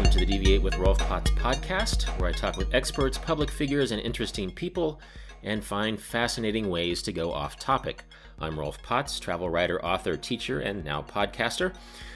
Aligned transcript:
Welcome 0.00 0.18
to 0.18 0.24
the 0.24 0.32
Deviate 0.32 0.62
with 0.62 0.78
Rolf 0.78 0.98
Potts 0.98 1.30
podcast, 1.32 2.04
where 2.18 2.30
I 2.30 2.32
talk 2.32 2.56
with 2.56 2.74
experts, 2.74 3.18
public 3.18 3.50
figures, 3.50 3.92
and 3.92 4.00
interesting 4.00 4.50
people 4.50 4.98
and 5.42 5.62
find 5.62 6.00
fascinating 6.00 6.70
ways 6.70 7.02
to 7.02 7.12
go 7.12 7.30
off 7.30 7.58
topic. 7.58 8.04
I'm 8.38 8.58
Rolf 8.58 8.82
Potts, 8.82 9.20
travel 9.20 9.50
writer, 9.50 9.84
author, 9.84 10.16
teacher, 10.16 10.60
and 10.60 10.86
now 10.86 11.02
podcaster. 11.02 11.74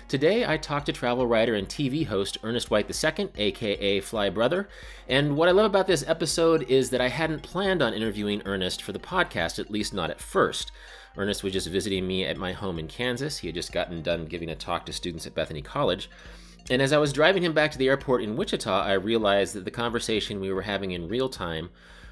Today 0.09 0.47
I 0.47 0.57
talk 0.57 0.87
to 0.87 0.95
travel 0.95 1.27
writer 1.27 1.55
and 1.57 1.69
TV 1.69 2.07
host 2.07 2.39
Ernest 2.43 2.71
White 2.71 2.91
II, 2.91 3.29
aka 3.37 4.01
Fly 4.01 4.31
Brother. 4.31 4.67
And 5.07 5.37
what 5.37 5.51
I 5.51 5.53
love 5.53 5.67
about 5.67 5.87
this 5.87 6.09
episode 6.09 6.63
is 6.71 6.89
that 6.89 7.03
I 7.03 7.09
hadn't 7.11 7.43
planned 7.43 7.83
on 7.83 7.93
interviewing 7.93 8.41
Ernest 8.47 8.81
for 8.83 8.93
the 8.93 8.99
podcast, 8.99 9.59
at 9.59 9.71
least 9.71 9.93
not 9.93 10.09
at 10.09 10.23
first. 10.23 10.73
Ernest 11.19 11.45
was 11.45 11.53
just 11.53 11.69
visiting 11.69 12.07
me 12.07 12.25
at 12.25 12.39
my 12.39 12.55
home 12.55 12.79
in 12.79 12.89
Kansas. 12.89 13.39
He 13.39 13.49
had 13.49 13.55
just 13.55 13.73
gotten 13.73 14.03
done 14.03 14.25
giving 14.25 14.49
a 14.49 14.57
talk 14.57 14.87
to 14.87 14.93
students 14.95 15.27
at 15.27 15.35
Bethany 15.35 15.61
College. 15.61 16.09
And 16.71 16.81
as 16.81 16.93
I 16.95 16.99
was 16.99 17.13
driving 17.13 17.43
him 17.43 17.53
back 17.53 17.71
to 17.73 17.79
the 17.79 17.89
airport 17.89 18.23
in 18.23 18.37
Wichita, 18.37 18.83
I 18.83 18.95
realized 18.95 19.55
that 19.55 19.67
the 19.67 19.71
conversation 19.71 20.41
we 20.41 20.53
were 20.53 20.63
having 20.63 20.93
in 20.93 21.09
real 21.09 21.29
time 21.29 21.69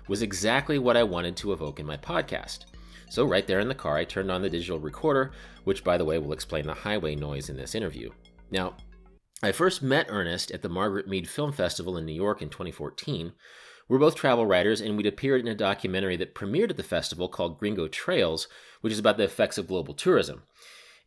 was 0.08 0.20
exactly 0.20 0.78
what 0.78 0.96
I 0.96 1.04
wanted 1.04 1.36
to 1.38 1.52
evoke 1.52 1.80
in 1.80 1.86
my 1.86 1.96
podcast. 1.96 2.66
So, 3.08 3.24
right 3.24 3.46
there 3.46 3.60
in 3.60 3.68
the 3.68 3.74
car, 3.74 3.96
I 3.96 4.04
turned 4.04 4.30
on 4.30 4.42
the 4.42 4.50
digital 4.50 4.78
recorder, 4.78 5.32
which, 5.64 5.84
by 5.84 5.96
the 5.96 6.04
way, 6.04 6.18
will 6.18 6.32
explain 6.32 6.66
the 6.66 6.74
highway 6.74 7.14
noise 7.14 7.48
in 7.48 7.56
this 7.56 7.74
interview. 7.74 8.10
Now, 8.50 8.74
I 9.42 9.52
first 9.52 9.82
met 9.82 10.06
Ernest 10.08 10.50
at 10.50 10.62
the 10.62 10.68
Margaret 10.68 11.08
Mead 11.08 11.28
Film 11.28 11.52
Festival 11.52 11.96
in 11.96 12.04
New 12.04 12.12
York 12.12 12.42
in 12.42 12.48
2014. 12.48 13.32
We're 13.88 13.98
both 13.98 14.14
travel 14.14 14.46
writers, 14.46 14.80
and 14.80 14.96
we'd 14.96 15.06
appeared 15.06 15.40
in 15.40 15.48
a 15.48 15.54
documentary 15.54 16.16
that 16.16 16.34
premiered 16.34 16.70
at 16.70 16.76
the 16.76 16.82
festival 16.82 17.28
called 17.28 17.58
Gringo 17.58 17.88
Trails, 17.88 18.48
which 18.80 18.92
is 18.92 18.98
about 18.98 19.16
the 19.16 19.24
effects 19.24 19.58
of 19.58 19.66
global 19.66 19.94
tourism. 19.94 20.42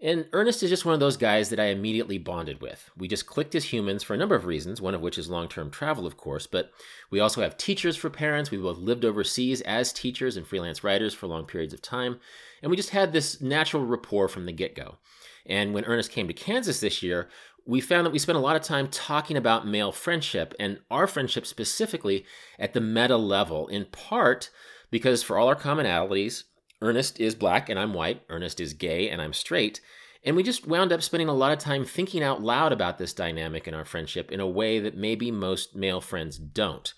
And 0.01 0.27
Ernest 0.33 0.61
is 0.61 0.69
just 0.69 0.83
one 0.83 0.93
of 0.93 0.99
those 0.99 1.15
guys 1.15 1.49
that 1.49 1.59
I 1.59 1.67
immediately 1.67 2.17
bonded 2.17 2.61
with. 2.61 2.89
We 2.97 3.07
just 3.07 3.25
clicked 3.25 3.55
as 3.55 3.63
humans 3.63 4.03
for 4.03 4.13
a 4.13 4.17
number 4.17 4.35
of 4.35 4.45
reasons, 4.45 4.81
one 4.81 4.93
of 4.93 5.01
which 5.01 5.17
is 5.17 5.29
long 5.29 5.47
term 5.47 5.71
travel, 5.71 6.05
of 6.05 6.17
course, 6.17 6.47
but 6.47 6.71
we 7.09 7.21
also 7.21 7.41
have 7.41 7.57
teachers 7.57 7.95
for 7.95 8.09
parents. 8.09 8.51
We 8.51 8.57
both 8.57 8.77
lived 8.77 9.05
overseas 9.05 9.61
as 9.61 9.93
teachers 9.93 10.35
and 10.35 10.45
freelance 10.45 10.83
writers 10.83 11.13
for 11.13 11.27
long 11.27 11.45
periods 11.45 11.73
of 11.73 11.81
time. 11.81 12.19
And 12.61 12.69
we 12.69 12.75
just 12.75 12.89
had 12.89 13.13
this 13.13 13.39
natural 13.39 13.85
rapport 13.85 14.27
from 14.27 14.45
the 14.45 14.51
get 14.51 14.75
go. 14.75 14.97
And 15.45 15.73
when 15.73 15.85
Ernest 15.85 16.11
came 16.11 16.27
to 16.27 16.33
Kansas 16.33 16.81
this 16.81 17.01
year, 17.01 17.29
we 17.65 17.79
found 17.79 18.05
that 18.05 18.11
we 18.11 18.19
spent 18.19 18.37
a 18.37 18.41
lot 18.41 18.55
of 18.55 18.61
time 18.61 18.89
talking 18.89 19.37
about 19.37 19.67
male 19.67 19.91
friendship 19.91 20.53
and 20.59 20.79
our 20.91 21.07
friendship 21.07 21.45
specifically 21.45 22.25
at 22.59 22.73
the 22.73 22.81
meta 22.81 23.17
level, 23.17 23.67
in 23.69 23.85
part 23.85 24.49
because 24.91 25.23
for 25.23 25.37
all 25.37 25.47
our 25.47 25.55
commonalities, 25.55 26.43
Ernest 26.81 27.19
is 27.19 27.35
black 27.35 27.69
and 27.69 27.79
I'm 27.79 27.93
white. 27.93 28.23
Ernest 28.29 28.59
is 28.59 28.73
gay 28.73 29.09
and 29.09 29.21
I'm 29.21 29.33
straight. 29.33 29.81
And 30.23 30.35
we 30.35 30.43
just 30.43 30.67
wound 30.67 30.91
up 30.91 31.03
spending 31.03 31.29
a 31.29 31.33
lot 31.33 31.51
of 31.51 31.59
time 31.59 31.85
thinking 31.85 32.23
out 32.23 32.41
loud 32.41 32.71
about 32.71 32.97
this 32.97 33.13
dynamic 33.13 33.67
in 33.67 33.73
our 33.73 33.85
friendship 33.85 34.31
in 34.31 34.39
a 34.39 34.47
way 34.47 34.79
that 34.79 34.97
maybe 34.97 35.31
most 35.31 35.75
male 35.75 36.01
friends 36.01 36.37
don't. 36.37 36.93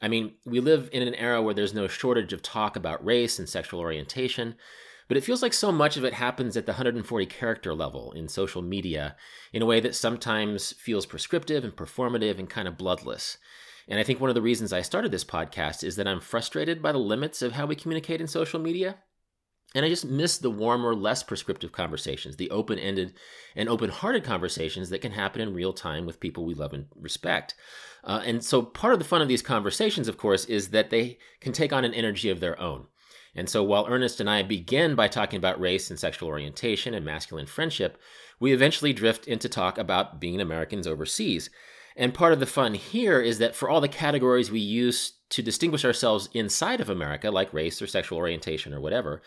I 0.00 0.08
mean, 0.08 0.32
we 0.44 0.58
live 0.58 0.90
in 0.92 1.06
an 1.06 1.14
era 1.14 1.40
where 1.40 1.54
there's 1.54 1.74
no 1.74 1.86
shortage 1.86 2.32
of 2.32 2.42
talk 2.42 2.74
about 2.74 3.04
race 3.04 3.38
and 3.38 3.48
sexual 3.48 3.78
orientation, 3.78 4.56
but 5.06 5.16
it 5.16 5.22
feels 5.22 5.42
like 5.42 5.52
so 5.52 5.70
much 5.70 5.96
of 5.96 6.04
it 6.04 6.14
happens 6.14 6.56
at 6.56 6.66
the 6.66 6.72
140 6.72 7.26
character 7.26 7.72
level 7.72 8.10
in 8.12 8.26
social 8.26 8.62
media 8.62 9.14
in 9.52 9.62
a 9.62 9.66
way 9.66 9.78
that 9.78 9.94
sometimes 9.94 10.72
feels 10.72 11.06
prescriptive 11.06 11.62
and 11.62 11.76
performative 11.76 12.40
and 12.40 12.50
kind 12.50 12.66
of 12.66 12.76
bloodless. 12.76 13.38
And 13.86 14.00
I 14.00 14.02
think 14.02 14.20
one 14.20 14.30
of 14.30 14.34
the 14.34 14.42
reasons 14.42 14.72
I 14.72 14.82
started 14.82 15.12
this 15.12 15.24
podcast 15.24 15.84
is 15.84 15.94
that 15.96 16.08
I'm 16.08 16.20
frustrated 16.20 16.82
by 16.82 16.90
the 16.90 16.98
limits 16.98 17.42
of 17.42 17.52
how 17.52 17.66
we 17.66 17.76
communicate 17.76 18.20
in 18.20 18.26
social 18.26 18.58
media. 18.58 18.96
And 19.74 19.86
I 19.86 19.88
just 19.88 20.04
miss 20.04 20.38
the 20.38 20.50
warmer, 20.50 20.94
less 20.94 21.22
prescriptive 21.22 21.72
conversations, 21.72 22.36
the 22.36 22.50
open 22.50 22.78
ended 22.78 23.14
and 23.56 23.68
open 23.68 23.90
hearted 23.90 24.22
conversations 24.22 24.90
that 24.90 25.00
can 25.00 25.12
happen 25.12 25.40
in 25.40 25.54
real 25.54 25.72
time 25.72 26.04
with 26.04 26.20
people 26.20 26.44
we 26.44 26.54
love 26.54 26.74
and 26.74 26.86
respect. 26.94 27.54
Uh, 28.04 28.22
and 28.24 28.44
so, 28.44 28.62
part 28.62 28.92
of 28.92 28.98
the 28.98 29.04
fun 29.04 29.22
of 29.22 29.28
these 29.28 29.42
conversations, 29.42 30.08
of 30.08 30.18
course, 30.18 30.44
is 30.44 30.68
that 30.70 30.90
they 30.90 31.18
can 31.40 31.52
take 31.52 31.72
on 31.72 31.84
an 31.84 31.94
energy 31.94 32.28
of 32.28 32.40
their 32.40 32.60
own. 32.60 32.86
And 33.34 33.48
so, 33.48 33.62
while 33.62 33.86
Ernest 33.88 34.20
and 34.20 34.28
I 34.28 34.42
begin 34.42 34.94
by 34.94 35.08
talking 35.08 35.38
about 35.38 35.60
race 35.60 35.88
and 35.88 35.98
sexual 35.98 36.28
orientation 36.28 36.92
and 36.94 37.04
masculine 37.04 37.46
friendship, 37.46 37.98
we 38.40 38.52
eventually 38.52 38.92
drift 38.92 39.26
into 39.26 39.48
talk 39.48 39.78
about 39.78 40.20
being 40.20 40.40
Americans 40.40 40.86
overseas. 40.86 41.48
And 41.96 42.14
part 42.14 42.32
of 42.32 42.40
the 42.40 42.46
fun 42.46 42.74
here 42.74 43.20
is 43.20 43.38
that 43.38 43.54
for 43.54 43.68
all 43.70 43.80
the 43.80 43.88
categories 43.88 44.50
we 44.50 44.60
use 44.60 45.12
to 45.30 45.42
distinguish 45.42 45.84
ourselves 45.84 46.28
inside 46.34 46.80
of 46.80 46.90
America, 46.90 47.30
like 47.30 47.52
race 47.52 47.80
or 47.80 47.86
sexual 47.86 48.18
orientation 48.18 48.74
or 48.74 48.80
whatever, 48.80 49.22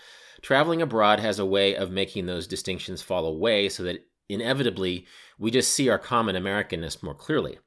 traveling 0.46 0.80
abroad 0.80 1.20
has 1.20 1.40
a 1.40 1.46
way 1.46 1.76
of 1.76 1.90
making 1.90 2.28
those 2.28 2.46
distinctions 2.46 3.02
fall 3.02 3.26
away 3.26 3.68
so 3.68 3.82
that 3.82 4.06
inevitably 4.30 5.04
we 5.40 5.50
just 5.50 5.74
see 5.74 5.90
our 5.90 5.98
common 5.98 6.36
Americanness 6.36 7.02
more 7.02 7.16
clearly. 7.16 7.58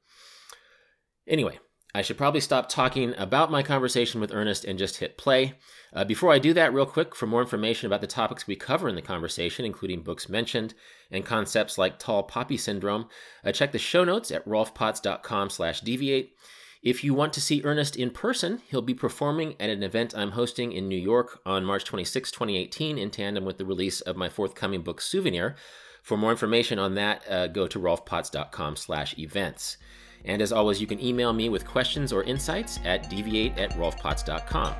Anyway, 1.27 1.59
I 1.93 2.01
should 2.01 2.17
probably 2.17 2.39
stop 2.39 2.69
talking 2.69 3.13
about 3.17 3.51
my 3.51 3.63
conversation 3.63 4.21
with 4.21 4.33
Ernest 4.33 4.63
and 4.63 4.79
just 4.79 4.95
hit 4.95 5.17
play. 5.17 5.55
Uh, 5.91 6.05
before 6.05 6.31
I 6.31 6.39
do 6.39 6.53
that, 6.53 6.73
real 6.73 6.85
quick, 6.85 7.15
for 7.15 7.27
more 7.27 7.41
information 7.41 7.85
about 7.85 7.99
the 7.99 8.07
topics 8.07 8.47
we 8.47 8.55
cover 8.55 8.87
in 8.87 8.95
the 8.95 9.01
conversation, 9.01 9.65
including 9.65 10.01
books 10.01 10.29
mentioned 10.29 10.73
and 11.11 11.25
concepts 11.25 11.77
like 11.77 11.99
tall 11.99 12.23
poppy 12.23 12.55
syndrome, 12.55 13.09
uh, 13.43 13.51
check 13.51 13.73
the 13.73 13.77
show 13.77 14.05
notes 14.05 14.31
at 14.31 14.47
rolfpotts.com 14.47 15.49
slash 15.49 15.81
deviate. 15.81 16.33
If 16.81 17.03
you 17.03 17.13
want 17.13 17.33
to 17.33 17.41
see 17.41 17.61
Ernest 17.65 17.97
in 17.97 18.09
person, 18.09 18.61
he'll 18.69 18.81
be 18.81 18.93
performing 18.93 19.55
at 19.59 19.69
an 19.69 19.83
event 19.83 20.15
I'm 20.15 20.31
hosting 20.31 20.71
in 20.71 20.87
New 20.87 20.95
York 20.95 21.41
on 21.45 21.65
March 21.65 21.83
26, 21.83 22.31
2018, 22.31 22.97
in 22.97 23.11
tandem 23.11 23.43
with 23.43 23.57
the 23.57 23.65
release 23.65 23.99
of 23.99 24.15
my 24.15 24.29
forthcoming 24.29 24.81
book, 24.81 25.01
Souvenir. 25.01 25.57
For 26.01 26.15
more 26.15 26.31
information 26.31 26.79
on 26.79 26.95
that, 26.95 27.29
uh, 27.29 27.47
go 27.47 27.67
to 27.67 27.77
rolfpotts.com 27.77 28.77
slash 28.77 29.17
events. 29.17 29.75
And 30.23 30.41
as 30.41 30.53
always, 30.53 30.79
you 30.79 30.87
can 30.87 31.01
email 31.01 31.33
me 31.33 31.49
with 31.49 31.67
questions 31.67 32.13
or 32.13 32.23
insights 32.23 32.79
at 32.85 33.09
deviate 33.09 33.57
at 33.57 33.71
rolfpotts.com. 33.71 34.73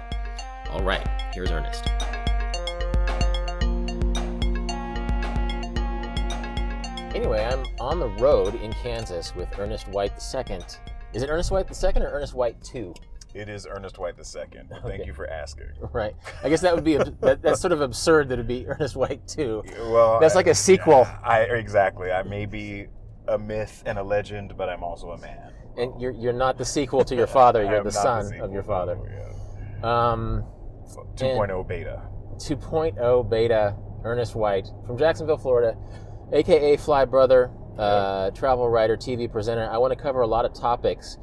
All 0.69 0.83
right, 0.83 1.05
here's 1.33 1.51
Ernest. 1.51 1.85
Anyway, 7.13 7.43
I'm 7.43 7.65
on 7.81 7.99
the 7.99 8.15
road 8.21 8.55
in 8.55 8.71
Kansas 8.71 9.35
with 9.35 9.49
Ernest 9.59 9.89
White 9.89 10.13
II 10.33 10.59
is 11.13 11.23
it 11.23 11.29
Ernest 11.29 11.51
White 11.51 11.67
the 11.67 11.75
second 11.75 12.03
or 12.03 12.11
Ernest 12.11 12.33
White 12.33 12.61
two? 12.63 12.93
It 13.33 13.47
is 13.47 13.67
Ernest 13.69 13.99
White 13.99 14.17
the 14.17 14.25
second. 14.25 14.71
Okay. 14.79 14.97
Thank 14.97 15.05
you 15.05 15.13
for 15.13 15.27
asking. 15.29 15.67
Right. 15.93 16.15
I 16.43 16.49
guess 16.49 16.61
that 16.61 16.73
would 16.73 16.83
be 16.83 16.97
that, 17.21 17.41
that's 17.41 17.61
sort 17.61 17.71
of 17.73 17.81
absurd 17.81 18.29
that 18.29 18.33
it'd 18.35 18.47
be 18.47 18.67
Ernest 18.67 18.95
White 18.95 19.27
two. 19.27 19.63
Well, 19.81 20.19
that's 20.19 20.35
like 20.35 20.47
a 20.47 20.55
sequel. 20.55 21.07
I 21.23 21.41
exactly. 21.41 22.11
I 22.11 22.23
may 22.23 22.45
be 22.45 22.87
a 23.27 23.37
myth 23.37 23.83
and 23.85 23.97
a 23.99 24.03
legend, 24.03 24.55
but 24.57 24.69
I'm 24.69 24.83
also 24.83 25.11
a 25.11 25.17
man. 25.19 25.51
And 25.77 25.99
you're 26.01 26.11
you're 26.11 26.33
not 26.33 26.57
the 26.57 26.65
sequel 26.65 27.03
to 27.05 27.15
your 27.15 27.27
father. 27.27 27.63
You're 27.69 27.83
the 27.83 27.91
son 27.91 28.29
the 28.29 28.43
of 28.43 28.51
your 28.51 28.63
father. 28.63 28.97
yeah. 29.07 30.11
Um, 30.11 30.43
2.0 31.15 31.67
beta. 31.67 32.01
2.0 32.37 33.29
beta. 33.29 33.75
Ernest 34.03 34.35
White 34.35 34.67
from 34.87 34.97
Jacksonville, 34.97 35.37
Florida, 35.37 35.77
aka 36.31 36.77
Fly 36.77 37.05
Brother 37.05 37.51
uh, 37.79 38.31
travel 38.31 38.69
writer, 38.69 38.97
TV 38.97 39.31
presenter. 39.31 39.69
I 39.69 39.77
want 39.77 39.93
to 39.93 39.99
cover 39.99 40.21
a 40.21 40.27
lot 40.27 40.45
of 40.45 40.53
topics, 40.53 41.17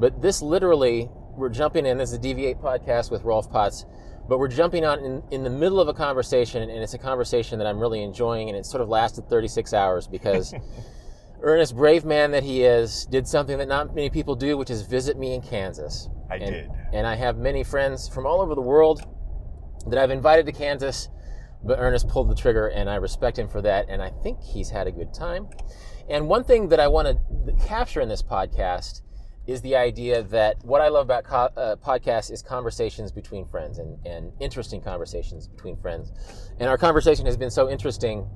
but 0.00 0.22
this 0.22 0.40
literally, 0.40 1.08
we're 1.36 1.50
jumping 1.50 1.86
in. 1.86 1.98
This 1.98 2.10
is 2.10 2.16
a 2.16 2.20
Deviate 2.20 2.58
podcast 2.58 3.10
with 3.10 3.22
Rolf 3.22 3.50
Potts, 3.50 3.84
but 4.28 4.38
we're 4.38 4.48
jumping 4.48 4.84
on 4.84 5.04
in, 5.04 5.22
in 5.30 5.44
the 5.44 5.50
middle 5.50 5.80
of 5.80 5.88
a 5.88 5.94
conversation, 5.94 6.62
and 6.62 6.82
it's 6.82 6.94
a 6.94 6.98
conversation 6.98 7.58
that 7.58 7.66
I'm 7.66 7.78
really 7.78 8.02
enjoying, 8.02 8.48
and 8.48 8.56
it 8.56 8.64
sort 8.64 8.80
of 8.80 8.88
lasted 8.88 9.28
36 9.28 9.74
hours 9.74 10.08
because 10.08 10.54
Ernest, 11.42 11.76
brave 11.76 12.04
man 12.04 12.32
that 12.32 12.42
he 12.42 12.64
is, 12.64 13.06
did 13.06 13.28
something 13.28 13.58
that 13.58 13.68
not 13.68 13.94
many 13.94 14.10
people 14.10 14.34
do, 14.34 14.56
which 14.56 14.70
is 14.70 14.82
visit 14.82 15.18
me 15.18 15.34
in 15.34 15.42
Kansas. 15.42 16.08
I 16.30 16.36
and, 16.36 16.50
did. 16.50 16.70
And 16.92 17.06
I 17.06 17.14
have 17.14 17.36
many 17.36 17.62
friends 17.62 18.08
from 18.08 18.26
all 18.26 18.40
over 18.40 18.54
the 18.54 18.62
world 18.62 19.02
that 19.86 19.98
I've 19.98 20.10
invited 20.10 20.46
to 20.46 20.52
Kansas, 20.52 21.08
but 21.62 21.78
Ernest 21.78 22.08
pulled 22.08 22.28
the 22.30 22.34
trigger, 22.34 22.68
and 22.68 22.90
I 22.90 22.96
respect 22.96 23.38
him 23.38 23.48
for 23.48 23.62
that, 23.62 23.86
and 23.88 24.02
I 24.02 24.10
think 24.22 24.42
he's 24.42 24.70
had 24.70 24.86
a 24.86 24.92
good 24.92 25.14
time. 25.14 25.48
And 26.08 26.26
one 26.26 26.44
thing 26.44 26.68
that 26.68 26.80
I 26.80 26.88
want 26.88 27.08
to 27.08 27.66
capture 27.66 28.00
in 28.00 28.08
this 28.08 28.22
podcast 28.22 29.02
is 29.46 29.62
the 29.62 29.76
idea 29.76 30.22
that 30.24 30.62
what 30.62 30.80
I 30.80 30.88
love 30.88 31.06
about 31.06 31.24
co- 31.24 31.60
uh, 31.60 31.76
podcasts 31.76 32.30
is 32.30 32.42
conversations 32.42 33.10
between 33.10 33.46
friends 33.46 33.78
and, 33.78 33.98
and 34.06 34.32
interesting 34.40 34.80
conversations 34.82 35.48
between 35.48 35.76
friends. 35.76 36.12
And 36.60 36.68
our 36.68 36.76
conversation 36.76 37.24
has 37.26 37.36
been 37.36 37.50
so 37.50 37.70
interesting 37.70 38.28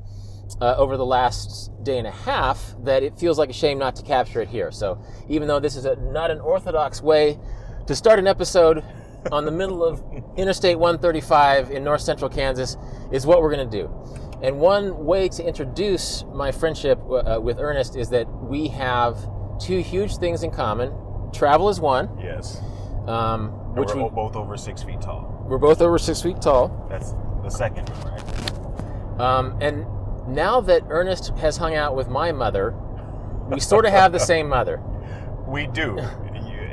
uh, 0.60 0.74
over 0.76 0.96
the 0.96 1.04
last 1.04 1.70
day 1.82 1.98
and 1.98 2.06
a 2.06 2.12
half 2.12 2.74
that 2.84 3.02
it 3.02 3.19
feels 3.19 3.38
like 3.38 3.50
a 3.50 3.54
shame 3.54 3.78
not 3.78 3.96
to 3.96 4.02
capture 4.02 4.40
it 4.40 4.48
here. 4.48 4.70
So 4.70 5.02
even 5.28 5.48
though 5.48 5.60
this 5.60 5.76
is 5.76 5.84
a, 5.84 5.96
not 5.96 6.30
an 6.30 6.40
orthodox 6.40 7.02
way 7.02 7.38
to 7.86 7.94
start 7.94 8.18
an 8.18 8.26
episode 8.26 8.82
on 9.30 9.44
the 9.44 9.52
middle 9.52 9.84
of 9.84 10.02
Interstate 10.36 10.78
135 10.78 11.70
in 11.70 11.84
north 11.84 12.00
central 12.00 12.30
Kansas, 12.30 12.76
is 13.12 13.26
what 13.26 13.42
we're 13.42 13.54
going 13.54 13.68
to 13.68 13.78
do. 13.78 13.88
And 14.42 14.58
one 14.58 15.04
way 15.04 15.28
to 15.28 15.44
introduce 15.46 16.24
my 16.32 16.50
friendship 16.50 16.98
uh, 17.08 17.38
with 17.40 17.58
Ernest 17.60 17.94
is 17.94 18.10
that 18.10 18.26
we 18.28 18.68
have 18.68 19.16
two 19.60 19.78
huge 19.78 20.16
things 20.16 20.42
in 20.42 20.50
common. 20.50 20.92
Travel 21.32 21.68
is 21.68 21.80
one. 21.80 22.10
Yes. 22.20 22.60
Um, 23.06 23.50
which 23.74 23.94
we're 23.94 24.04
we, 24.04 24.10
both 24.10 24.34
over 24.34 24.56
six 24.56 24.82
feet 24.82 25.00
tall. 25.00 25.44
We're 25.48 25.58
both 25.58 25.80
over 25.80 25.96
six 25.96 26.22
feet 26.22 26.40
tall. 26.40 26.86
That's 26.90 27.14
the 27.42 27.50
second 27.50 27.88
one, 27.88 28.12
right? 28.12 29.20
Um, 29.20 29.58
and 29.60 29.86
now 30.26 30.60
that 30.60 30.82
Ernest 30.88 31.28
has 31.38 31.56
hung 31.56 31.74
out 31.74 31.94
with 31.94 32.08
my 32.08 32.32
mother, 32.32 32.74
we 33.48 33.60
sort 33.60 33.84
of 33.84 33.92
have 33.92 34.12
the 34.12 34.20
same 34.20 34.48
mother. 34.48 34.80
We 35.46 35.66
do. 35.66 35.98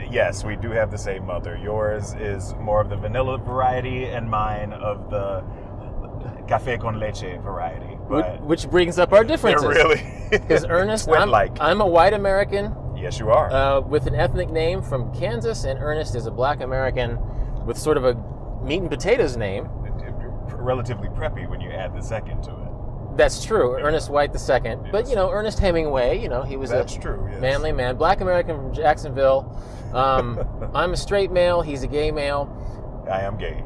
Yes, 0.09 0.45
we 0.45 0.55
do 0.55 0.71
have 0.71 0.89
the 0.89 0.97
same 0.97 1.25
mother. 1.25 1.59
Yours 1.61 2.13
is 2.13 2.53
more 2.55 2.79
of 2.79 2.89
the 2.89 2.95
vanilla 2.95 3.37
variety, 3.37 4.05
and 4.05 4.29
mine 4.29 4.71
of 4.71 5.09
the 5.09 5.43
cafe 6.49 6.77
con 6.77 6.99
leche 6.99 7.37
variety. 7.43 7.85
Which, 7.85 8.25
But 8.25 8.41
which 8.41 8.69
brings 8.69 8.97
up 8.99 9.13
our 9.13 9.23
differences. 9.23 9.67
really 9.67 10.01
Because 10.31 10.65
Ernest, 10.65 11.07
I'm. 11.09 11.33
I'm 11.33 11.81
a 11.81 11.87
white 11.87 12.13
American 12.13 12.75
yes, 12.97 13.19
you 13.19 13.29
are. 13.29 13.51
uh, 13.51 13.79
with 13.81 14.07
an 14.07 14.15
ethnic 14.15 14.49
name 14.49 14.81
from 14.81 15.13
Kansas, 15.13 15.63
and 15.63 15.79
Ernest 15.79 16.15
is 16.15 16.25
a 16.25 16.31
black 16.31 16.61
American 16.61 17.17
with 17.65 17.77
sort 17.77 17.97
of 17.97 18.03
a 18.05 18.15
meat 18.63 18.81
and 18.81 18.89
potatoes 18.89 19.37
name. 19.37 19.69
Relatively 20.55 21.07
preppy 21.09 21.49
when 21.49 21.61
you 21.61 21.71
add 21.71 21.95
the 21.95 22.01
second 22.01 22.43
to 22.43 22.51
it. 22.51 23.17
That's 23.17 23.43
true. 23.43 23.77
Ernest 23.79 24.09
White 24.09 24.33
the 24.33 24.39
second, 24.39 24.89
but 24.91 25.07
you 25.07 25.15
know 25.15 25.29
Ernest 25.31 25.59
Hemingway. 25.59 26.19
You 26.21 26.29
know 26.29 26.43
he 26.43 26.57
was 26.57 26.69
That's 26.69 26.95
a 26.95 26.99
true. 26.99 27.27
Yes. 27.31 27.41
manly 27.41 27.71
man, 27.71 27.95
black 27.95 28.21
American 28.21 28.55
from 28.57 28.73
Jacksonville. 28.73 29.55
Um, 29.93 30.71
I'm 30.75 30.93
a 30.93 30.97
straight 30.97 31.31
male. 31.31 31.61
He's 31.61 31.83
a 31.83 31.87
gay 31.87 32.11
male. 32.11 32.47
I 33.09 33.21
am 33.21 33.37
gay. 33.37 33.63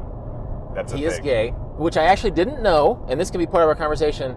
That's 0.74 0.92
a 0.92 0.96
He 0.96 1.04
is 1.04 1.18
gay, 1.20 1.54
which 1.76 1.96
I 1.96 2.04
actually 2.04 2.30
didn't 2.32 2.62
know, 2.62 3.04
and 3.08 3.18
this 3.20 3.30
can 3.30 3.38
be 3.38 3.46
part 3.46 3.62
of 3.62 3.68
our 3.68 3.74
conversation. 3.74 4.36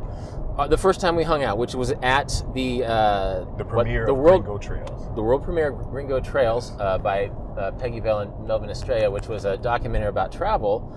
Uh, 0.58 0.68
the 0.68 0.78
first 0.78 1.00
time 1.00 1.16
we 1.16 1.24
hung 1.24 1.44
out, 1.44 1.58
which 1.60 1.76
was 1.76 1.92
at 2.02 2.44
the 2.54 2.84
uh, 2.84 3.40
The 3.58 3.64
what- 3.64 3.68
premiere 3.70 4.06
the 4.08 4.12
of 4.14 4.18
world 4.18 4.44
Gringo 4.44 4.58
Trails. 4.58 5.16
the 5.16 5.22
world 5.22 5.44
premiere 5.44 5.70
of 5.70 5.78
Gringo 5.92 6.20
Trails 6.20 6.74
uh, 6.80 6.98
by 6.98 7.26
uh, 7.58 7.72
Pegi 7.74 8.02
Vail 8.02 8.20
and 8.20 8.48
Melvin 8.48 8.70
Estrella, 8.72 9.12
which 9.12 9.28
was 9.28 9.46
a 9.46 9.58
documentary 9.58 10.10
about 10.10 10.32
travel, 10.32 10.92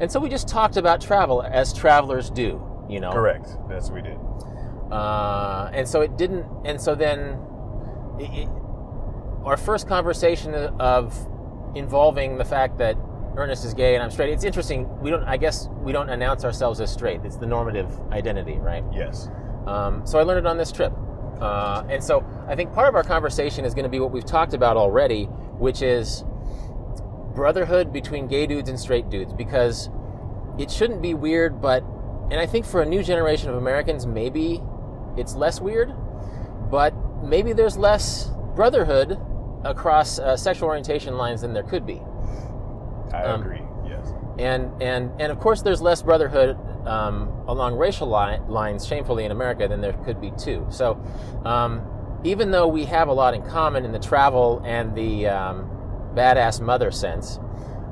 and 0.00 0.12
so 0.12 0.20
we 0.20 0.28
just 0.28 0.48
talked 0.48 0.76
about 0.76 1.00
travel 1.00 1.40
as 1.42 1.72
travelers 1.72 2.28
do, 2.28 2.60
you 2.90 3.00
know. 3.00 3.10
Correct. 3.12 3.48
That's 3.68 3.86
what 3.88 4.02
we 4.02 4.02
did. 4.02 4.18
Uh, 4.90 5.70
and 5.72 5.88
so 5.88 6.02
it 6.02 6.16
didn't. 6.18 6.44
And 6.66 6.78
so 6.80 6.94
then, 6.94 7.38
it, 8.20 8.30
it, 8.44 8.48
our 9.44 9.56
first 9.56 9.88
conversation 9.88 10.54
of 10.54 11.16
involving 11.74 12.36
the 12.38 12.44
fact 12.44 12.78
that 12.78 12.96
Ernest 13.36 13.64
is 13.64 13.74
gay 13.74 13.94
and 13.94 14.02
I'm 14.02 14.10
straight. 14.10 14.32
It's 14.32 14.44
interesting. 14.44 14.88
We 15.00 15.10
don't. 15.10 15.24
I 15.24 15.36
guess 15.36 15.68
we 15.80 15.92
don't 15.92 16.08
announce 16.08 16.44
ourselves 16.44 16.80
as 16.80 16.90
straight. 16.90 17.20
It's 17.24 17.36
the 17.36 17.46
normative 17.46 17.90
identity, 18.10 18.56
right? 18.58 18.84
Yes. 18.92 19.28
Um, 19.66 20.06
so 20.06 20.18
I 20.18 20.22
learned 20.22 20.46
it 20.46 20.46
on 20.46 20.56
this 20.56 20.72
trip. 20.72 20.92
Uh, 21.40 21.84
and 21.90 22.02
so 22.02 22.24
I 22.48 22.54
think 22.54 22.72
part 22.72 22.88
of 22.88 22.94
our 22.94 23.02
conversation 23.02 23.64
is 23.64 23.74
going 23.74 23.84
to 23.84 23.90
be 23.90 24.00
what 24.00 24.10
we've 24.10 24.24
talked 24.24 24.54
about 24.54 24.76
already, 24.76 25.24
which 25.24 25.82
is 25.82 26.24
brotherhood 27.34 27.92
between 27.92 28.26
gay 28.26 28.46
dudes 28.46 28.70
and 28.70 28.80
straight 28.80 29.10
dudes, 29.10 29.34
because 29.34 29.90
it 30.58 30.70
shouldn't 30.70 31.02
be 31.02 31.12
weird, 31.12 31.60
but, 31.60 31.84
and 32.30 32.40
I 32.40 32.46
think 32.46 32.64
for 32.64 32.80
a 32.80 32.86
new 32.86 33.02
generation 33.02 33.50
of 33.50 33.56
Americans, 33.56 34.06
maybe 34.06 34.62
it's 35.18 35.34
less 35.34 35.60
weird, 35.60 35.92
but 36.70 36.94
maybe 37.22 37.52
there's 37.52 37.76
less 37.76 38.30
brotherhood 38.54 39.20
across 39.64 40.18
uh, 40.18 40.36
sexual 40.38 40.68
orientation 40.68 41.18
lines 41.18 41.42
than 41.42 41.52
there 41.52 41.62
could 41.62 41.84
be 41.84 42.00
I 43.24 43.24
Um, 43.32 43.40
agree. 43.42 43.62
Yes. 43.88 44.12
and 44.38 44.70
and 44.82 45.10
and 45.20 45.30
of 45.32 45.38
course 45.40 45.62
there's 45.62 45.80
less 45.80 46.02
brotherhood 46.02 46.56
um, 46.86 47.32
along 47.48 47.76
racial 47.76 48.08
li- 48.08 48.38
lines 48.48 48.86
shamefully 48.86 49.24
in 49.24 49.30
america 49.30 49.66
than 49.68 49.80
there 49.80 49.92
could 50.04 50.20
be 50.20 50.30
too 50.32 50.66
so 50.70 51.00
um, 51.44 51.82
even 52.24 52.50
though 52.50 52.66
we 52.66 52.84
have 52.84 53.08
a 53.08 53.12
lot 53.12 53.32
in 53.34 53.42
common 53.42 53.84
in 53.84 53.92
the 53.92 53.98
travel 53.98 54.60
and 54.64 54.94
the 54.94 55.26
um, 55.28 55.70
badass 56.14 56.60
mother 56.60 56.90
sense 56.90 57.38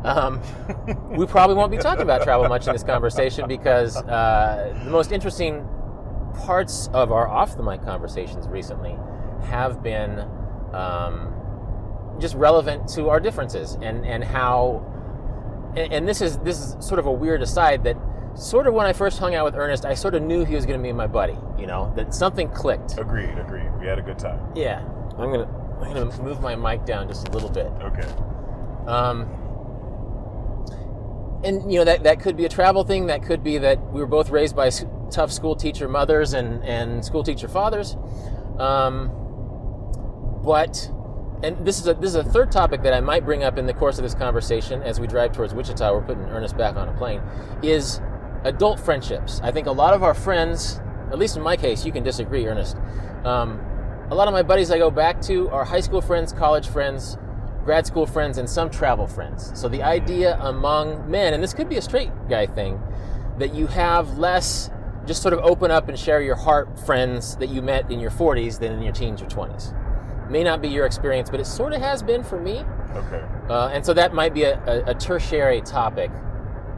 um, 0.04 0.40
we 1.10 1.26
probably 1.26 1.54
won't 1.56 1.70
be 1.70 1.78
talking 1.78 2.02
about 2.02 2.22
travel 2.22 2.46
much 2.48 2.66
in 2.66 2.72
this 2.72 2.82
conversation 2.82 3.46
because 3.48 3.96
uh, 3.96 4.74
the 4.84 4.90
most 4.90 5.12
interesting 5.12 5.66
parts 6.44 6.88
of 6.92 7.12
our 7.12 7.28
off 7.28 7.56
the 7.56 7.62
mic 7.62 7.82
conversations 7.84 8.48
recently 8.48 8.96
have 9.44 9.82
been 9.82 10.18
um, 10.74 11.32
just 12.18 12.34
relevant 12.34 12.88
to 12.88 13.08
our 13.08 13.20
differences 13.20 13.78
and 13.80 14.04
and 14.04 14.22
how 14.24 14.90
and, 15.76 15.92
and 15.92 16.08
this 16.08 16.20
is 16.20 16.38
this 16.38 16.58
is 16.58 16.76
sort 16.86 16.98
of 16.98 17.06
a 17.06 17.12
weird 17.12 17.42
aside 17.42 17.84
that 17.84 17.96
sort 18.34 18.66
of 18.66 18.74
when 18.74 18.86
I 18.86 18.92
first 18.92 19.18
hung 19.18 19.34
out 19.34 19.44
with 19.44 19.54
Ernest, 19.54 19.84
I 19.84 19.94
sort 19.94 20.14
of 20.14 20.22
knew 20.22 20.44
he 20.44 20.54
was 20.54 20.66
going 20.66 20.78
to 20.78 20.82
be 20.82 20.92
my 20.92 21.06
buddy. 21.06 21.36
You 21.58 21.66
know 21.66 21.92
that 21.96 22.14
something 22.14 22.48
clicked. 22.50 22.98
Agreed. 22.98 23.38
Agreed. 23.38 23.70
We 23.78 23.86
had 23.86 23.98
a 23.98 24.02
good 24.02 24.18
time. 24.18 24.40
Yeah, 24.54 24.80
I'm 25.18 25.30
gonna 25.30 25.48
I'm 25.82 25.94
gonna 25.94 26.22
move 26.22 26.40
my 26.40 26.56
mic 26.56 26.84
down 26.84 27.08
just 27.08 27.28
a 27.28 27.30
little 27.30 27.50
bit. 27.50 27.66
Okay. 27.82 28.08
Um, 28.86 29.28
and 31.44 31.70
you 31.70 31.78
know 31.78 31.84
that 31.84 32.02
that 32.04 32.20
could 32.20 32.36
be 32.36 32.44
a 32.44 32.48
travel 32.48 32.84
thing. 32.84 33.06
That 33.06 33.22
could 33.22 33.42
be 33.42 33.58
that 33.58 33.80
we 33.92 34.00
were 34.00 34.06
both 34.06 34.30
raised 34.30 34.56
by 34.56 34.70
tough 35.10 35.30
school 35.30 35.54
teacher 35.54 35.88
mothers 35.88 36.32
and 36.32 36.64
and 36.64 37.04
school 37.04 37.22
teacher 37.22 37.48
fathers. 37.48 37.96
Um, 38.58 39.10
but 40.44 40.90
and 41.42 41.66
this 41.66 41.78
is 41.78 41.86
a 41.86 41.94
this 41.94 42.10
is 42.10 42.16
a 42.16 42.24
third 42.24 42.50
topic 42.50 42.82
that 42.82 42.94
I 42.94 43.00
might 43.00 43.24
bring 43.24 43.44
up 43.44 43.58
in 43.58 43.66
the 43.66 43.74
course 43.74 43.98
of 43.98 44.02
this 44.02 44.14
conversation 44.14 44.82
as 44.82 45.00
we 45.00 45.06
drive 45.06 45.32
towards 45.32 45.54
Wichita. 45.54 45.92
We're 45.92 46.02
putting 46.02 46.24
Ernest 46.24 46.56
back 46.56 46.76
on 46.76 46.88
a 46.88 46.92
plane. 46.92 47.22
Is 47.62 48.00
adult 48.44 48.78
friendships. 48.78 49.40
I 49.42 49.50
think 49.50 49.66
a 49.66 49.72
lot 49.72 49.94
of 49.94 50.02
our 50.02 50.14
friends, 50.14 50.80
at 51.10 51.18
least 51.18 51.36
in 51.36 51.42
my 51.42 51.56
case, 51.56 51.84
you 51.84 51.92
can 51.92 52.04
disagree, 52.04 52.46
Ernest. 52.46 52.76
Um, 53.24 53.60
a 54.10 54.14
lot 54.14 54.28
of 54.28 54.34
my 54.34 54.42
buddies 54.42 54.70
I 54.70 54.78
go 54.78 54.90
back 54.90 55.20
to 55.22 55.48
are 55.48 55.64
high 55.64 55.80
school 55.80 56.00
friends, 56.00 56.32
college 56.32 56.68
friends, 56.68 57.16
grad 57.64 57.86
school 57.86 58.06
friends, 58.06 58.38
and 58.38 58.48
some 58.48 58.70
travel 58.70 59.06
friends. 59.06 59.50
So 59.54 59.68
the 59.68 59.82
idea 59.82 60.38
among 60.40 61.10
men, 61.10 61.32
and 61.34 61.42
this 61.42 61.54
could 61.54 61.68
be 61.68 61.76
a 61.76 61.82
straight 61.82 62.10
guy 62.28 62.46
thing, 62.46 62.80
that 63.38 63.54
you 63.54 63.66
have 63.66 64.18
less 64.18 64.70
just 65.06 65.22
sort 65.22 65.34
of 65.34 65.40
open 65.40 65.70
up 65.70 65.88
and 65.88 65.98
share 65.98 66.22
your 66.22 66.36
heart 66.36 66.78
friends 66.80 67.36
that 67.36 67.48
you 67.48 67.60
met 67.60 67.90
in 67.90 68.00
your 68.00 68.10
40s 68.10 68.58
than 68.58 68.72
in 68.72 68.82
your 68.82 68.92
teens 68.92 69.20
or 69.20 69.26
20s. 69.26 69.74
May 70.30 70.42
not 70.42 70.62
be 70.62 70.68
your 70.68 70.86
experience, 70.86 71.30
but 71.30 71.40
it 71.40 71.46
sort 71.46 71.72
of 71.72 71.80
has 71.80 72.02
been 72.02 72.22
for 72.22 72.40
me. 72.40 72.64
Okay. 72.94 73.22
Uh, 73.48 73.68
and 73.68 73.84
so 73.84 73.92
that 73.94 74.14
might 74.14 74.32
be 74.32 74.44
a, 74.44 74.58
a, 74.64 74.90
a 74.90 74.94
tertiary 74.94 75.60
topic 75.60 76.10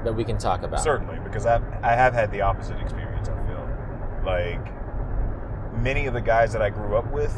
that 0.04 0.14
we 0.14 0.25
can 0.25 0.38
talk 0.38 0.62
about. 0.62 0.81
Certainly, 0.81 1.19
because 1.25 1.46
I 1.46 1.60
I 1.82 1.94
have 1.94 2.12
had 2.12 2.31
the 2.32 2.40
opposite 2.40 2.81
experience. 2.81 3.28
I 3.28 3.46
feel 3.46 3.69
like 4.25 5.81
many 5.82 6.06
of 6.06 6.14
the 6.14 6.20
guys 6.20 6.52
that 6.52 6.62
I 6.62 6.70
grew 6.70 6.96
up 6.96 7.10
with, 7.12 7.37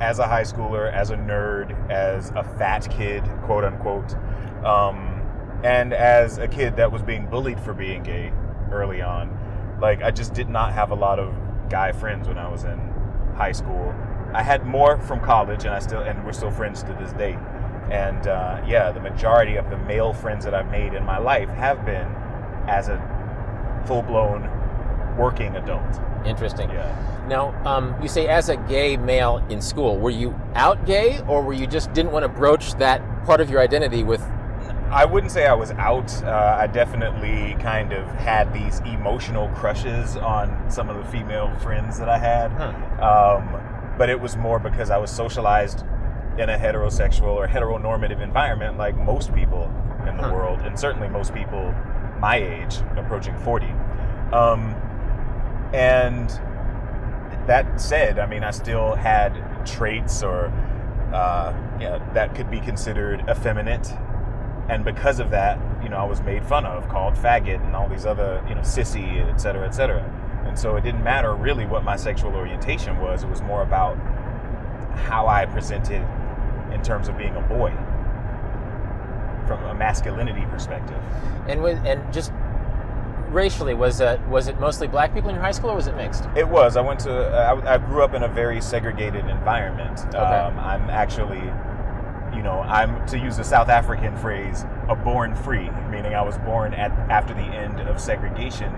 as 0.00 0.18
a 0.18 0.26
high 0.26 0.42
schooler, 0.42 0.92
as 0.92 1.10
a 1.10 1.16
nerd, 1.16 1.90
as 1.90 2.30
a 2.30 2.42
fat 2.42 2.88
kid, 2.90 3.22
quote 3.44 3.64
unquote, 3.64 4.14
um, 4.64 5.22
and 5.62 5.92
as 5.92 6.38
a 6.38 6.48
kid 6.48 6.76
that 6.76 6.90
was 6.90 7.02
being 7.02 7.26
bullied 7.26 7.60
for 7.60 7.74
being 7.74 8.02
gay 8.02 8.32
early 8.72 9.02
on, 9.02 9.78
like 9.80 10.02
I 10.02 10.10
just 10.10 10.34
did 10.34 10.48
not 10.48 10.72
have 10.72 10.90
a 10.90 10.94
lot 10.94 11.18
of 11.18 11.34
guy 11.68 11.92
friends 11.92 12.28
when 12.28 12.38
I 12.38 12.48
was 12.48 12.64
in 12.64 12.78
high 13.36 13.52
school. 13.52 13.94
I 14.34 14.42
had 14.42 14.66
more 14.66 14.98
from 14.98 15.20
college, 15.20 15.64
and 15.64 15.72
I 15.72 15.78
still 15.78 16.00
and 16.00 16.24
we're 16.24 16.32
still 16.32 16.50
friends 16.50 16.82
to 16.82 16.92
this 17.00 17.12
day. 17.12 17.38
And 17.90 18.26
uh, 18.26 18.62
yeah, 18.66 18.90
the 18.90 19.00
majority 19.00 19.56
of 19.56 19.70
the 19.70 19.78
male 19.78 20.12
friends 20.12 20.44
that 20.44 20.54
I've 20.54 20.70
made 20.70 20.94
in 20.94 21.04
my 21.04 21.18
life 21.18 21.48
have 21.50 21.84
been 21.86 22.08
as 22.68 22.88
a 22.88 22.98
full 23.86 24.02
blown 24.02 24.50
working 25.16 25.54
adult. 25.54 26.00
Interesting. 26.26 26.68
Yeah. 26.70 27.24
Now, 27.28 27.54
um, 27.64 27.94
you 28.02 28.08
say 28.08 28.26
as 28.26 28.48
a 28.48 28.56
gay 28.56 28.96
male 28.96 29.44
in 29.48 29.60
school, 29.60 29.98
were 29.98 30.10
you 30.10 30.38
out 30.54 30.84
gay, 30.84 31.20
or 31.28 31.42
were 31.42 31.52
you 31.52 31.66
just 31.66 31.92
didn't 31.92 32.12
want 32.12 32.24
to 32.24 32.28
broach 32.28 32.74
that 32.74 33.00
part 33.24 33.40
of 33.40 33.50
your 33.50 33.60
identity 33.60 34.02
with? 34.02 34.22
I 34.90 35.04
wouldn't 35.04 35.32
say 35.32 35.46
I 35.46 35.54
was 35.54 35.70
out. 35.72 36.12
Uh, 36.22 36.56
I 36.60 36.66
definitely 36.66 37.56
kind 37.60 37.92
of 37.92 38.06
had 38.16 38.52
these 38.52 38.80
emotional 38.80 39.48
crushes 39.48 40.16
on 40.16 40.70
some 40.70 40.88
of 40.88 40.96
the 40.96 41.04
female 41.10 41.54
friends 41.58 41.98
that 41.98 42.08
I 42.08 42.18
had. 42.18 42.50
Um, 43.00 43.60
but 43.98 44.08
it 44.08 44.20
was 44.20 44.36
more 44.36 44.58
because 44.58 44.90
I 44.90 44.98
was 44.98 45.10
socialized 45.10 45.84
in 46.38 46.50
a 46.50 46.56
heterosexual 46.58 47.34
or 47.34 47.46
heteronormative 47.46 48.20
environment 48.20 48.76
like 48.76 48.96
most 48.96 49.32
people 49.34 49.64
in 50.08 50.16
the 50.16 50.24
Huh. 50.24 50.32
world, 50.32 50.60
and 50.60 50.78
certainly 50.78 51.08
most 51.08 51.32
people 51.34 51.72
my 52.20 52.36
age, 52.36 52.76
approaching 52.96 53.36
40. 53.38 53.66
Um, 54.32 54.74
and 55.72 56.28
that 57.46 57.80
said, 57.80 58.18
I 58.18 58.26
mean, 58.26 58.42
I 58.44 58.50
still 58.50 58.94
had 58.94 59.32
traits 59.66 60.22
or 60.22 60.52
uh, 61.12 61.52
yeah, 61.80 61.98
that 62.14 62.34
could 62.34 62.50
be 62.50 62.60
considered 62.60 63.24
effeminate. 63.28 63.92
And 64.68 64.84
because 64.84 65.20
of 65.20 65.30
that, 65.30 65.58
you 65.82 65.88
know, 65.88 65.96
I 65.98 66.04
was 66.04 66.20
made 66.22 66.44
fun 66.44 66.64
of, 66.66 66.88
called 66.88 67.14
faggot, 67.14 67.64
and 67.64 67.76
all 67.76 67.88
these 67.88 68.06
other, 68.06 68.42
you 68.48 68.54
know, 68.54 68.62
sissy, 68.62 69.18
et 69.30 69.36
cetera, 69.36 69.66
et 69.66 69.72
cetera. 69.72 70.02
And 70.54 70.60
so 70.60 70.76
it 70.76 70.84
didn't 70.84 71.02
matter 71.02 71.34
really 71.34 71.66
what 71.66 71.82
my 71.82 71.96
sexual 71.96 72.32
orientation 72.36 73.00
was. 73.00 73.24
It 73.24 73.28
was 73.28 73.42
more 73.42 73.62
about 73.62 73.96
how 74.94 75.26
I 75.26 75.46
presented 75.46 76.00
in 76.72 76.80
terms 76.80 77.08
of 77.08 77.18
being 77.18 77.34
a 77.34 77.40
boy 77.40 77.72
from 79.48 79.64
a 79.64 79.74
masculinity 79.74 80.46
perspective. 80.46 80.96
And 81.48 81.60
with, 81.60 81.84
and 81.84 82.00
just 82.12 82.30
racially, 83.30 83.74
was 83.74 84.00
uh, 84.00 84.22
was 84.28 84.46
it 84.46 84.60
mostly 84.60 84.86
black 84.86 85.12
people 85.12 85.28
in 85.28 85.34
your 85.34 85.42
high 85.42 85.50
school, 85.50 85.72
or 85.72 85.74
was 85.74 85.88
it 85.88 85.96
mixed? 85.96 86.22
It 86.36 86.46
was. 86.46 86.76
I 86.76 86.82
went 86.82 87.00
to. 87.00 87.10
I, 87.12 87.74
I 87.74 87.78
grew 87.78 88.04
up 88.04 88.14
in 88.14 88.22
a 88.22 88.28
very 88.28 88.60
segregated 88.60 89.26
environment. 89.26 90.02
Um, 90.14 90.56
I'm 90.60 90.88
actually, 90.88 91.42
you 92.32 92.44
know, 92.44 92.60
I'm 92.60 93.04
to 93.08 93.18
use 93.18 93.36
the 93.36 93.42
South 93.42 93.70
African 93.70 94.16
phrase, 94.18 94.64
a 94.88 94.94
born 94.94 95.34
free, 95.34 95.68
meaning 95.90 96.14
I 96.14 96.22
was 96.22 96.38
born 96.38 96.74
at 96.74 96.92
after 97.10 97.34
the 97.34 97.40
end 97.40 97.80
of 97.80 98.00
segregation 98.00 98.72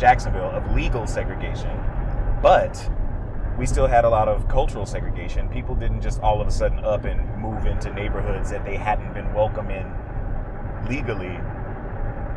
Jacksonville, 0.00 0.50
of 0.50 0.74
legal 0.74 1.06
segregation. 1.06 1.70
But 2.42 2.90
we 3.58 3.66
still 3.66 3.86
had 3.86 4.06
a 4.06 4.08
lot 4.08 4.28
of 4.28 4.48
cultural 4.48 4.86
segregation. 4.86 5.48
People 5.50 5.74
didn't 5.74 6.00
just 6.00 6.20
all 6.22 6.40
of 6.40 6.48
a 6.48 6.50
sudden 6.50 6.78
up 6.80 7.04
and 7.04 7.20
move 7.38 7.66
into 7.66 7.92
neighborhoods 7.92 8.50
that 8.50 8.64
they 8.64 8.76
hadn't 8.76 9.12
been 9.12 9.32
welcome 9.34 9.70
in 9.70 9.86
legally 10.88 11.38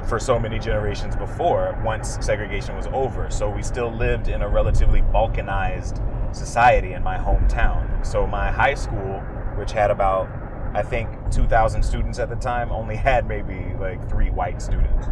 for 0.08 0.20
so 0.20 0.38
many 0.38 0.60
generations 0.60 1.16
before 1.16 1.80
once 1.86 2.18
segregation 2.20 2.76
was 2.76 2.88
over. 2.88 3.30
So 3.32 3.50
we 3.50 3.64
still 3.64 3.90
lived 3.90 4.28
in 4.28 4.42
a 4.42 4.50
relatively 4.50 5.02
balkanized 5.02 6.04
society 6.36 6.92
in 6.92 7.02
my 7.02 7.18
hometown. 7.18 8.06
So 8.06 8.28
my 8.28 8.52
high 8.52 8.76
school, 8.76 9.22
which 9.56 9.72
had 9.72 9.92
about 9.92 10.28
I 10.76 10.82
think 10.82 11.10
2,000 11.32 11.84
students 11.84 12.18
at 12.18 12.30
the 12.30 12.36
time, 12.36 12.72
only 12.72 12.96
had 12.96 13.28
maybe 13.28 13.76
like 13.80 14.10
three 14.10 14.32
white 14.32 14.62
students. 14.62 15.08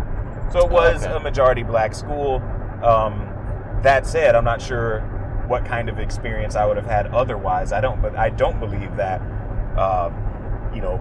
So 0.51 0.59
it 0.59 0.69
was 0.69 1.03
okay. 1.03 1.13
a 1.13 1.19
majority 1.19 1.63
black 1.63 1.95
school. 1.95 2.41
Um, 2.83 3.27
that 3.83 4.05
said, 4.05 4.35
I'm 4.35 4.43
not 4.43 4.61
sure 4.61 4.99
what 5.47 5.65
kind 5.65 5.89
of 5.89 5.99
experience 5.99 6.55
I 6.55 6.65
would 6.65 6.77
have 6.77 6.85
had 6.85 7.07
otherwise. 7.07 7.71
I 7.71 7.81
don't, 7.81 8.01
but 8.01 8.15
I 8.15 8.29
don't 8.29 8.59
believe 8.59 8.95
that, 8.97 9.21
uh, 9.77 10.11
you 10.73 10.81
know, 10.81 10.99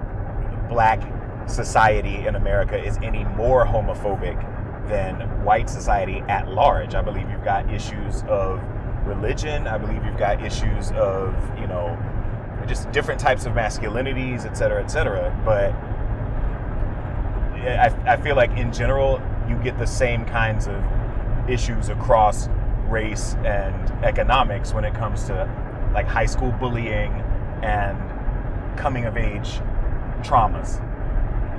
black 0.68 1.02
society 1.48 2.26
in 2.26 2.36
America 2.36 2.82
is 2.82 2.96
any 2.98 3.24
more 3.24 3.66
homophobic 3.66 4.38
than 4.88 5.44
white 5.44 5.68
society 5.68 6.22
at 6.28 6.48
large. 6.48 6.94
I 6.94 7.02
believe 7.02 7.28
you've 7.30 7.44
got 7.44 7.72
issues 7.72 8.22
of 8.28 8.62
religion. 9.04 9.66
I 9.66 9.78
believe 9.78 10.04
you've 10.04 10.18
got 10.18 10.42
issues 10.44 10.92
of, 10.92 11.34
you 11.58 11.66
know, 11.66 11.98
just 12.66 12.90
different 12.92 13.20
types 13.20 13.46
of 13.46 13.52
masculinities, 13.54 14.44
et 14.44 14.54
cetera, 14.54 14.82
et 14.82 14.88
cetera. 14.88 15.36
But 15.44 15.72
I, 17.62 18.14
I 18.14 18.16
feel 18.16 18.36
like 18.36 18.50
in 18.56 18.72
general, 18.72 19.20
you 19.50 19.56
get 19.56 19.78
the 19.78 19.86
same 19.86 20.24
kinds 20.24 20.68
of 20.68 20.82
issues 21.48 21.88
across 21.88 22.48
race 22.88 23.34
and 23.44 23.90
economics 24.04 24.72
when 24.72 24.84
it 24.84 24.94
comes 24.94 25.24
to 25.24 25.90
like 25.92 26.06
high 26.06 26.26
school 26.26 26.52
bullying 26.52 27.12
and 27.62 27.98
coming 28.78 29.04
of 29.04 29.16
age 29.16 29.60
traumas. 30.22 30.80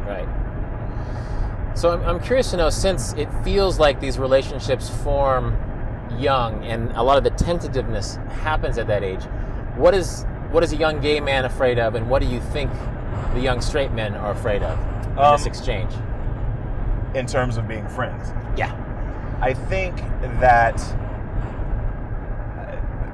Right. 0.07 0.27
So 1.77 1.91
I'm, 1.91 2.03
I'm 2.03 2.19
curious 2.19 2.51
to 2.51 2.57
know 2.57 2.69
since 2.69 3.13
it 3.13 3.29
feels 3.43 3.79
like 3.79 3.99
these 3.99 4.17
relationships 4.17 4.89
form 4.89 5.57
young 6.17 6.63
and 6.65 6.91
a 6.93 7.03
lot 7.03 7.17
of 7.17 7.23
the 7.23 7.31
tentativeness 7.31 8.15
happens 8.41 8.77
at 8.77 8.87
that 8.87 9.03
age, 9.03 9.23
what 9.75 9.93
is 9.93 10.25
what 10.51 10.63
is 10.63 10.73
a 10.73 10.75
young 10.75 10.99
gay 10.99 11.21
man 11.21 11.45
afraid 11.45 11.79
of, 11.79 11.95
and 11.95 12.09
what 12.09 12.21
do 12.21 12.27
you 12.27 12.41
think 12.41 12.69
the 13.33 13.39
young 13.39 13.61
straight 13.61 13.91
men 13.91 14.15
are 14.15 14.31
afraid 14.31 14.61
of 14.63 14.77
in 15.11 15.17
um, 15.17 15.37
this 15.37 15.45
exchange? 15.45 15.91
In 17.13 17.25
terms 17.25 17.57
of 17.57 17.67
being 17.67 17.87
friends, 17.89 18.31
yeah, 18.57 18.73
I 19.41 19.53
think 19.53 19.97
that 20.39 20.79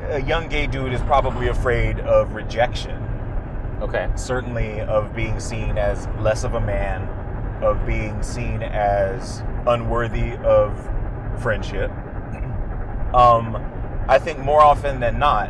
a 0.10 0.22
young 0.22 0.48
gay 0.48 0.68
dude 0.68 0.94
is 0.94 1.01
probably 1.01 1.48
afraid 1.48 2.00
of 2.00 2.34
rejection. 2.34 3.04
Okay. 3.82 4.10
Certainly 4.16 4.82
of 4.82 5.16
being 5.16 5.39
seen 5.39 5.77
as 5.77 6.08
less 6.20 6.44
of 6.44 6.56
a 6.56 6.62
man, 6.62 7.04
of 7.63 7.86
being 7.86 8.22
seen 8.24 8.63
as 8.63 9.44
unworthy 9.68 10.36
of 10.38 10.77
friendship. 11.42 11.92
Um, 13.13 13.56
I 14.10 14.20
think 14.20 14.39
more 14.39 14.62
often 14.62 15.00
than 15.00 15.18
not, 15.18 15.50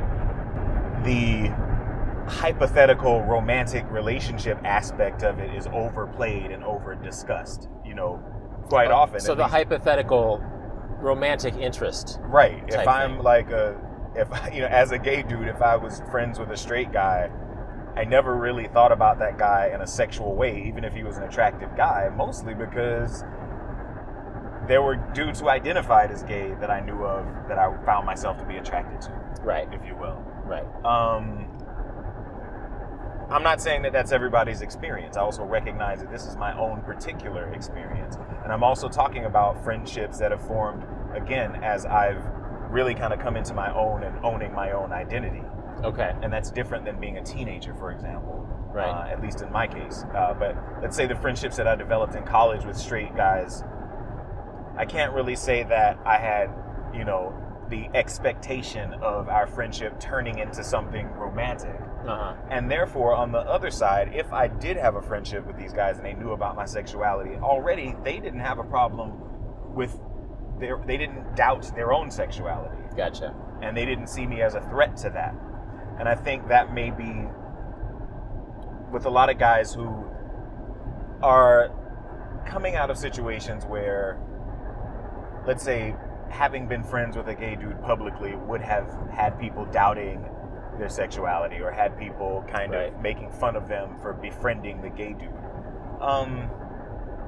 the 1.03 1.47
hypothetical 2.27 3.23
romantic 3.23 3.83
relationship 3.89 4.59
aspect 4.63 5.23
of 5.23 5.39
it 5.39 5.53
is 5.55 5.65
overplayed 5.73 6.51
and 6.51 6.63
over 6.63 6.93
discussed. 6.93 7.67
You 7.83 7.95
know, 7.95 8.23
quite 8.67 8.91
uh, 8.91 8.95
often. 8.95 9.19
So 9.19 9.35
the 9.35 9.43
least. 9.43 9.55
hypothetical 9.55 10.41
romantic 10.99 11.55
interest. 11.55 12.19
Right. 12.21 12.63
If 12.67 12.87
I'm 12.87 13.15
thing. 13.15 13.23
like 13.23 13.49
a, 13.51 13.79
if 14.15 14.27
you 14.53 14.61
know, 14.61 14.67
as 14.67 14.91
a 14.91 14.97
gay 14.97 15.23
dude, 15.23 15.47
if 15.47 15.61
I 15.61 15.75
was 15.75 16.01
friends 16.11 16.39
with 16.39 16.49
a 16.49 16.57
straight 16.57 16.91
guy, 16.91 17.29
I 17.95 18.03
never 18.03 18.35
really 18.35 18.67
thought 18.67 18.91
about 18.91 19.19
that 19.19 19.37
guy 19.37 19.71
in 19.73 19.81
a 19.81 19.87
sexual 19.87 20.35
way, 20.35 20.63
even 20.67 20.83
if 20.83 20.93
he 20.93 21.03
was 21.03 21.17
an 21.17 21.23
attractive 21.23 21.75
guy. 21.75 22.09
Mostly 22.15 22.53
because 22.53 23.23
there 24.67 24.81
were 24.81 24.95
dudes 25.13 25.39
who 25.39 25.49
identified 25.49 26.11
as 26.11 26.23
gay 26.23 26.53
that 26.59 26.69
I 26.69 26.81
knew 26.81 27.05
of 27.05 27.25
that 27.47 27.57
I 27.57 27.75
found 27.85 28.05
myself 28.05 28.37
to 28.39 28.45
be 28.45 28.57
attracted 28.57 29.01
to. 29.01 29.41
Right. 29.41 29.67
If 29.71 29.85
you 29.85 29.95
will. 29.95 30.23
Right. 30.45 30.65
Um, 30.85 31.46
I'm 33.29 33.43
not 33.43 33.61
saying 33.61 33.81
that 33.81 33.91
that's 33.91 34.13
everybody's 34.13 34.61
experience. 34.61 35.17
I 35.17 35.21
also 35.21 35.43
recognize 35.43 35.99
that 35.99 36.09
this 36.09 36.25
is 36.25 36.37
my 36.37 36.57
own 36.57 36.81
particular 36.81 37.51
experience. 37.53 38.17
And 38.43 38.53
I'm 38.53 38.63
also 38.63 38.87
talking 38.87 39.25
about 39.25 39.61
friendships 39.63 40.17
that 40.19 40.31
have 40.31 40.45
formed, 40.47 40.85
again, 41.13 41.61
as 41.61 41.85
I've 41.85 42.23
really 42.69 42.95
kind 42.95 43.13
of 43.13 43.19
come 43.19 43.35
into 43.35 43.53
my 43.53 43.73
own 43.73 44.03
and 44.03 44.17
owning 44.23 44.53
my 44.53 44.71
own 44.71 44.93
identity. 44.93 45.43
Okay. 45.83 46.13
And 46.21 46.31
that's 46.31 46.51
different 46.51 46.85
than 46.85 47.01
being 47.01 47.17
a 47.17 47.23
teenager, 47.23 47.73
for 47.75 47.91
example. 47.91 48.47
Right. 48.71 48.87
Uh, 48.87 49.11
at 49.11 49.21
least 49.21 49.41
in 49.41 49.51
my 49.51 49.67
case. 49.67 50.05
Uh, 50.15 50.33
but 50.33 50.55
let's 50.81 50.95
say 50.95 51.05
the 51.05 51.15
friendships 51.15 51.57
that 51.57 51.67
I 51.67 51.75
developed 51.75 52.15
in 52.15 52.23
college 52.23 52.63
with 52.63 52.77
straight 52.77 53.13
guys, 53.15 53.63
I 54.77 54.85
can't 54.85 55.11
really 55.13 55.35
say 55.35 55.63
that 55.63 55.99
I 56.05 56.17
had, 56.17 56.49
you 56.93 57.03
know, 57.03 57.33
the 57.69 57.89
expectation 57.93 58.93
of 58.93 59.27
our 59.27 59.47
friendship 59.47 59.99
turning 59.99 60.39
into 60.39 60.63
something 60.63 61.07
romantic. 61.11 61.75
Uh-huh. 62.05 62.35
And 62.49 62.69
therefore, 62.69 63.15
on 63.15 63.31
the 63.31 63.39
other 63.39 63.69
side, 63.69 64.11
if 64.13 64.31
I 64.31 64.47
did 64.47 64.77
have 64.77 64.95
a 64.95 65.01
friendship 65.01 65.45
with 65.45 65.57
these 65.57 65.73
guys 65.73 65.97
and 65.97 66.05
they 66.05 66.13
knew 66.13 66.31
about 66.31 66.55
my 66.55 66.65
sexuality 66.65 67.35
already, 67.35 67.95
they 68.03 68.19
didn't 68.19 68.39
have 68.39 68.59
a 68.59 68.63
problem 68.63 69.13
with 69.73 69.99
their, 70.59 70.81
they 70.85 70.97
didn't 70.97 71.35
doubt 71.35 71.75
their 71.75 71.91
own 71.91 72.09
sexuality. 72.09 72.81
Gotcha. 72.95 73.35
And 73.61 73.75
they 73.75 73.85
didn't 73.85 74.07
see 74.07 74.25
me 74.25 74.41
as 74.41 74.55
a 74.55 74.61
threat 74.69 74.95
to 74.97 75.09
that. 75.09 75.35
And 75.99 76.07
I 76.07 76.15
think 76.15 76.47
that 76.47 76.73
may 76.73 76.91
be 76.91 77.27
with 78.91 79.05
a 79.05 79.09
lot 79.09 79.29
of 79.29 79.37
guys 79.37 79.73
who 79.73 80.05
are 81.21 81.71
coming 82.45 82.75
out 82.75 82.89
of 82.89 82.97
situations 82.97 83.65
where, 83.65 84.19
let's 85.45 85.63
say, 85.63 85.95
having 86.29 86.67
been 86.67 86.83
friends 86.83 87.17
with 87.17 87.27
a 87.27 87.35
gay 87.35 87.55
dude 87.55 87.81
publicly 87.81 88.35
would 88.35 88.61
have 88.61 88.87
had 89.11 89.39
people 89.39 89.65
doubting 89.65 90.25
their 90.77 90.89
sexuality 90.89 91.59
or 91.59 91.71
had 91.71 91.97
people 91.97 92.45
kind 92.51 92.71
right. 92.71 92.93
of 92.93 93.01
making 93.01 93.31
fun 93.31 93.55
of 93.55 93.67
them 93.67 93.97
for 94.01 94.13
befriending 94.13 94.81
the 94.81 94.89
gay 94.89 95.13
dude. 95.13 95.29
Um, 96.01 96.49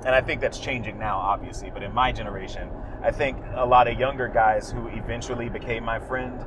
and 0.06 0.15
I 0.15 0.22
think 0.22 0.41
that's 0.41 0.60
changing 0.60 0.98
now, 0.98 1.18
obviously. 1.18 1.70
But 1.70 1.84
in 1.84 1.94
my 1.94 2.12
generation, 2.12 2.70
I 3.03 3.12
think 3.12 3.38
a 3.53 3.65
lot 3.65 3.88
of 3.88 4.00
younger 4.00 4.27
guys 4.27 4.72
who 4.72 4.88
eventually 4.88 5.50
became 5.50 5.84
my 5.84 6.00
friend, 6.00 6.46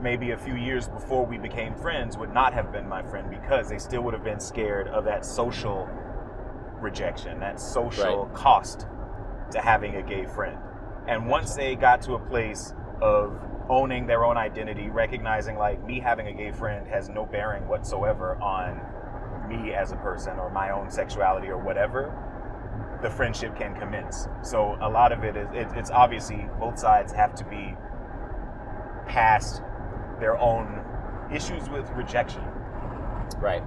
maybe 0.00 0.30
a 0.30 0.38
few 0.38 0.54
years 0.54 0.88
before 0.88 1.26
we 1.26 1.38
became 1.38 1.74
friends, 1.74 2.16
would 2.16 2.32
not 2.32 2.52
have 2.54 2.70
been 2.70 2.88
my 2.88 3.02
friend 3.02 3.28
because 3.30 3.68
they 3.68 3.78
still 3.78 4.02
would 4.02 4.14
have 4.14 4.24
been 4.24 4.40
scared 4.40 4.88
of 4.88 5.04
that 5.04 5.24
social 5.24 5.88
rejection, 6.80 7.40
that 7.40 7.58
social 7.60 8.26
right. 8.26 8.34
cost 8.34 8.86
to 9.50 9.60
having 9.60 9.96
a 9.96 10.02
gay 10.02 10.26
friend. 10.26 10.58
And 11.08 11.26
once 11.26 11.54
they 11.54 11.74
got 11.74 12.02
to 12.02 12.14
a 12.14 12.18
place 12.18 12.74
of 13.00 13.38
owning 13.68 14.06
their 14.06 14.24
own 14.24 14.36
identity, 14.36 14.88
recognizing 14.88 15.56
like 15.56 15.82
me 15.84 16.00
having 16.00 16.26
a 16.26 16.32
gay 16.32 16.52
friend 16.52 16.86
has 16.86 17.08
no 17.08 17.24
bearing 17.24 17.66
whatsoever 17.66 18.36
on 18.42 18.80
me 19.48 19.72
as 19.72 19.92
a 19.92 19.96
person 19.96 20.38
or 20.38 20.50
my 20.50 20.70
own 20.70 20.90
sexuality 20.90 21.48
or 21.48 21.58
whatever, 21.58 22.12
the 23.02 23.10
friendship 23.10 23.56
can 23.56 23.74
commence. 23.74 24.28
So 24.42 24.76
a 24.80 24.88
lot 24.88 25.12
of 25.12 25.24
it 25.24 25.36
is 25.36 25.48
it, 25.52 25.68
it's 25.76 25.90
obviously 25.90 26.46
both 26.58 26.78
sides 26.78 27.12
have 27.12 27.34
to 27.36 27.44
be 27.44 27.74
past 29.06 29.62
their 30.20 30.38
own 30.38 30.84
issues 31.32 31.68
with 31.68 31.88
rejection. 31.90 32.42
Right. 33.38 33.62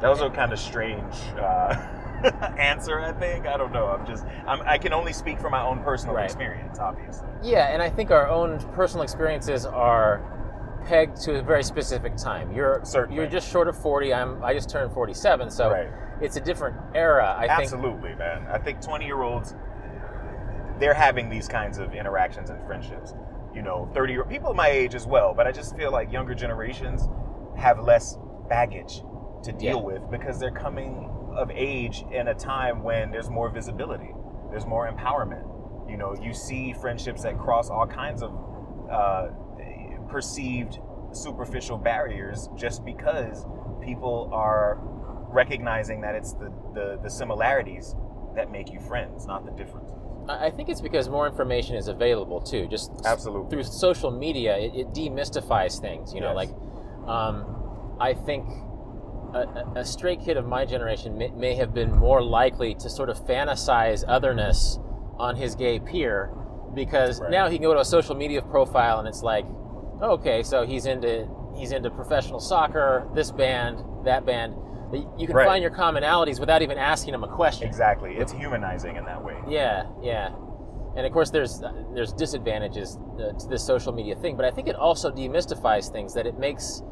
That 0.00 0.08
was 0.08 0.20
a 0.22 0.30
kind 0.30 0.52
of 0.52 0.58
strange. 0.58 1.14
Uh, 1.38 1.74
answer. 2.58 3.00
I 3.00 3.12
think 3.12 3.46
I 3.46 3.56
don't 3.56 3.72
know. 3.72 3.86
I'm 3.86 4.06
just 4.06 4.24
I'm, 4.46 4.60
i 4.62 4.78
can 4.78 4.92
only 4.92 5.12
speak 5.12 5.38
from 5.40 5.52
my 5.52 5.62
own 5.62 5.82
personal 5.82 6.14
right. 6.14 6.24
experience, 6.24 6.78
obviously. 6.78 7.28
Yeah, 7.42 7.72
and 7.72 7.82
I 7.82 7.90
think 7.90 8.10
our 8.10 8.28
own 8.28 8.58
personal 8.72 9.02
experiences 9.02 9.66
are 9.66 10.80
pegged 10.86 11.20
to 11.22 11.38
a 11.38 11.42
very 11.42 11.62
specific 11.62 12.16
time. 12.16 12.52
You're 12.52 12.80
Certainly. 12.84 13.16
you're 13.16 13.30
just 13.30 13.50
short 13.50 13.68
of 13.68 13.80
40. 13.80 14.14
I'm 14.14 14.42
I 14.42 14.54
just 14.54 14.70
turned 14.70 14.92
47, 14.92 15.50
so 15.50 15.70
right. 15.70 15.88
it's 16.20 16.36
a 16.36 16.40
different 16.40 16.76
era. 16.94 17.36
I 17.38 17.46
Absolutely, 17.46 18.10
think. 18.10 18.20
Absolutely, 18.20 18.46
man. 18.46 18.46
I 18.48 18.58
think 18.58 18.80
20 18.80 19.06
year 19.06 19.22
olds 19.22 19.54
they're 20.80 20.94
having 20.94 21.28
these 21.28 21.46
kinds 21.46 21.78
of 21.78 21.94
interactions 21.94 22.50
and 22.50 22.64
friendships. 22.66 23.14
You 23.54 23.62
know, 23.62 23.90
30 23.94 24.12
year 24.12 24.24
people 24.24 24.54
my 24.54 24.68
age 24.68 24.94
as 24.94 25.06
well, 25.06 25.34
but 25.34 25.46
I 25.46 25.52
just 25.52 25.76
feel 25.76 25.92
like 25.92 26.10
younger 26.10 26.34
generations 26.34 27.08
have 27.56 27.80
less 27.80 28.16
baggage 28.48 29.02
to 29.44 29.52
deal 29.52 29.76
yeah. 29.76 29.98
with 29.98 30.10
because 30.10 30.38
they're 30.38 30.50
coming 30.50 31.08
of 31.36 31.50
age 31.50 32.04
in 32.12 32.28
a 32.28 32.34
time 32.34 32.82
when 32.82 33.10
there's 33.10 33.30
more 33.30 33.48
visibility, 33.50 34.10
there's 34.50 34.66
more 34.66 34.90
empowerment. 34.90 35.46
You 35.90 35.96
know, 35.96 36.14
you 36.20 36.32
see 36.34 36.72
friendships 36.72 37.22
that 37.22 37.38
cross 37.38 37.68
all 37.70 37.86
kinds 37.86 38.22
of 38.22 38.32
uh, 38.90 39.28
perceived 40.08 40.78
superficial 41.12 41.76
barriers 41.76 42.48
just 42.56 42.84
because 42.84 43.44
people 43.82 44.30
are 44.32 44.78
recognizing 45.32 46.00
that 46.02 46.14
it's 46.14 46.32
the, 46.34 46.52
the, 46.74 46.98
the 47.02 47.10
similarities 47.10 47.94
that 48.36 48.50
make 48.50 48.72
you 48.72 48.80
friends, 48.80 49.26
not 49.26 49.44
the 49.44 49.52
differences. 49.52 49.96
I 50.28 50.50
think 50.50 50.68
it's 50.68 50.80
because 50.80 51.08
more 51.08 51.26
information 51.26 51.74
is 51.76 51.88
available 51.88 52.40
too. 52.40 52.68
Just 52.68 52.92
Absolutely. 53.04 53.50
through 53.50 53.64
social 53.64 54.10
media, 54.10 54.56
it, 54.58 54.72
it 54.74 54.92
demystifies 54.92 55.80
things. 55.80 56.14
You 56.14 56.20
know, 56.20 56.28
Yes. 56.28 56.36
like 56.36 56.50
um, 57.08 57.96
I 57.98 58.14
think 58.14 58.46
a, 59.34 59.80
a- 59.80 60.16
kid 60.16 60.36
of 60.36 60.46
my 60.46 60.64
generation 60.64 61.16
may, 61.16 61.30
may 61.30 61.54
have 61.54 61.72
been 61.74 61.96
more 61.96 62.22
likely 62.22 62.74
to 62.76 62.88
sort 62.90 63.08
of 63.10 63.18
fantasize 63.26 64.04
otherness 64.08 64.78
on 65.18 65.36
his 65.36 65.54
gay 65.54 65.78
peer 65.78 66.30
because 66.74 67.20
Right. 67.20 67.30
now 67.30 67.48
he 67.48 67.56
can 67.58 67.64
go 67.64 67.74
to 67.74 67.80
a 67.80 67.84
social 67.84 68.14
media 68.14 68.42
profile 68.42 68.98
and 68.98 69.08
it's 69.08 69.22
like, 69.22 69.44
okay, 70.02 70.42
so 70.42 70.64
he's 70.66 70.86
into 70.86 71.28
he's 71.56 71.72
into 71.72 71.90
professional 71.90 72.40
soccer, 72.40 73.08
this 73.14 73.30
band, 73.30 73.82
that 74.04 74.24
band. 74.24 74.54
You 75.18 75.26
can 75.26 75.36
Right. 75.36 75.46
find 75.46 75.62
your 75.62 75.70
commonalities 75.72 76.40
without 76.40 76.62
even 76.62 76.78
asking 76.78 77.14
him 77.14 77.22
a 77.24 77.28
question. 77.28 77.66
Exactly. 77.68 78.16
It's 78.16 78.32
humanizing 78.32 78.96
in 78.96 79.04
that 79.04 79.22
way. 79.22 79.36
Yeah, 79.48 79.86
yeah. 80.02 80.30
And 80.96 81.06
of 81.06 81.12
course, 81.12 81.30
there's 81.30 81.62
there's 81.94 82.12
disadvantages 82.12 82.98
to 83.18 83.46
this 83.48 83.62
social 83.64 83.92
media 83.92 84.14
thing, 84.16 84.36
but 84.36 84.44
I 84.44 84.50
think 84.50 84.66
it 84.68 84.74
also 84.76 85.10
demystifies 85.10 85.90
things. 85.92 86.14
That 86.14 86.26
it 86.26 86.38
makes 86.38 86.82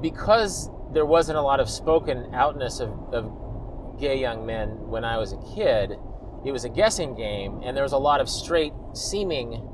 because 0.00 0.70
there 0.92 1.06
wasn't 1.06 1.38
a 1.38 1.42
lot 1.42 1.60
of 1.60 1.68
spoken 1.68 2.34
outness 2.34 2.80
of, 2.80 2.90
of 3.12 3.98
gay 4.00 4.18
young 4.18 4.46
men 4.46 4.68
when 4.88 5.04
I 5.04 5.18
was 5.18 5.32
a 5.32 5.54
kid. 5.54 5.96
It 6.44 6.52
was 6.52 6.64
a 6.64 6.68
guessing 6.68 7.14
game, 7.14 7.60
and 7.64 7.76
there 7.76 7.84
was 7.84 7.92
a 7.92 7.98
lot 7.98 8.20
of 8.20 8.28
straight 8.28 8.72
seeming 8.94 9.68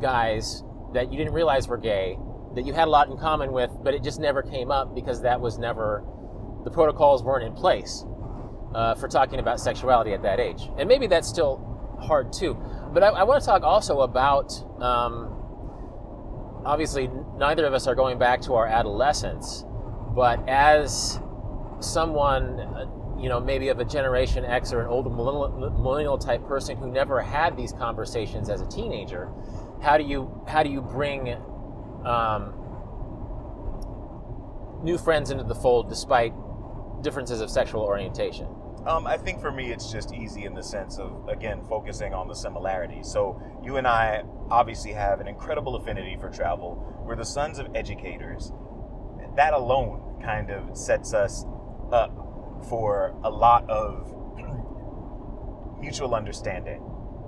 guys 0.00 0.62
that 0.92 1.10
you 1.10 1.18
didn't 1.18 1.32
realize 1.32 1.66
were 1.66 1.78
gay 1.78 2.18
that 2.56 2.64
you 2.66 2.72
had 2.72 2.88
a 2.88 2.90
lot 2.90 3.08
in 3.08 3.18
common 3.18 3.52
with, 3.52 3.70
but 3.84 3.92
it 3.94 4.02
just 4.02 4.18
never 4.18 4.42
came 4.42 4.70
up 4.70 4.94
because 4.94 5.20
that 5.22 5.40
was 5.40 5.58
never 5.58 6.02
the 6.64 6.70
protocols 6.70 7.22
weren't 7.22 7.44
in 7.44 7.52
place 7.52 8.04
uh, 8.74 8.94
for 8.94 9.08
talking 9.08 9.38
about 9.38 9.60
sexuality 9.60 10.12
at 10.12 10.22
that 10.22 10.40
age. 10.40 10.68
And 10.78 10.88
maybe 10.88 11.06
that's 11.06 11.28
still 11.28 11.98
hard 12.00 12.32
too. 12.32 12.54
But 12.92 13.04
I, 13.04 13.08
I 13.08 13.22
want 13.24 13.40
to 13.42 13.46
talk 13.46 13.62
also 13.62 14.00
about 14.00 14.52
um, 14.82 15.36
obviously, 16.64 17.10
neither 17.36 17.66
of 17.66 17.74
us 17.74 17.86
are 17.86 17.94
going 17.94 18.18
back 18.18 18.40
to 18.42 18.54
our 18.54 18.66
adolescence, 18.66 19.65
but 20.16 20.48
as 20.48 21.20
someone, 21.80 22.58
uh, 22.58 22.86
you 23.20 23.28
know, 23.28 23.38
maybe 23.38 23.68
of 23.68 23.78
a 23.80 23.84
Generation 23.84 24.46
X 24.46 24.72
or 24.72 24.80
an 24.80 24.86
older 24.88 25.10
millennial, 25.10 26.16
type 26.16 26.46
person 26.46 26.78
who 26.78 26.90
never 26.90 27.20
had 27.20 27.54
these 27.54 27.72
conversations 27.72 28.48
as 28.48 28.62
a 28.62 28.66
teenager, 28.66 29.30
how 29.82 29.98
do 29.98 30.04
you 30.04 30.42
how 30.48 30.62
do 30.62 30.70
you 30.70 30.80
bring 30.80 31.36
um, 32.06 32.54
new 34.82 34.96
friends 34.96 35.30
into 35.30 35.44
the 35.44 35.54
fold 35.54 35.90
despite 35.90 36.32
differences 37.02 37.42
of 37.42 37.50
sexual 37.50 37.82
orientation? 37.82 38.46
Um, 38.86 39.06
I 39.06 39.18
think 39.18 39.40
for 39.40 39.52
me, 39.52 39.70
it's 39.70 39.92
just 39.92 40.14
easy 40.14 40.44
in 40.44 40.54
the 40.54 40.62
sense 40.62 40.98
of, 40.98 41.28
again, 41.28 41.60
focusing 41.68 42.14
on 42.14 42.28
the 42.28 42.34
similarities. 42.34 43.08
So, 43.08 43.42
you 43.60 43.78
and 43.78 43.86
I 43.86 44.22
obviously 44.48 44.92
have 44.92 45.20
an 45.20 45.26
incredible 45.26 45.74
affinity 45.74 46.16
for 46.20 46.30
travel. 46.30 47.02
We're 47.04 47.16
the 47.16 47.24
sons 47.24 47.58
of 47.58 47.66
educators. 47.74 48.52
That 49.34 49.54
alone 49.54 50.05
kind 50.22 50.50
of 50.50 50.76
sets 50.76 51.14
us 51.14 51.44
up 51.92 52.12
for 52.68 53.14
a 53.22 53.30
lot 53.30 53.68
of 53.70 54.12
mutual 55.80 56.14
understanding 56.14 56.82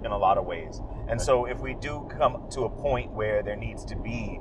in 0.04 0.10
a 0.10 0.18
lot 0.18 0.38
of 0.38 0.46
ways. 0.46 0.80
And 1.08 1.20
so, 1.20 1.46
if 1.46 1.60
we 1.60 1.74
do 1.74 2.08
come 2.16 2.48
to 2.50 2.62
a 2.62 2.68
point 2.68 3.12
where 3.12 3.42
there 3.42 3.56
needs 3.56 3.84
to 3.86 3.96
be 3.96 4.40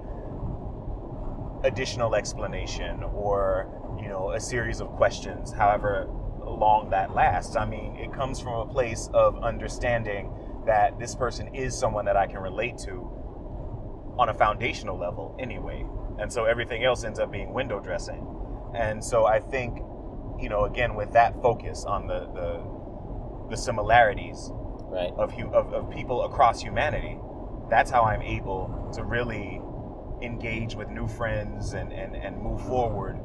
additional 1.63 2.15
explanation 2.15 3.03
or 3.03 3.67
you 3.99 4.07
know 4.07 4.31
a 4.31 4.39
series 4.39 4.79
of 4.79 4.87
questions 4.89 5.51
however 5.51 6.07
long 6.45 6.89
that 6.91 7.13
lasts 7.15 7.55
i 7.55 7.65
mean 7.65 7.95
it 7.95 8.13
comes 8.13 8.39
from 8.39 8.53
a 8.53 8.65
place 8.71 9.09
of 9.13 9.43
understanding 9.43 10.31
that 10.65 10.97
this 10.99 11.15
person 11.15 11.53
is 11.55 11.77
someone 11.77 12.05
that 12.05 12.15
i 12.15 12.27
can 12.27 12.37
relate 12.37 12.77
to 12.77 13.09
on 14.19 14.29
a 14.29 14.33
foundational 14.33 14.97
level 14.97 15.35
anyway 15.39 15.83
and 16.19 16.31
so 16.31 16.45
everything 16.45 16.83
else 16.83 17.03
ends 17.03 17.19
up 17.19 17.31
being 17.31 17.53
window 17.53 17.79
dressing 17.79 18.25
and 18.75 19.03
so 19.03 19.25
i 19.25 19.39
think 19.39 19.79
you 20.39 20.49
know 20.49 20.65
again 20.65 20.95
with 20.95 21.11
that 21.13 21.39
focus 21.41 21.85
on 21.85 22.07
the 22.07 22.21
the, 22.33 23.49
the 23.49 23.57
similarities 23.57 24.51
Right. 24.89 25.11
of, 25.17 25.33
of 25.53 25.73
of 25.73 25.91
people 25.91 26.23
across 26.23 26.61
humanity 26.61 27.19
that's 27.69 27.91
how 27.91 28.03
i'm 28.03 28.21
able 28.21 28.89
to 28.95 29.03
really 29.03 29.61
engage 30.21 30.75
with 30.75 30.89
new 30.89 31.07
friends 31.07 31.73
and, 31.73 31.91
and, 31.91 32.15
and 32.15 32.41
move 32.41 32.61
forward 32.65 33.19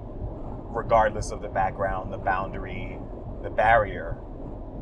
regardless 0.74 1.30
of 1.30 1.42
the 1.42 1.48
background, 1.48 2.12
the 2.12 2.18
boundary, 2.18 2.98
the 3.42 3.50
barrier 3.50 4.18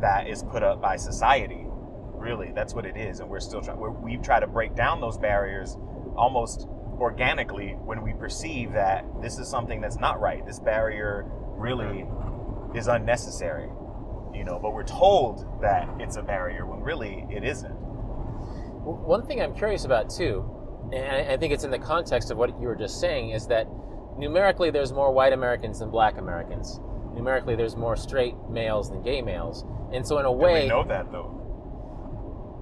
that 0.00 0.28
is 0.28 0.42
put 0.42 0.62
up 0.62 0.80
by 0.80 0.96
society. 0.96 1.66
Really, 1.66 2.52
that's 2.54 2.74
what 2.74 2.86
it 2.86 2.96
is. 2.96 3.20
And 3.20 3.28
we're 3.28 3.40
still 3.40 3.60
trying, 3.60 3.78
we 4.02 4.16
try 4.18 4.40
to 4.40 4.46
break 4.46 4.74
down 4.74 5.00
those 5.00 5.18
barriers 5.18 5.76
almost 6.16 6.66
organically 7.00 7.76
when 7.84 8.02
we 8.02 8.12
perceive 8.12 8.72
that 8.72 9.04
this 9.22 9.38
is 9.38 9.48
something 9.48 9.80
that's 9.80 9.98
not 9.98 10.20
right. 10.20 10.44
This 10.46 10.60
barrier 10.60 11.24
really 11.56 12.06
is 12.74 12.88
unnecessary, 12.88 13.68
you 14.34 14.44
know, 14.44 14.58
but 14.60 14.72
we're 14.74 14.84
told 14.84 15.46
that 15.62 15.88
it's 15.98 16.16
a 16.16 16.22
barrier 16.22 16.66
when 16.66 16.80
really 16.80 17.26
it 17.30 17.42
isn't. 17.42 17.70
One 17.72 19.26
thing 19.26 19.40
I'm 19.42 19.54
curious 19.54 19.84
about 19.84 20.10
too, 20.10 20.44
and 20.92 21.32
I- 21.32 21.36
think 21.36 21.52
it's 21.52 21.64
in 21.64 21.70
the 21.70 21.78
context 21.78 22.30
of 22.30 22.38
what 22.38 22.60
you 22.60 22.66
were 22.66 22.76
just 22.76 23.00
saying, 23.00 23.30
is 23.30 23.46
that 23.48 23.66
numerically 24.16 24.70
there's 24.70 24.92
more 24.92 25.10
white 25.12 25.32
Americans 25.32 25.78
than 25.78 25.90
black 25.90 26.18
Americans. 26.18 26.80
Numerically 27.14 27.56
there's 27.56 27.76
more 27.76 27.96
straight 27.96 28.34
males 28.48 28.90
than 28.90 29.02
gay 29.02 29.22
males. 29.22 29.64
And 29.92 30.06
so 30.06 30.18
in 30.18 30.26
a 30.26 30.30
And 30.30 30.40
way, 30.40 30.62
we 30.62 30.68
know 30.68 30.84
that 30.84 31.10
though. 31.10 31.39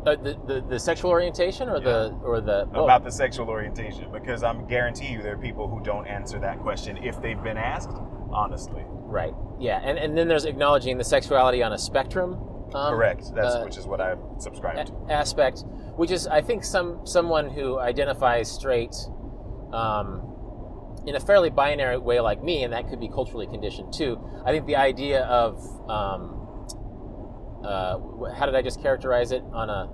Uh, 0.08 0.22
the, 0.22 0.38
the 0.46 0.60
the 0.68 0.78
sexual 0.78 1.10
orientation 1.10 1.68
or 1.68 1.80
the 1.80 2.08
or 2.22 2.40
the 2.40 2.66
both? 2.72 2.84
about 2.84 3.04
the 3.04 3.10
sexual 3.10 3.48
orientation 3.48 4.10
because 4.12 4.42
I'm 4.42 4.66
guarantee 4.66 5.08
you 5.08 5.22
there 5.22 5.34
are 5.34 5.38
people 5.38 5.68
who 5.68 5.80
don't 5.82 6.06
answer 6.06 6.38
that 6.40 6.60
question 6.60 6.96
if 6.98 7.20
they've 7.20 7.42
been 7.42 7.56
asked 7.56 7.96
honestly. 8.30 8.82
right, 8.86 9.34
yeah, 9.58 9.80
and 9.82 9.98
and 9.98 10.16
then 10.16 10.28
there's 10.28 10.44
acknowledging 10.44 10.98
the 10.98 11.04
sexuality 11.04 11.62
on 11.62 11.72
a 11.72 11.78
spectrum. 11.78 12.34
um, 12.74 12.94
Correct. 12.94 13.24
That's 13.34 13.54
uh, 13.54 13.62
which 13.64 13.76
is 13.76 13.86
what 13.86 14.00
I 14.00 14.16
subscribe 14.38 14.86
to. 14.86 14.92
aspect, 15.10 15.64
which 15.96 16.10
is 16.10 16.26
I 16.26 16.40
think 16.42 16.64
some 16.64 17.06
someone 17.06 17.50
who 17.50 17.78
identifies 17.78 18.50
straight 18.50 18.94
um, 19.72 20.24
in 21.06 21.14
a 21.14 21.20
fairly 21.20 21.50
binary 21.50 21.98
way 21.98 22.20
like 22.20 22.42
me, 22.42 22.64
and 22.64 22.72
that 22.72 22.88
could 22.88 23.00
be 23.00 23.08
culturally 23.08 23.46
conditioned 23.46 23.92
too. 23.92 24.18
I 24.44 24.52
think 24.52 24.66
the 24.66 24.76
idea 24.76 25.22
of 25.24 25.58
um, 25.88 26.34
uh, 27.64 27.98
how 28.34 28.46
did 28.46 28.54
I 28.54 28.62
just 28.62 28.82
characterize 28.82 29.32
it 29.32 29.42
on 29.52 29.70
a 29.70 29.88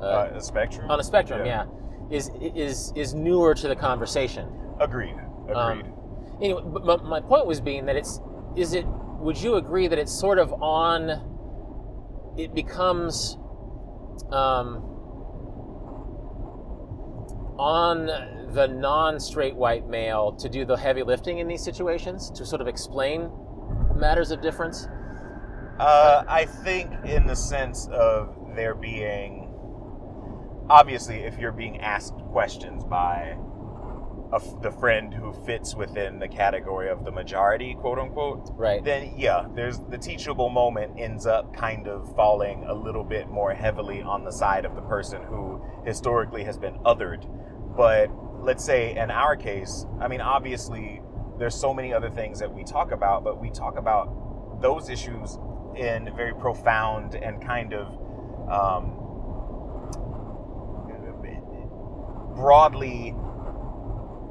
uh, 0.00 0.04
Uh, 0.04 0.30
a 0.36 0.40
spectrum. 0.40 0.90
on 0.90 1.00
a 1.00 1.02
spectrum? 1.04 1.44
yeah. 1.46 1.64
Yeah, 2.10 2.16
is 2.16 2.30
is 2.40 2.92
is 2.94 3.14
newer 3.14 3.54
to 3.54 3.68
the 3.68 3.76
conversation. 3.76 4.48
Agreed. 4.80 5.16
Um, 5.54 5.78
Agreed. 5.80 5.92
Anyway, 6.42 6.62
but 6.64 6.84
my, 6.84 6.96
my 6.96 7.20
point 7.20 7.46
was 7.46 7.60
being 7.60 7.86
that 7.86 7.96
it's 7.96 8.20
is 8.56 8.74
it 8.74 8.84
would 8.86 9.40
you 9.40 9.54
agree 9.56 9.86
that 9.88 9.98
it's 9.98 10.12
sort 10.12 10.38
of 10.38 10.52
on 10.62 11.10
it 12.36 12.52
becomes 12.54 13.38
um, 14.30 14.82
on 17.58 18.06
the 18.52 18.66
non-straight 18.66 19.54
white 19.54 19.88
male 19.88 20.32
to 20.32 20.48
do 20.48 20.64
the 20.64 20.76
heavy 20.76 21.02
lifting 21.02 21.38
in 21.38 21.46
these 21.48 21.62
situations 21.64 22.30
to 22.30 22.44
sort 22.44 22.60
of 22.60 22.66
explain 22.68 23.30
matters 23.96 24.30
of 24.30 24.40
difference 24.40 24.88
Uh, 25.78 26.22
I 26.28 26.44
think 26.44 26.90
in 27.04 27.26
the 27.26 27.34
sense 27.36 27.88
of 27.92 28.34
there 28.54 28.74
being 28.76 29.43
obviously 30.68 31.16
if 31.16 31.38
you're 31.38 31.52
being 31.52 31.80
asked 31.80 32.18
questions 32.30 32.84
by 32.84 33.36
f 34.34 34.42
the 34.62 34.70
friend 34.70 35.12
who 35.14 35.32
fits 35.46 35.74
within 35.76 36.18
the 36.18 36.26
category 36.26 36.88
of 36.88 37.04
the 37.04 37.12
majority, 37.12 37.74
quote 37.74 37.98
unquote, 37.98 38.50
right 38.56 38.82
then 38.82 39.14
yeah, 39.16 39.46
there's 39.54 39.78
the 39.90 39.98
teachable 39.98 40.48
moment 40.48 40.98
ends 40.98 41.26
up 41.26 41.54
kind 41.54 41.86
of 41.86 42.14
falling 42.16 42.64
a 42.64 42.74
little 42.74 43.04
bit 43.04 43.28
more 43.28 43.52
heavily 43.54 44.02
on 44.02 44.24
the 44.24 44.32
side 44.32 44.64
of 44.64 44.74
the 44.74 44.82
person 44.82 45.22
who 45.22 45.62
historically 45.84 46.42
has 46.44 46.58
been 46.58 46.74
othered. 46.84 47.24
But 47.76 48.10
let's 48.42 48.64
say 48.64 48.96
in 48.96 49.10
our 49.10 49.36
case, 49.36 49.86
I 50.00 50.08
mean, 50.08 50.20
obviously 50.20 51.00
there's 51.38 51.54
so 51.54 51.74
many 51.74 51.92
other 51.92 52.10
things 52.10 52.38
that 52.40 52.52
we 52.52 52.64
talk 52.64 52.92
about, 52.92 53.24
but 53.24 53.40
we 53.40 53.50
talk 53.50 53.78
about 53.78 54.60
those 54.60 54.88
issues 54.88 55.38
in 55.76 56.10
very 56.16 56.34
profound 56.34 57.14
and 57.14 57.44
kind 57.44 57.74
of 57.74 57.88
um, 58.48 59.03
broadly 62.34 63.14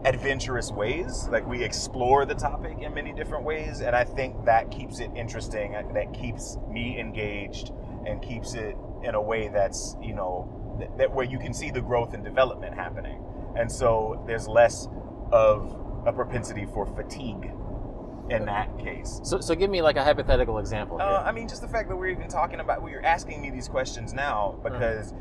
adventurous 0.05 0.71
ways. 0.71 1.27
Like 1.29 1.47
we 1.47 1.63
explore 1.63 2.25
the 2.25 2.35
topic 2.35 2.79
in 2.81 2.93
many 2.93 3.13
different 3.13 3.45
ways, 3.45 3.81
and 3.81 3.95
I 3.95 4.03
think 4.03 4.45
that 4.45 4.69
keeps 4.71 4.99
it 4.99 5.09
interesting. 5.15 5.73
That 5.93 6.13
keeps 6.13 6.57
me 6.69 6.99
engaged 6.99 7.71
and 8.05 8.21
keeps 8.21 8.53
it 8.53 8.75
in 9.03 9.15
a 9.15 9.21
way 9.21 9.49
that's 9.49 9.95
you 10.01 10.13
know 10.13 10.75
that, 10.79 10.97
that 10.97 11.13
where 11.13 11.25
you 11.25 11.39
can 11.39 11.53
see 11.53 11.71
the 11.71 11.81
growth 11.81 12.13
and 12.13 12.23
development 12.23 12.75
happening, 12.75 13.23
and 13.57 13.71
so 13.71 14.23
there's 14.27 14.47
less 14.47 14.87
of 15.31 15.79
a 16.05 16.11
propensity 16.11 16.65
for 16.65 16.85
fatigue. 16.85 17.51
in 18.29 18.45
that 18.45 18.77
case. 18.79 19.19
So, 19.23 19.41
so 19.41 19.53
give 19.53 19.69
me 19.69 19.81
like 19.81 19.97
a 19.97 20.03
hypothetical 20.03 20.57
example. 20.59 20.97
Here. 20.97 21.07
Uh, 21.07 21.23
I 21.23 21.31
mean, 21.33 21.47
just 21.47 21.61
the 21.61 21.67
fact 21.67 21.89
that 21.89 21.95
we're 21.95 22.07
even 22.07 22.29
talking 22.29 22.61
about, 22.61 22.81
well, 22.81 22.89
you're 22.89 23.05
asking 23.05 23.41
me 23.41 23.49
these 23.51 23.67
questions 23.67 24.13
now 24.13 24.55
because, 24.63 25.13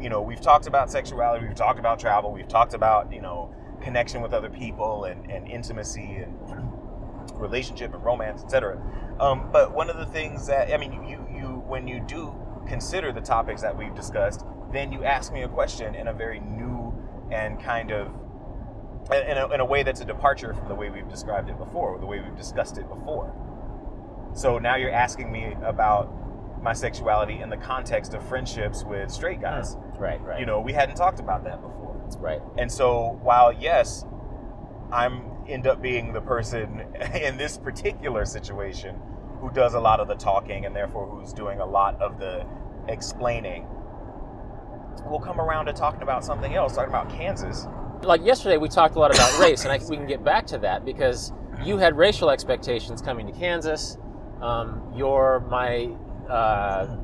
you 0.00 0.08
know, 0.08 0.20
we've 0.20 0.40
talked 0.40 0.66
about 0.66 0.90
sexuality, 0.90 1.46
we've 1.46 1.54
talked 1.54 1.78
about 1.78 1.98
travel, 1.98 2.32
we've 2.32 2.48
talked 2.48 2.74
about, 2.74 3.12
you 3.12 3.20
know, 3.20 3.54
connection 3.82 4.22
with 4.22 4.32
other 4.32 4.50
people 4.50 5.04
and, 5.04 5.30
and 5.30 5.48
intimacy 5.48 6.16
and 6.16 6.36
relationship 7.34 7.94
and 7.94 8.04
romance, 8.04 8.42
etc. 8.42 8.80
Um, 9.20 9.50
but 9.52 9.74
one 9.74 9.90
of 9.90 9.96
the 9.96 10.06
things 10.06 10.46
that, 10.46 10.72
I 10.72 10.76
mean, 10.76 10.92
you, 10.92 11.26
you, 11.30 11.62
when 11.66 11.86
you 11.86 12.00
do 12.00 12.34
consider 12.66 13.12
the 13.12 13.20
topics 13.20 13.62
that 13.62 13.76
we've 13.76 13.94
discussed, 13.94 14.44
then 14.72 14.92
you 14.92 15.04
ask 15.04 15.32
me 15.32 15.42
a 15.42 15.48
question 15.48 15.94
in 15.94 16.08
a 16.08 16.12
very 16.12 16.40
new 16.40 16.94
and 17.30 17.60
kind 17.60 17.90
of 17.90 18.08
in 19.12 19.38
a, 19.38 19.48
in 19.52 19.60
a 19.60 19.64
way 19.64 19.82
that's 19.82 20.00
a 20.00 20.04
departure 20.04 20.54
from 20.54 20.68
the 20.68 20.74
way 20.74 20.88
we've 20.88 21.08
described 21.08 21.48
it 21.48 21.58
before, 21.58 21.98
the 21.98 22.06
way 22.06 22.20
we've 22.20 22.36
discussed 22.36 22.78
it 22.78 22.88
before. 22.88 23.34
So 24.34 24.58
now 24.58 24.76
you're 24.76 24.92
asking 24.92 25.32
me 25.32 25.56
about 25.64 26.12
my 26.62 26.72
sexuality 26.72 27.40
in 27.40 27.48
the 27.48 27.56
context 27.56 28.14
of 28.14 28.26
friendships 28.28 28.84
with 28.84 29.10
straight 29.10 29.40
guys. 29.40 29.76
right, 29.98 30.20
right. 30.20 30.40
You 30.40 30.46
know, 30.46 30.60
we 30.60 30.72
hadn't 30.72 30.96
talked 30.96 31.20
about 31.20 31.44
that 31.44 31.62
before. 31.62 31.96
right. 32.18 32.40
And 32.58 32.70
so 32.70 33.18
while 33.22 33.52
yes, 33.52 34.04
I'm 34.92 35.30
end 35.48 35.66
up 35.66 35.82
being 35.82 36.12
the 36.12 36.20
person 36.20 36.80
in 37.14 37.36
this 37.36 37.58
particular 37.58 38.24
situation 38.24 39.00
who 39.40 39.50
does 39.50 39.74
a 39.74 39.80
lot 39.80 40.00
of 40.00 40.08
the 40.08 40.14
talking 40.14 40.66
and 40.66 40.76
therefore 40.76 41.06
who's 41.06 41.32
doing 41.32 41.60
a 41.60 41.66
lot 41.66 42.00
of 42.00 42.18
the 42.18 42.46
explaining, 42.88 43.66
we'll 45.06 45.20
come 45.20 45.40
around 45.40 45.66
to 45.66 45.72
talking 45.72 46.02
about 46.02 46.24
something 46.24 46.54
else, 46.54 46.74
talking 46.74 46.90
about 46.90 47.08
Kansas. 47.08 47.66
Like 48.02 48.24
yesterday, 48.24 48.56
we 48.56 48.68
talked 48.68 48.96
a 48.96 48.98
lot 48.98 49.14
about 49.14 49.38
race, 49.40 49.64
and 49.64 49.72
I, 49.72 49.78
think 49.78 49.90
we 49.90 49.96
can 49.96 50.06
get 50.06 50.24
back 50.24 50.46
to 50.48 50.58
that 50.58 50.84
because 50.84 51.32
you 51.62 51.76
had 51.76 51.96
racial 51.96 52.30
expectations 52.30 53.02
coming 53.02 53.26
to 53.26 53.32
Kansas. 53.32 53.98
Um, 54.40 54.92
you're 54.94 55.40
my 55.50 55.94
uh, 56.30 56.96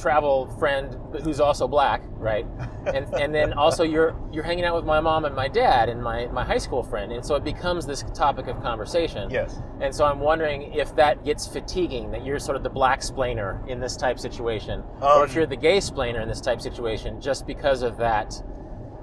travel 0.00 0.46
friend 0.58 0.96
who's 1.22 1.40
also 1.40 1.66
black, 1.66 2.02
right? 2.12 2.46
And 2.86 3.12
and 3.14 3.34
then 3.34 3.52
also 3.52 3.82
you're 3.84 4.16
you're 4.32 4.42
hanging 4.42 4.64
out 4.64 4.74
with 4.74 4.86
my 4.86 5.00
mom 5.00 5.26
and 5.26 5.36
my 5.36 5.48
dad 5.48 5.90
and 5.90 6.02
my, 6.02 6.26
my 6.28 6.42
high 6.42 6.56
school 6.58 6.82
friend, 6.82 7.12
and 7.12 7.24
so 7.24 7.34
it 7.34 7.44
becomes 7.44 7.86
this 7.86 8.02
topic 8.14 8.46
of 8.46 8.62
conversation. 8.62 9.28
Yes. 9.28 9.60
And 9.82 9.94
so 9.94 10.06
I'm 10.06 10.18
wondering 10.18 10.72
if 10.72 10.96
that 10.96 11.22
gets 11.22 11.46
fatiguing, 11.46 12.10
that 12.12 12.24
you're 12.24 12.38
sort 12.38 12.56
of 12.56 12.62
the 12.62 12.70
black 12.70 13.00
splainer 13.02 13.66
in 13.68 13.80
this 13.80 13.98
type 13.98 14.18
situation, 14.18 14.82
or 15.02 15.24
if 15.24 15.30
Um, 15.32 15.36
you're 15.36 15.46
the 15.46 15.56
gay 15.56 15.76
splainer 15.76 16.22
in 16.22 16.28
this 16.28 16.40
type 16.40 16.62
situation, 16.62 17.20
just 17.20 17.46
because 17.46 17.82
of 17.82 17.98
that. 17.98 18.42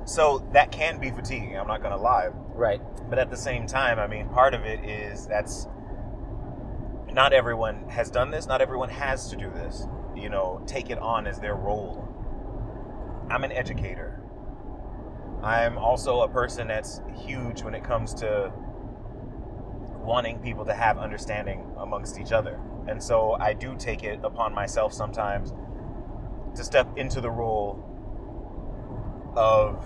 So 0.05 0.43
that 0.53 0.71
can 0.71 0.99
be 0.99 1.11
fatiguing, 1.11 1.55
I'm 1.59 1.67
not 1.67 1.81
going 1.81 1.95
to 1.95 2.01
lie. 2.01 2.29
Right. 2.55 2.81
But 3.09 3.19
at 3.19 3.29
the 3.29 3.37
same 3.37 3.67
time, 3.67 3.99
I 3.99 4.07
mean, 4.07 4.27
part 4.29 4.55
of 4.55 4.61
it 4.65 4.83
is 4.83 5.27
that's 5.27 5.67
not 7.17 7.33
everyone 7.33 7.89
has 7.89 8.11
done 8.11 8.29
this, 8.29 8.45
not 8.45 8.61
everyone 8.61 8.89
has 8.89 9.27
to 9.31 9.35
do 9.35 9.49
this. 9.49 9.87
You 10.15 10.29
know, 10.29 10.61
take 10.67 10.91
it 10.91 10.99
on 10.99 11.25
as 11.25 11.39
their 11.39 11.55
role. 11.55 12.07
I'm 13.31 13.43
an 13.43 13.51
educator. 13.51 14.21
I'm 15.41 15.79
also 15.79 16.21
a 16.21 16.29
person 16.29 16.67
that's 16.67 17.01
huge 17.25 17.63
when 17.63 17.73
it 17.73 17.83
comes 17.83 18.13
to 18.15 18.53
wanting 19.97 20.37
people 20.39 20.63
to 20.65 20.75
have 20.75 20.99
understanding 20.99 21.65
amongst 21.79 22.19
each 22.19 22.31
other. 22.31 22.59
And 22.87 23.01
so 23.01 23.31
I 23.33 23.53
do 23.53 23.75
take 23.75 24.03
it 24.03 24.19
upon 24.23 24.53
myself 24.53 24.93
sometimes 24.93 25.55
to 26.55 26.63
step 26.63 26.87
into 26.99 27.19
the 27.19 27.31
role 27.31 27.83
of 29.35 29.83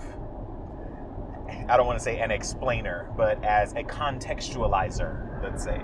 I 1.68 1.78
don't 1.78 1.86
want 1.86 1.98
to 1.98 2.04
say 2.04 2.18
an 2.18 2.30
explainer, 2.30 3.10
but 3.16 3.42
as 3.42 3.72
a 3.72 3.82
contextualizer, 3.84 5.42
let's 5.42 5.64
say. 5.64 5.80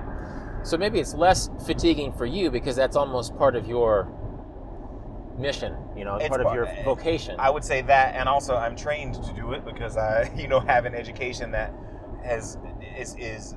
So 0.65 0.77
maybe 0.77 0.99
it's 1.01 1.15
less 1.15 1.49
fatiguing 1.67 2.13
for 2.13 2.27
you 2.27 2.51
because 2.51 2.77
that's 2.77 2.97
almost 2.97 3.37
part 3.37 3.57
of 3.57 3.67
your 3.67 4.09
mission, 5.39 5.77
you 5.97 6.05
know, 6.05 6.17
It's 6.17 6.29
part 6.29 6.45
of 6.45 6.53
your 6.53 6.67
vocation. 6.85 7.37
I 7.39 7.49
would 7.51 7.65
say 7.65 7.81
that, 7.83 8.17
and 8.17 8.29
also 8.29 8.57
I'm 8.57 8.75
trained 8.75 9.15
to 9.23 9.33
do 9.35 9.53
it 9.53 9.65
because 9.65 9.97
I, 9.97 10.31
you 10.37 10.49
know, 10.49 10.61
have 10.61 10.85
an 10.85 10.95
education 10.95 11.53
that 11.53 11.73
has 12.25 12.59
is 12.99 13.15
is 13.19 13.55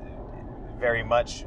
very 0.78 1.02
much 1.02 1.44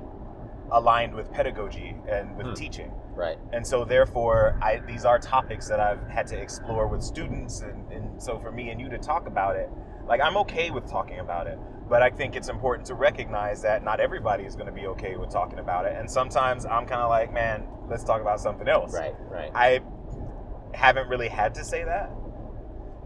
aligned 0.72 1.14
with 1.16 1.32
pedagogy 1.32 1.96
and 2.10 2.36
with 2.38 2.48
Hmm. 2.48 2.54
teaching. 2.54 2.92
right. 3.16 3.38
And 3.54 3.66
so, 3.66 3.86
therefore, 3.86 4.58
I, 4.62 4.82
these 4.86 5.06
are 5.06 5.20
topics 5.20 5.68
that 5.70 5.80
I've 5.80 6.06
had 6.10 6.28
to 6.28 6.38
explore 6.38 6.88
with 6.88 7.02
students. 7.02 7.62
And, 7.62 7.90
and 7.92 8.22
so, 8.22 8.40
for 8.40 8.52
me 8.52 8.72
and 8.72 8.82
you 8.82 8.90
to 8.90 8.98
talk 8.98 9.28
about 9.28 9.56
it, 9.56 9.70
like, 10.08 10.22
I'm 10.22 10.38
okay 10.38 10.72
with 10.72 10.90
talking 10.90 11.20
about 11.20 11.48
it. 11.48 11.58
But 11.88 12.02
I 12.02 12.10
think 12.10 12.36
it's 12.36 12.50
important 12.50 12.88
to 12.88 12.96
recognize 12.96 13.62
that 13.62 13.84
not 13.84 14.00
everybody 14.00 14.44
is 14.44 14.56
going 14.56 14.66
to 14.66 14.72
be 14.72 14.88
okay 14.88 15.18
with 15.18 15.30
talking 15.30 15.60
about 15.60 15.86
it. 15.86 15.96
And 15.98 16.10
sometimes 16.10 16.66
I'm 16.66 16.86
kind 16.88 17.02
of 17.02 17.10
like, 17.10 17.32
man, 17.32 17.68
let's 17.88 18.04
talk 18.04 18.22
about 18.22 18.40
something 18.40 18.68
else. 18.68 18.94
Right, 18.94 19.14
right. 19.30 19.52
I 19.54 19.82
haven't 20.74 21.08
really 21.10 21.28
had 21.28 21.54
to 21.56 21.64
say 21.64 21.84
that. 21.84 22.10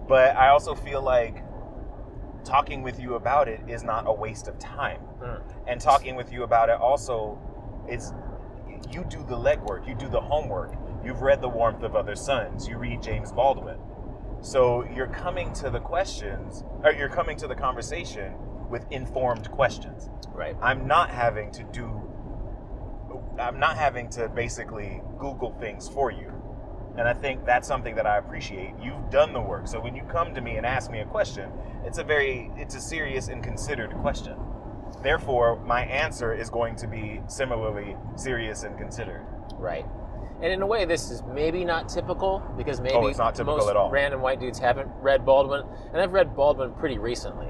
But 0.07 0.35
I 0.37 0.49
also 0.49 0.75
feel 0.75 1.01
like 1.01 1.43
talking 2.45 2.81
with 2.81 2.99
you 2.99 3.15
about 3.15 3.47
it 3.49 3.59
is 3.67 3.83
not 3.83 4.05
a 4.07 4.13
waste 4.13 4.47
of 4.47 4.57
time 4.59 5.01
Mm. 5.21 5.41
and 5.67 5.81
talking 5.81 6.15
with 6.15 6.31
you 6.31 6.43
about 6.43 6.69
it 6.69 6.79
also 6.79 7.37
is 7.89 8.13
you 8.89 9.03
do 9.03 9.17
the 9.27 9.35
legwork, 9.35 9.85
you 9.85 9.93
do 9.93 10.07
the 10.07 10.21
homework. 10.21 10.73
You've 11.03 11.21
read 11.21 11.41
The 11.41 11.49
Warmth 11.49 11.83
of 11.83 11.95
Other 11.95 12.15
Suns, 12.15 12.67
you 12.67 12.77
read 12.77 13.01
James 13.03 13.33
Baldwin. 13.33 13.77
So 14.41 14.85
you're 14.95 15.07
coming 15.07 15.51
to 15.53 15.69
the 15.69 15.79
questions, 15.79 16.63
or 16.83 16.93
you're 16.93 17.09
coming 17.09 17.37
to 17.37 17.47
the 17.47 17.55
conversation 17.55 18.33
with 18.69 18.85
informed 18.91 19.51
questions. 19.51 20.09
Right. 20.29 20.55
I'm 20.61 20.87
not 20.87 21.09
having 21.09 21.51
to 21.51 21.63
do, 21.63 22.01
I'm 23.37 23.59
not 23.59 23.77
having 23.77 24.09
to 24.11 24.29
basically 24.29 25.01
Google 25.17 25.51
things 25.59 25.89
for 25.89 26.11
you. 26.11 26.31
And 26.97 27.07
I 27.07 27.13
think 27.13 27.45
that's 27.45 27.67
something 27.67 27.95
that 27.95 28.05
I 28.05 28.17
appreciate. 28.17 28.73
You've 28.81 29.09
done 29.09 29.33
the 29.33 29.41
work. 29.41 29.67
So 29.67 29.79
when 29.79 29.95
you 29.95 30.03
come 30.03 30.33
to 30.35 30.41
me 30.41 30.57
and 30.57 30.65
ask 30.65 30.89
me 30.91 30.99
a 30.99 31.05
question, 31.05 31.49
it's 31.85 31.97
a 31.97 32.03
very, 32.03 32.51
it's 32.55 32.75
a 32.75 32.81
serious 32.81 33.27
and 33.27 33.43
considered 33.43 33.91
question. 33.95 34.37
Therefore, 35.01 35.59
my 35.65 35.83
answer 35.83 36.33
is 36.33 36.49
going 36.49 36.75
to 36.77 36.87
be 36.87 37.21
similarly 37.27 37.95
serious 38.15 38.63
and 38.63 38.77
considered. 38.77 39.25
Right. 39.55 39.85
And 40.41 40.53
in 40.53 40.61
a 40.61 40.65
way, 40.67 40.85
this 40.85 41.11
is 41.11 41.21
maybe 41.33 41.65
not 41.65 41.89
typical 41.89 42.41
because 42.57 42.79
maybe 42.79 42.95
Oh, 42.95 43.07
it's 43.07 43.17
not 43.17 43.35
typical 43.35 43.57
most 43.57 43.69
at 43.69 43.75
all. 43.75 43.89
random 43.89 44.21
white 44.21 44.39
dudes 44.39 44.57
haven't 44.59 44.87
read 45.01 45.25
Baldwin, 45.25 45.63
and 45.91 46.01
I've 46.01 46.13
read 46.13 46.35
Baldwin 46.35 46.73
pretty 46.73 46.97
recently. 46.97 47.49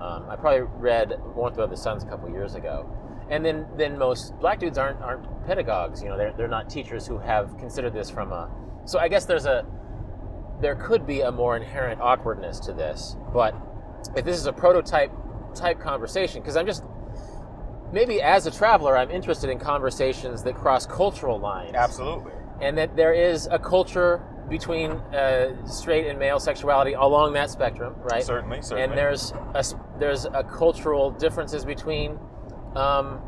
Um, 0.00 0.26
I 0.28 0.36
probably 0.36 0.60
read 0.76 1.14
Warmth 1.34 1.58
of 1.58 1.70
the 1.70 1.76
Suns 1.76 2.04
a 2.04 2.06
couple 2.06 2.28
years 2.30 2.54
ago, 2.54 2.88
and 3.30 3.44
then 3.44 3.66
then 3.76 3.98
most 3.98 4.38
black 4.40 4.58
dudes 4.60 4.76
aren't 4.78 5.00
aren't 5.00 5.24
pedagogues. 5.46 6.02
You 6.02 6.10
know, 6.10 6.16
they're 6.18 6.32
they're 6.36 6.48
not 6.48 6.68
teachers 6.68 7.06
who 7.06 7.18
have 7.18 7.56
considered 7.58 7.94
this 7.94 8.10
from 8.10 8.30
a. 8.32 8.50
So 8.84 8.98
I 8.98 9.08
guess 9.08 9.24
there's 9.24 9.46
a 9.46 9.64
there 10.60 10.74
could 10.76 11.06
be 11.06 11.22
a 11.22 11.32
more 11.32 11.56
inherent 11.56 12.00
awkwardness 12.00 12.60
to 12.60 12.72
this, 12.72 13.16
but 13.32 13.54
if 14.16 14.24
this 14.24 14.36
is 14.36 14.46
a 14.46 14.52
prototype 14.52 15.10
type 15.54 15.80
conversation, 15.80 16.42
because 16.42 16.56
I'm 16.56 16.66
just 16.66 16.84
maybe 17.92 18.20
as 18.22 18.46
a 18.46 18.50
traveler, 18.50 18.96
I'm 18.96 19.10
interested 19.10 19.50
in 19.50 19.58
conversations 19.58 20.42
that 20.44 20.54
cross 20.54 20.86
cultural 20.86 21.38
lines. 21.38 21.74
Absolutely. 21.74 22.32
And 22.60 22.76
that 22.78 22.96
there 22.96 23.12
is 23.12 23.46
a 23.50 23.58
culture 23.58 24.22
between 24.48 24.92
uh, 24.92 25.66
straight 25.66 26.06
and 26.06 26.18
male 26.18 26.40
sexuality 26.40 26.94
along 26.94 27.34
that 27.34 27.50
spectrum, 27.50 27.94
right? 27.98 28.22
Certainly, 28.24 28.62
certainly. 28.62 28.84
And 28.84 28.92
there's 28.98 29.32
a, 29.54 29.64
there's 29.98 30.24
a 30.24 30.42
cultural 30.42 31.10
differences 31.10 31.64
between 31.64 32.18
um, 32.74 33.20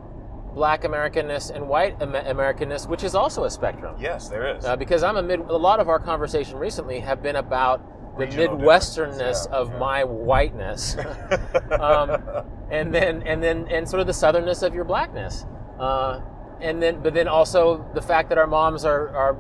black 0.55 0.83
Americanness 0.83 1.51
and 1.55 1.69
white 1.69 2.01
Am- 2.01 2.13
Americanness, 2.15 2.89
which 2.89 3.05
is 3.05 3.15
also 3.15 3.45
a 3.45 3.51
spectrum. 3.51 3.95
yes, 4.01 4.29
there 4.29 4.57
is. 4.57 4.65
Uh, 4.65 4.77
because 4.77 5.03
I'm 5.03 5.17
a 5.17 5.23
mid. 5.23 5.41
A 5.41 5.57
lot 5.57 5.79
of 5.79 5.89
our 5.89 5.99
conversation 6.01 6.57
recently 6.57 7.01
have 7.01 7.23
been 7.23 7.37
about 7.37 7.83
the 8.19 8.27
Regional 8.27 8.59
midwesternness 8.59 9.47
yeah, 9.47 9.57
of 9.57 9.71
yeah. 9.71 9.79
my 9.79 10.05
whiteness, 10.05 10.97
um, 11.81 12.23
and 12.71 12.93
then 12.93 13.23
and 13.23 13.43
then 13.43 13.67
and 13.69 13.89
sort 13.89 14.01
of 14.01 14.07
the 14.07 14.13
southernness 14.13 14.63
of 14.63 14.75
your 14.75 14.85
blackness, 14.85 15.47
uh, 15.79 16.21
and 16.61 16.83
then 16.83 17.03
but 17.03 17.15
then 17.15 17.29
also 17.29 17.89
the 17.95 18.03
fact 18.03 18.29
that 18.29 18.39
our 18.39 18.47
moms 18.47 18.85
are 18.85 19.09
are 19.11 19.37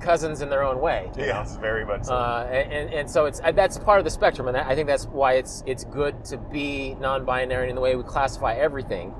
cousins 0.00 0.40
in 0.40 0.48
their 0.48 0.62
own 0.62 0.80
way. 0.80 1.10
know? 1.56 1.60
very 1.60 1.84
much 1.84 2.04
so. 2.04 2.14
Uh, 2.14 2.48
and, 2.50 2.92
and 2.92 3.10
so 3.10 3.26
it's 3.26 3.40
uh, 3.42 3.52
that's 3.52 3.78
part 3.78 3.98
of 3.98 4.04
the 4.04 4.10
spectrum, 4.10 4.48
and 4.48 4.56
I 4.56 4.74
think 4.74 4.86
that's 4.86 5.06
why 5.06 5.34
it's 5.34 5.62
it's 5.66 5.84
good 5.84 6.24
to 6.26 6.36
be 6.36 6.94
non-binary 6.94 7.68
in 7.68 7.74
the 7.74 7.80
way 7.80 7.96
we 7.96 8.02
classify 8.02 8.54
everything. 8.54 9.14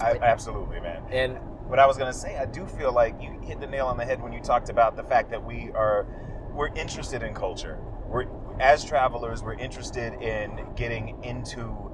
I, 0.00 0.18
absolutely, 0.22 0.80
man. 0.80 1.02
And 1.10 1.38
What 1.68 1.78
I 1.78 1.86
was 1.86 1.96
gonna 1.96 2.12
say, 2.12 2.36
I 2.36 2.46
do 2.46 2.66
feel 2.66 2.92
like 2.92 3.20
you 3.20 3.38
hit 3.42 3.60
the 3.60 3.66
nail 3.66 3.86
on 3.86 3.96
the 3.96 4.04
head 4.04 4.22
when 4.22 4.32
you 4.32 4.40
talked 4.40 4.68
about 4.68 4.96
the 4.96 5.02
fact 5.02 5.30
that 5.30 5.44
we 5.44 5.70
are 5.74 6.06
we're 6.52 6.74
interested 6.74 7.22
in 7.22 7.34
culture. 7.34 7.78
We're 8.08 8.26
as 8.60 8.84
travelers, 8.84 9.42
we're 9.42 9.54
interested 9.54 10.14
in 10.14 10.66
getting 10.74 11.22
into 11.22 11.88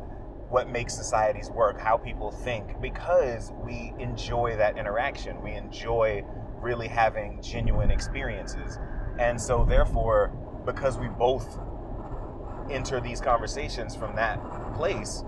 what 0.49 0.69
makes 0.69 0.95
societies 0.95 1.51
work, 1.51 1.79
how 1.81 1.97
people 1.97 2.31
think, 2.31 2.81
because 2.81 3.53
we 3.65 3.93
enjoy 3.99 4.57
that 4.57 4.79
interaction. 4.79 5.43
We 5.43 5.53
enjoy 5.53 6.25
really 6.61 6.89
having 6.89 7.43
genuine 7.43 7.91
experiences. 7.91 8.79
And 9.19 9.41
so 9.41 9.65
therefore, 9.65 10.29
because 10.65 10.97
we 10.97 11.09
both 11.09 11.59
enter 12.71 13.01
these 13.01 13.21
conversations 13.21 13.95
from 13.95 14.17
that 14.17 14.39
place, 14.75 15.25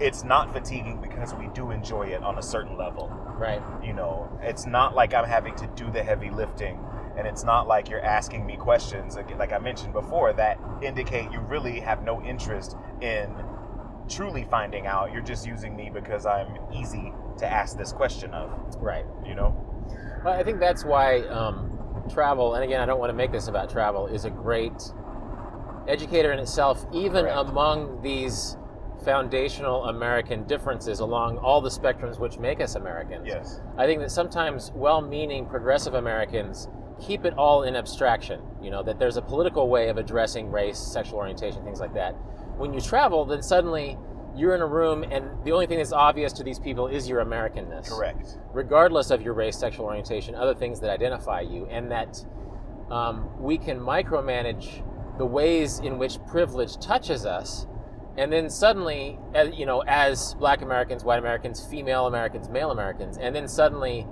it's 0.00 0.24
not 0.24 0.52
fatiguing 0.52 1.00
because 1.00 1.34
we 1.34 1.48
do 1.48 1.70
enjoy 1.70 2.04
it 2.04 2.22
on 2.22 2.38
a 2.38 2.42
certain 2.42 2.76
level. 2.76 3.08
Right. 3.36 3.62
You 3.84 3.92
know, 3.92 4.28
it's 4.42 4.66
not 4.66 4.94
like 4.94 5.14
I'm 5.14 5.28
having 5.28 5.54
to 5.56 5.66
do 5.76 5.90
the 5.90 6.02
heavy 6.02 6.30
lifting, 6.30 6.80
and 7.16 7.26
it's 7.26 7.44
not 7.44 7.68
like 7.68 7.88
you're 7.88 8.04
asking 8.04 8.46
me 8.46 8.56
questions, 8.56 9.16
like 9.16 9.36
like 9.38 9.52
I 9.52 9.58
mentioned 9.58 9.92
before, 9.92 10.32
that 10.34 10.58
indicate 10.82 11.30
you 11.30 11.40
really 11.40 11.80
have 11.80 12.02
no 12.02 12.22
interest 12.22 12.76
in 13.00 13.34
truly 14.08 14.46
finding 14.50 14.86
out. 14.86 15.12
You're 15.12 15.22
just 15.22 15.46
using 15.46 15.74
me 15.76 15.90
because 15.92 16.26
I'm 16.26 16.56
easy 16.72 17.12
to 17.38 17.46
ask 17.46 17.76
this 17.76 17.92
question 17.92 18.32
of. 18.34 18.50
Right. 18.76 19.04
You 19.24 19.34
know. 19.34 19.56
Well, 20.24 20.34
I 20.34 20.42
think 20.42 20.60
that's 20.60 20.84
why 20.84 21.20
um, 21.22 22.04
travel, 22.12 22.54
and 22.54 22.64
again, 22.64 22.80
I 22.80 22.86
don't 22.86 22.98
want 23.00 23.10
to 23.10 23.16
make 23.16 23.32
this 23.32 23.48
about 23.48 23.70
travel, 23.70 24.06
is 24.06 24.24
a 24.24 24.30
great 24.30 24.92
educator 25.88 26.32
in 26.32 26.38
itself, 26.38 26.86
even 26.92 27.24
Correct. 27.24 27.48
among 27.48 28.02
these 28.02 28.56
foundational 29.04 29.86
American 29.86 30.44
differences 30.44 31.00
along 31.00 31.36
all 31.38 31.60
the 31.60 31.68
spectrums 31.68 32.20
which 32.20 32.38
make 32.38 32.60
us 32.60 32.76
Americans. 32.76 33.26
Yes. 33.26 33.60
I 33.76 33.86
think 33.86 34.00
that 34.00 34.12
sometimes 34.12 34.70
well-meaning 34.76 35.46
progressive 35.46 35.94
Americans 35.94 36.68
keep 37.06 37.24
it 37.24 37.34
all 37.34 37.64
in 37.64 37.76
abstraction. 37.76 38.40
You 38.62 38.70
know 38.70 38.82
that 38.82 38.98
there's 38.98 39.16
a 39.16 39.22
political 39.22 39.68
way 39.68 39.88
of 39.88 39.98
addressing 39.98 40.50
race, 40.50 40.78
sexual 40.78 41.18
orientation, 41.18 41.64
things 41.64 41.80
like 41.80 41.94
that. 41.94 42.12
When 42.56 42.72
you 42.72 42.80
travel, 42.80 43.24
then 43.24 43.42
suddenly 43.42 43.98
you're 44.34 44.54
in 44.54 44.62
a 44.62 44.66
room, 44.66 45.02
and 45.02 45.26
the 45.44 45.52
only 45.52 45.66
thing 45.66 45.78
that's 45.78 45.92
obvious 45.92 46.32
to 46.34 46.44
these 46.44 46.58
people 46.58 46.86
is 46.86 47.08
your 47.08 47.24
Americanness 47.24 47.88
Correct. 47.88 48.38
regardless 48.52 49.10
of 49.10 49.20
your 49.22 49.34
race, 49.34 49.58
sexual 49.58 49.84
orientation, 49.86 50.34
other 50.34 50.54
things 50.54 50.80
that 50.80 50.90
identify 50.90 51.40
you, 51.40 51.66
and 51.66 51.90
that 51.90 52.24
um, 52.90 53.28
we 53.38 53.58
can 53.58 53.78
micromanage 53.78 54.82
the 55.18 55.26
ways 55.26 55.80
in 55.80 55.98
which 55.98 56.18
privilege 56.26 56.78
touches 56.78 57.26
us, 57.26 57.66
and 58.16 58.32
then 58.32 58.48
suddenly, 58.48 59.18
uh, 59.34 59.44
you 59.44 59.66
know, 59.66 59.82
as 59.86 60.34
Black 60.34 60.62
Americans, 60.62 61.04
White 61.04 61.18
Americans, 61.18 61.64
female 61.66 62.06
Americans, 62.06 62.48
male 62.48 62.70
Americans, 62.70 63.18
and 63.18 63.34
then 63.34 63.48
suddenly 63.48 64.06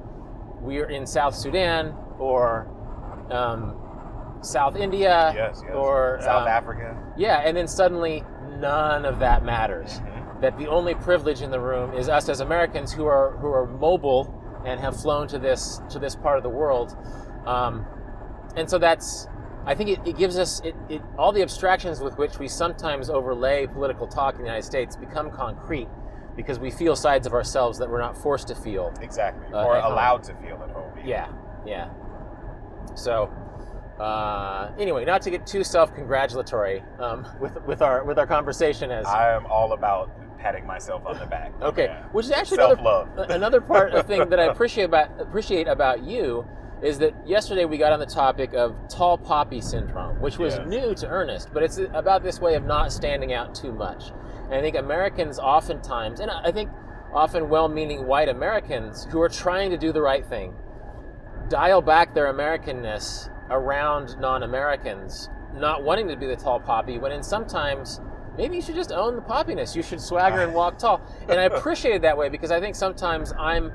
we're 0.60 0.90
in 0.90 1.06
South 1.06 1.34
Sudan 1.34 1.94
or 2.18 2.70
um, 3.32 3.76
South 4.42 4.76
India 4.76 5.32
Yes. 5.34 5.60
Yes. 5.64 5.74
or 5.74 6.18
South 6.22 6.42
um, 6.42 6.48
Africa. 6.48 6.96
yeah, 7.16 7.42
and 7.44 7.56
then 7.56 7.68
suddenly 7.68 8.24
none 8.58 9.04
of 9.04 9.18
that 9.20 9.44
matters 9.44 10.00
Mhm. 10.00 10.40
that 10.40 10.56
the 10.58 10.66
only 10.68 10.94
privilege 10.94 11.42
in 11.42 11.50
the 11.50 11.60
room 11.60 11.92
is 11.94 12.08
us 12.08 12.28
as 12.28 12.40
Americans 12.40 12.92
who 12.92 13.06
are 13.06 13.32
who 13.40 13.48
are 13.48 13.66
mobile 13.66 14.34
and 14.64 14.80
have 14.80 14.96
flown 15.00 15.26
to 15.28 15.38
this 15.38 15.80
to 15.90 15.98
this 15.98 16.14
part 16.16 16.36
of 16.36 16.42
the 16.42 16.48
world, 16.50 16.96
um, 17.46 17.86
and 18.56 18.68
so 18.68 18.78
that's 18.78 19.28
I 19.66 19.74
think 19.74 19.90
it, 19.90 20.00
it 20.06 20.16
gives 20.16 20.38
us 20.38 20.60
it, 20.64 20.74
it 20.88 21.02
all 21.18 21.32
the 21.32 21.42
abstractions 21.42 22.00
with 22.00 22.16
which 22.16 22.38
we 22.38 22.48
sometimes 22.48 23.10
overlay 23.10 23.66
political 23.66 24.06
talk 24.06 24.34
in 24.34 24.40
the 24.40 24.46
United 24.46 24.64
States 24.64 24.96
become 24.96 25.30
concrete 25.30 25.88
because 26.34 26.58
we 26.58 26.70
feel 26.70 26.96
sides 26.96 27.26
of 27.26 27.34
ourselves 27.34 27.78
that 27.78 27.90
we're 27.90 28.00
not 28.00 28.16
forced 28.16 28.48
to 28.48 28.54
feel. 28.54 28.90
Exactly. 29.02 29.46
Uh, 29.52 29.64
or 29.64 29.76
home. 29.78 29.92
allowed 29.92 30.22
to 30.22 30.34
feel 30.36 30.58
at 30.62 30.70
home. 30.70 30.90
Yeah, 31.04 31.28
yeah. 31.66 31.90
So. 32.94 33.30
Uh, 33.98 34.72
anyway, 34.78 35.04
not 35.04 35.20
to 35.20 35.30
get 35.30 35.46
too 35.46 35.62
self-congratulatory 35.62 36.82
um, 37.00 37.26
with 37.38 37.60
with 37.66 37.82
our 37.82 38.02
with 38.02 38.18
our 38.18 38.26
conversation 38.26 38.90
as 38.90 39.04
I 39.04 39.30
am 39.34 39.44
all 39.44 39.74
about 39.74 40.10
patting 40.38 40.66
myself 40.66 41.04
on 41.04 41.18
the 41.18 41.26
back. 41.26 41.52
Okay, 41.62 41.84
Yeah. 41.84 42.04
which 42.12 42.24
is 42.24 42.32
actually 42.32 42.58
another, 42.64 42.76
Self-love. 42.76 43.30
another 43.30 43.60
part 43.60 43.92
of 43.92 44.06
thing 44.06 44.26
that 44.30 44.40
I 44.40 44.44
appreciate 44.52 44.84
about 44.84 45.20
appreciate 45.20 45.68
about 45.68 46.02
you 46.02 46.46
is 46.82 46.98
that 47.00 47.12
yesterday 47.28 47.66
we 47.66 47.76
got 47.76 47.92
on 47.92 48.00
the 48.00 48.06
topic 48.06 48.54
of 48.54 48.74
tall 48.88 49.18
poppy 49.18 49.60
syndrome, 49.60 50.18
which 50.18 50.38
was 50.38 50.54
Yes. 50.56 50.66
new 50.66 50.94
to 50.94 51.06
Ernest, 51.06 51.50
but 51.52 51.62
it's 51.62 51.76
about 51.92 52.22
this 52.22 52.40
way 52.40 52.54
of 52.54 52.64
not 52.64 52.90
standing 52.92 53.34
out 53.34 53.54
too 53.54 53.70
much. 53.70 54.12
And 54.44 54.54
I 54.54 54.62
think 54.62 54.76
Americans 54.76 55.38
oftentimes, 55.38 56.20
and 56.20 56.30
I 56.30 56.50
think 56.50 56.70
often 57.12 57.50
well-meaning 57.50 58.06
white 58.06 58.30
Americans 58.30 59.06
who 59.10 59.20
are 59.20 59.28
trying 59.28 59.68
to 59.72 59.76
do 59.76 59.92
the 59.92 60.00
right 60.00 60.24
thing, 60.24 60.54
dial 61.50 61.82
back 61.82 62.14
their 62.14 62.32
Americanness 62.32 63.28
around 63.50 64.18
non-Americans, 64.18 65.28
not 65.54 65.82
wanting 65.82 66.08
to 66.08 66.16
be 66.16 66.26
the 66.26 66.36
tall 66.36 66.60
poppy, 66.60 66.98
when 66.98 67.12
in 67.12 67.22
sometimes 67.22 68.00
maybe 68.38 68.56
you 68.56 68.62
should 68.62 68.76
just 68.76 68.92
own 68.92 69.16
the 69.16 69.22
poppiness. 69.22 69.76
You 69.76 69.82
should 69.82 70.00
swagger 70.00 70.40
and 70.40 70.54
walk 70.54 70.78
tall. 70.78 71.02
And 71.28 71.38
I 71.38 71.44
appreciate 71.54 71.96
it 71.96 72.02
that 72.02 72.16
way 72.16 72.28
because 72.30 72.50
I 72.50 72.60
think 72.60 72.74
sometimes 72.76 73.34
I'm 73.38 73.72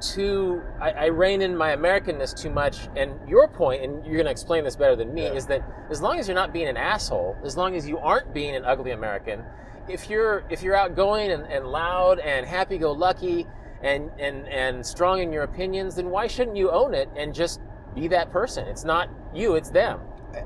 too 0.00 0.62
I, 0.80 0.90
I 0.92 1.04
rein 1.06 1.42
in 1.42 1.56
my 1.56 1.74
Americanness 1.74 2.32
too 2.40 2.50
much. 2.50 2.88
And 2.96 3.12
your 3.28 3.48
point, 3.48 3.82
and 3.82 4.06
you're 4.06 4.16
gonna 4.16 4.30
explain 4.30 4.62
this 4.62 4.76
better 4.76 4.94
than 4.94 5.12
me, 5.12 5.24
Yeah. 5.24 5.32
is 5.32 5.46
that 5.46 5.62
as 5.90 6.00
long 6.00 6.20
as 6.20 6.28
you're 6.28 6.36
not 6.36 6.52
being 6.52 6.68
an 6.68 6.76
asshole, 6.76 7.36
as 7.44 7.56
long 7.56 7.74
as 7.74 7.88
you 7.88 7.98
aren't 7.98 8.32
being 8.32 8.54
an 8.54 8.64
ugly 8.64 8.92
American, 8.92 9.42
if 9.88 10.08
you're 10.08 10.44
if 10.50 10.62
you're 10.62 10.76
outgoing 10.76 11.32
and, 11.32 11.44
and 11.46 11.66
loud 11.66 12.20
and 12.20 12.46
happy 12.46 12.78
go 12.78 12.92
lucky 12.92 13.44
and, 13.82 14.10
and 14.18 14.48
and 14.48 14.84
strong 14.84 15.20
in 15.20 15.32
your 15.32 15.44
opinions, 15.44 15.94
then 15.96 16.10
why 16.10 16.26
shouldn't 16.26 16.56
you 16.56 16.70
own 16.70 16.94
it 16.94 17.08
and 17.16 17.34
just 17.34 17.60
be 17.94 18.08
that 18.08 18.30
person? 18.30 18.66
It's 18.66 18.84
not 18.84 19.08
you, 19.34 19.54
it's 19.54 19.70
them. 19.70 20.00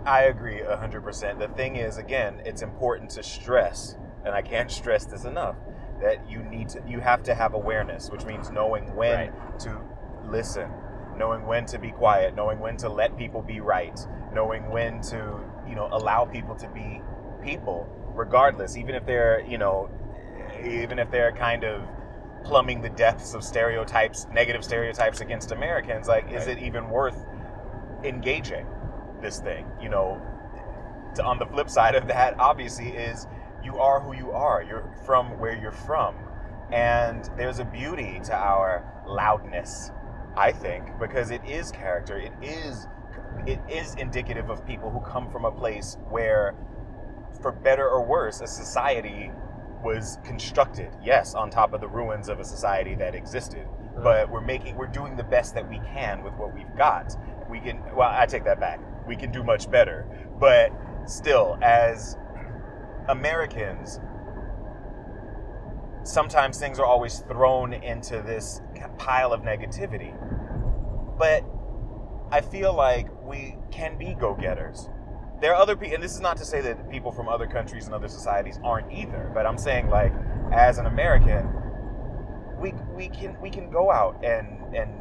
I 0.07 0.25
agree 0.25 0.61
100%. 0.61 1.39
The 1.39 1.49
thing 1.49 1.77
is, 1.77 1.99
again, 1.99 2.41
it's 2.45 2.63
important 2.63 3.11
to 3.11 3.23
stress, 3.23 3.97
and 4.25 4.35
I 4.35 4.43
can't 4.43 4.71
stress 4.81 5.05
this 5.05 5.25
enough, 5.25 5.57
that 6.01 6.29
you 6.29 6.43
need 6.43 6.69
to, 6.71 6.83
you 6.87 7.01
have 7.01 7.23
to 7.25 7.35
have 7.35 7.55
awareness, 7.55 8.11
which 8.11 8.25
means 8.25 8.51
knowing 8.51 8.95
when 8.95 9.31
Right. 9.31 9.59
to 9.61 9.81
listen, 10.25 10.71
knowing 11.17 11.47
when 11.47 11.67
to 11.67 11.79
be 11.79 11.91
quiet, 11.91 12.35
knowing 12.35 12.59
when 12.59 12.77
to 12.79 12.89
let 12.89 13.17
people 13.17 13.43
be 13.43 13.61
right, 13.61 13.99
knowing 14.33 14.71
when 14.71 15.01
to, 15.03 15.41
you 15.69 15.75
know, 15.75 15.89
allow 15.93 16.25
people 16.25 16.55
to 16.57 16.69
be 16.69 17.03
people, 17.43 17.89
regardless, 18.15 18.77
even 18.77 18.95
if 18.95 19.05
they're, 19.05 19.41
you 19.41 19.59
know, 19.59 19.91
even 20.65 20.99
if 20.99 21.11
they're 21.11 21.33
kind 21.33 21.65
of 21.65 21.83
plumbing 22.45 22.83
the 22.83 22.91
depths 22.91 23.35
of 23.35 23.45
stereotypes, 23.45 24.27
negative 24.33 24.65
stereotypes 24.65 25.21
against 25.21 25.53
Americans, 25.53 26.09
like, 26.09 26.31
is 26.31 26.47
it 26.47 26.59
even 26.59 26.89
worth 26.91 27.27
engaging 28.05 28.67
this 29.21 29.39
thing? 29.39 29.67
You 29.81 29.89
know, 29.89 30.21
to, 31.15 31.25
on 31.25 31.39
the 31.39 31.47
flip 31.47 31.71
side 31.71 31.95
of 31.95 32.07
that, 32.09 32.39
obviously, 32.39 32.89
is 32.89 33.27
you 33.63 33.79
are 33.79 34.01
who 34.01 34.15
you 34.15 34.33
are. 34.33 34.63
You're 34.63 34.91
from 35.05 35.39
where 35.39 35.57
you're 35.57 35.73
from. 35.73 36.17
And 36.73 37.29
there's 37.37 37.59
a 37.59 37.65
beauty 37.65 38.21
to 38.25 38.35
our 38.35 38.85
loudness, 39.07 39.91
I 40.37 40.53
think, 40.53 40.99
because 40.99 41.31
it 41.31 41.45
is 41.45 41.71
character. 41.71 42.19
It 42.19 42.33
is 42.43 42.87
it 43.47 43.61
is 43.69 43.95
indicative 43.95 44.51
of 44.51 44.67
people 44.67 44.91
who 44.91 45.01
come 45.01 45.31
from 45.31 45.45
a 45.45 45.51
place 45.51 45.97
where, 46.11 46.55
for 47.41 47.51
better 47.51 47.89
or 47.89 48.05
worse, 48.05 48.41
a 48.41 48.47
society 48.47 49.31
was 49.83 50.19
constructed. 50.25 50.91
Yes, 51.03 51.35
on 51.35 51.51
top 51.51 51.73
of 51.73 51.81
the 51.81 51.89
ruins 51.89 52.29
of 52.29 52.41
a 52.41 52.45
society 52.45 52.95
that 52.97 53.15
existed. 53.15 53.67
But 54.03 54.31
we're 54.31 54.41
making 54.41 54.77
we're 54.77 54.87
doing 54.87 55.17
the 55.17 55.25
best 55.25 55.55
that 55.55 55.69
we 55.69 55.79
can 55.81 56.23
with 56.25 56.35
what 56.35 56.55
we've 56.55 56.77
got. 56.77 57.15
We 57.51 57.61
can 57.61 57.83
well, 57.95 58.11
I 58.11 58.27
take 58.27 58.45
that 58.45 58.59
back. 58.59 58.81
We 59.07 59.17
can 59.17 59.31
do 59.31 59.43
much 59.43 59.71
better. 59.71 60.07
But 60.39 60.71
still, 61.07 61.59
as 61.63 62.17
Americans, 63.09 64.01
sometimes 66.05 66.59
things 66.59 66.79
are 66.79 66.87
always 66.87 67.19
thrown 67.21 67.73
into 67.73 68.23
this 68.23 68.61
pile 68.99 69.33
of 69.33 69.43
negativity. 69.43 70.17
But 71.19 71.45
I 72.31 72.41
feel 72.41 72.73
like 72.73 73.09
we 73.25 73.57
can 73.71 73.99
be 73.99 74.15
go 74.15 74.35
getters. 74.35 74.89
There 75.43 75.53
are 75.53 75.61
other 75.61 75.75
people, 75.75 75.97
and 75.97 76.03
this 76.05 76.15
is 76.15 76.21
not 76.21 76.37
to 76.37 76.45
say 76.45 76.61
that 76.61 76.89
people 76.89 77.11
from 77.11 77.29
other 77.29 77.49
countries 77.49 77.87
and 77.87 77.95
other 77.95 78.07
societies 78.07 78.61
aren't 78.63 78.93
either, 78.93 79.29
but 79.35 79.45
I'm 79.45 79.59
saying, 79.59 79.91
like, 79.91 80.13
as 80.53 80.79
an 80.79 80.87
American, 80.87 81.49
we, 82.61 82.75
we 82.95 83.09
can 83.09 83.37
we 83.41 83.51
can 83.51 83.69
go 83.69 83.91
out 83.91 84.25
and 84.25 84.73
and 84.73 85.01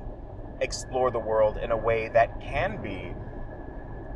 explore 0.59 1.11
the 1.11 1.19
world 1.19 1.57
in 1.57 1.69
a 1.69 1.77
way 1.77 2.09
that 2.09 2.41
can 2.41 2.81
be 2.81 3.13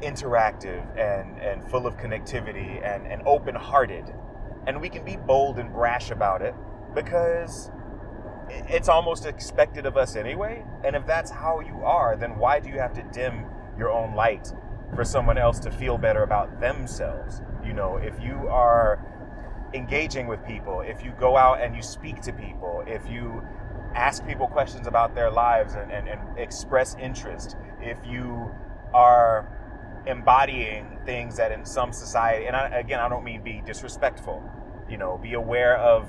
interactive 0.02 0.82
and, 0.98 1.40
and 1.40 1.64
full 1.70 1.86
of 1.86 1.96
connectivity 1.98 2.84
and, 2.84 3.06
and 3.06 3.22
open 3.28 3.54
hearted. 3.54 4.12
And 4.66 4.82
we 4.82 4.90
can 4.90 5.06
be 5.06 5.18
bold 5.18 5.60
and 5.60 5.72
brash 5.72 6.10
about 6.10 6.42
it 6.42 6.56
because 6.96 7.70
it's 8.50 8.90
almost 8.90 9.28
expected 9.28 9.86
of 9.86 9.96
us 9.96 10.16
anyway. 10.16 10.66
And 10.84 10.96
if 10.96 11.06
that's 11.06 11.30
how 11.30 11.60
you 11.60 11.84
are, 11.84 12.16
then 12.16 12.40
why 12.40 12.60
do 12.60 12.70
you 12.70 12.80
have 12.80 12.94
to 12.94 13.04
dim 13.14 13.46
your 13.78 13.92
own 13.92 14.16
light 14.16 14.52
for 14.96 15.04
someone 15.04 15.38
else 15.38 15.60
to 15.60 15.72
feel 15.72 15.98
better 15.98 16.24
about 16.24 16.60
themselves? 16.60 17.42
You 17.66 17.74
know, 17.74 17.98
if 17.98 18.20
you 18.22 18.48
are 18.48 19.00
engaging 19.74 20.28
with 20.28 20.46
people, 20.46 20.82
if 20.82 21.04
you 21.04 21.14
go 21.20 21.38
out 21.38 21.62
and 21.62 21.76
you 21.76 21.82
speak 21.82 22.22
to 22.22 22.34
people, 22.34 22.84
if 22.88 23.08
you 23.10 23.44
ask 23.94 24.26
people 24.26 24.48
questions 24.48 24.88
about 24.88 25.16
their 25.16 25.32
lives 25.32 25.76
and, 25.76 25.92
and, 25.92 26.08
and 26.08 26.20
express 26.38 26.96
interest, 27.00 27.56
if 27.82 27.98
you 28.06 28.52
are 28.94 29.48
embodying 30.06 30.98
things 31.06 31.38
that 31.38 31.52
in 31.52 31.66
some 31.66 31.92
society, 31.92 32.46
and 32.46 32.56
I, 32.56 32.68
again, 32.80 33.00
I 33.00 33.10
don't 33.10 33.24
mean 33.24 33.42
be 33.44 33.62
disrespectful, 33.66 34.44
you 34.90 34.98
know, 34.98 35.18
be 35.18 35.34
aware 35.34 35.78
of 35.78 36.08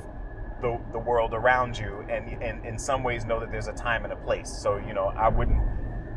the, 0.61 0.79
the 0.93 0.99
world 0.99 1.35
around 1.35 1.79
you 1.79 2.05
and, 2.09 2.43
and 2.43 2.65
in 2.65 2.79
some 2.79 3.03
ways 3.03 3.25
know 3.25 3.41
that 3.41 3.51
there's 3.51 3.69
a 3.69 3.73
time 3.73 4.05
and 4.05 4.13
a 4.13 4.17
place. 4.17 4.49
So, 4.49 4.77
you 4.77 4.95
know, 4.95 5.07
I 5.17 5.29
wouldn't 5.29 5.63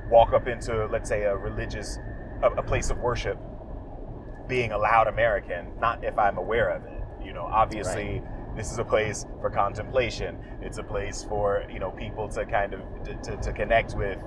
walk 0.09 0.33
up 0.33 0.47
into, 0.47 0.85
let's 0.87 1.09
say, 1.09 1.23
a 1.23 1.35
religious, 1.35 1.99
a, 2.41 2.47
a 2.49 2.63
place 2.63 2.89
of 2.89 2.97
worship 2.99 3.37
being 4.47 4.71
a 4.71 4.77
loud 4.77 5.07
American, 5.07 5.67
not 5.79 6.03
if 6.03 6.17
I'm 6.17 6.37
aware 6.37 6.69
of 6.69 6.83
it. 6.85 7.03
You 7.23 7.33
know, 7.33 7.43
obviously 7.43 8.21
This 8.55 8.71
is 8.71 8.79
a 8.79 8.83
place 8.83 9.25
for 9.41 9.49
contemplation. 9.49 10.37
It's 10.61 10.79
a 10.79 10.83
place 10.83 11.23
for 11.23 11.63
you 11.71 11.79
know 11.79 11.91
people 11.91 12.27
to 12.29 12.45
kind 12.45 12.73
of 12.73 12.81
to, 13.03 13.15
to, 13.15 13.37
to 13.37 13.53
connect 13.53 13.95
with 13.95 14.17